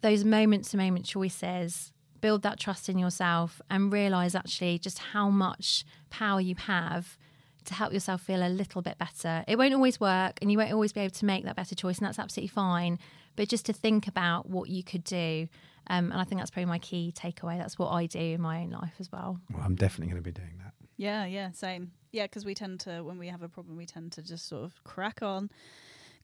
those 0.00 0.24
moment 0.24 0.64
to 0.66 0.76
moment 0.76 1.06
choices, 1.06 1.92
build 2.20 2.42
that 2.42 2.58
trust 2.58 2.88
in 2.88 2.98
yourself 2.98 3.60
and 3.70 3.92
realize 3.92 4.34
actually 4.34 4.78
just 4.78 4.98
how 4.98 5.30
much 5.30 5.84
power 6.10 6.40
you 6.40 6.54
have 6.54 7.16
to 7.64 7.74
help 7.74 7.92
yourself 7.92 8.22
feel 8.22 8.46
a 8.46 8.48
little 8.48 8.82
bit 8.82 8.98
better. 8.98 9.44
It 9.46 9.56
won't 9.56 9.74
always 9.74 10.00
work 10.00 10.38
and 10.40 10.50
you 10.50 10.58
won't 10.58 10.72
always 10.72 10.92
be 10.92 11.00
able 11.00 11.14
to 11.14 11.24
make 11.24 11.44
that 11.44 11.56
better 11.56 11.74
choice, 11.74 11.98
and 11.98 12.06
that's 12.06 12.18
absolutely 12.18 12.48
fine. 12.48 12.98
But 13.38 13.48
just 13.48 13.64
to 13.66 13.72
think 13.72 14.08
about 14.08 14.50
what 14.50 14.68
you 14.68 14.82
could 14.82 15.04
do. 15.04 15.48
Um, 15.90 16.10
and 16.12 16.20
I 16.20 16.24
think 16.24 16.40
that's 16.40 16.50
probably 16.50 16.66
my 16.66 16.80
key 16.80 17.14
takeaway. 17.16 17.56
That's 17.56 17.78
what 17.78 17.88
I 17.90 18.06
do 18.06 18.18
in 18.18 18.40
my 18.42 18.62
own 18.62 18.70
life 18.70 18.94
as 18.98 19.10
well. 19.10 19.38
Well, 19.54 19.62
I'm 19.64 19.76
definitely 19.76 20.12
going 20.12 20.22
to 20.22 20.30
be 20.30 20.32
doing 20.32 20.58
that. 20.58 20.74
Yeah, 20.96 21.24
yeah, 21.24 21.52
same. 21.52 21.92
Yeah, 22.12 22.24
because 22.24 22.44
we 22.44 22.54
tend 22.54 22.80
to, 22.80 23.02
when 23.04 23.16
we 23.16 23.28
have 23.28 23.42
a 23.42 23.48
problem, 23.48 23.76
we 23.76 23.86
tend 23.86 24.10
to 24.12 24.22
just 24.22 24.48
sort 24.48 24.64
of 24.64 24.82
crack 24.82 25.22
on, 25.22 25.50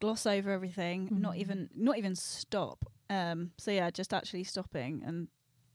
gloss 0.00 0.26
over 0.26 0.50
everything, 0.50 1.08
not 1.12 1.36
even, 1.36 1.70
not 1.74 1.96
even 1.98 2.14
stop. 2.16 2.84
Um, 3.08 3.52
so 3.56 3.70
yeah, 3.70 3.90
just 3.90 4.12
actually 4.12 4.44
stopping 4.44 5.02
and 5.06 5.28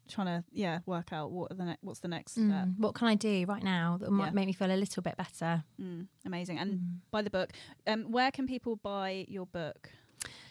trying 0.10 0.28
to, 0.28 0.44
yeah, 0.52 0.80
work 0.86 1.14
out 1.14 1.32
what 1.32 1.52
are 1.52 1.56
the 1.56 1.66
ne- 1.66 1.78
what's 1.82 2.02
the 2.02 2.08
next 2.10 2.34
step. 2.34 2.44
Mm, 2.44 2.78
what 2.80 2.96
can 2.96 3.08
I 3.08 3.16
do 3.16 3.46
right 3.48 3.64
now 3.64 3.98
that 4.02 4.12
might 4.12 4.26
Yeah. 4.26 4.32
make 4.32 4.48
me 4.48 4.54
feel 4.54 4.72
a 4.72 4.76
little 4.76 5.02
bit 5.02 5.16
better? 5.18 5.64
Mm, 5.82 6.08
amazing. 6.26 6.60
And 6.60 7.00
buy 7.12 7.22
the 7.22 7.30
book. 7.30 7.54
Um, 7.88 8.12
where 8.12 8.30
can 8.32 8.46
people 8.46 8.76
buy 8.76 9.26
your 9.30 9.46
book? 9.46 9.90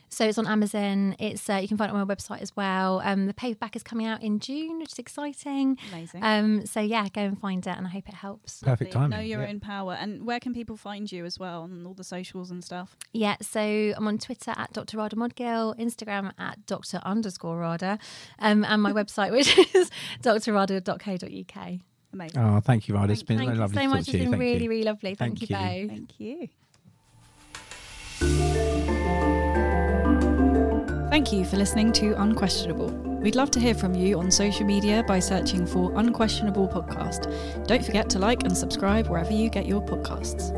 So 0.09 0.27
it's 0.27 0.39
on 0.39 0.47
Amazon. 0.47 1.17
It's 1.19 1.49
uh, 1.49 1.55
you 1.55 1.69
can 1.69 1.77
find 1.77 1.91
it 1.91 1.95
on 1.95 2.07
my 2.07 2.15
website 2.15 2.41
as 2.41 2.55
well. 2.57 3.01
Um, 3.05 3.27
the 3.27 3.35
paperback 3.35 3.77
is 3.77 3.83
coming 3.83 4.07
out 4.07 4.23
in 4.23 4.41
June, 4.41 4.79
which 4.79 4.93
is 4.93 4.99
exciting. 4.99 5.79
Amazing. 5.93 6.23
Um, 6.23 6.67
so 6.67 6.81
yeah, 6.81 7.09
go 7.13 7.23
and 7.23 7.39
find 7.39 7.67
it, 7.67 7.77
and 7.77 7.87
I 7.87 7.91
hope 7.91 8.09
it 8.09 8.15
helps. 8.15 8.61
Perfect 8.61 8.95
Lovely. 8.95 9.11
timing. 9.11 9.19
Know 9.19 9.25
your 9.25 9.43
yeah. 9.43 9.51
own 9.51 9.61
power. 9.61 9.95
And 9.95 10.27
where 10.27 10.41
can 10.41 10.55
people 10.55 10.77
find 10.77 11.11
you 11.11 11.25
as 11.25 11.39
well 11.39 11.63
on 11.63 11.85
all 11.87 11.95
the 11.95 12.05
socials 12.05 12.51
and 12.51 12.65
stuff? 12.65 12.97
Yeah, 13.13 13.37
so 13.43 13.61
I'm 13.61 14.07
on 14.07 14.19
Twitter 14.19 14.53
at 14.57 14.73
Dr. 14.73 14.97
Radha 14.99 15.17
Modgil, 15.17 15.79
Instagram 15.79 16.33
at 16.39 16.67
Dr. 16.67 17.01
underscore 17.05 17.59
Radha, 17.59 17.99
um, 18.39 18.65
and 18.65 18.83
my 18.83 18.93
website, 18.93 19.31
which 19.37 19.57
is 19.75 19.91
drradha.co.uk. 20.23 21.81
Amazing. 22.13 22.41
Oh, 22.41 22.61
thank 22.61 22.89
you, 22.89 22.95
Rod. 22.95 23.11
It's 23.11 23.23
been 23.23 23.37
Thank 23.37 23.49
very 23.49 23.57
you 23.57 23.61
lovely 23.61 23.77
so 23.77 23.83
to 23.83 23.89
much. 23.89 23.99
talk 23.99 24.05
to 24.07 24.11
It's 24.11 24.15
you. 24.15 24.21
been 24.21 24.31
Thank 24.31 24.41
really, 24.41 24.65
you. 24.65 24.71
really 24.71 24.85
lovely. 24.85 25.15
Thank, 25.15 25.39
Thank 25.39 25.51
you 25.51 25.57
you. 25.57 25.89
both. 25.89 26.49
Thank 28.21 29.19
you. 29.21 29.28
Thank 31.19 31.33
you 31.33 31.45
for 31.45 31.57
listening 31.57 31.91
to 31.95 32.15
Unquestionable. 32.23 32.91
We'd 33.21 33.35
love 33.35 33.51
to 33.51 33.59
hear 33.59 33.75
from 33.75 33.93
you 33.93 34.21
on 34.21 34.31
social 34.31 34.65
media 34.65 35.03
by 35.03 35.19
searching 35.19 35.67
for 35.67 35.93
Unquestionable 35.99 36.69
Podcast. 36.69 37.67
Don't 37.67 37.85
forget 37.85 38.09
to 38.11 38.21
like 38.21 38.45
and 38.45 38.57
subscribe 38.57 39.09
wherever 39.09 39.33
you 39.33 39.51
get 39.51 39.67
your 39.67 39.83
podcasts. 39.83 40.53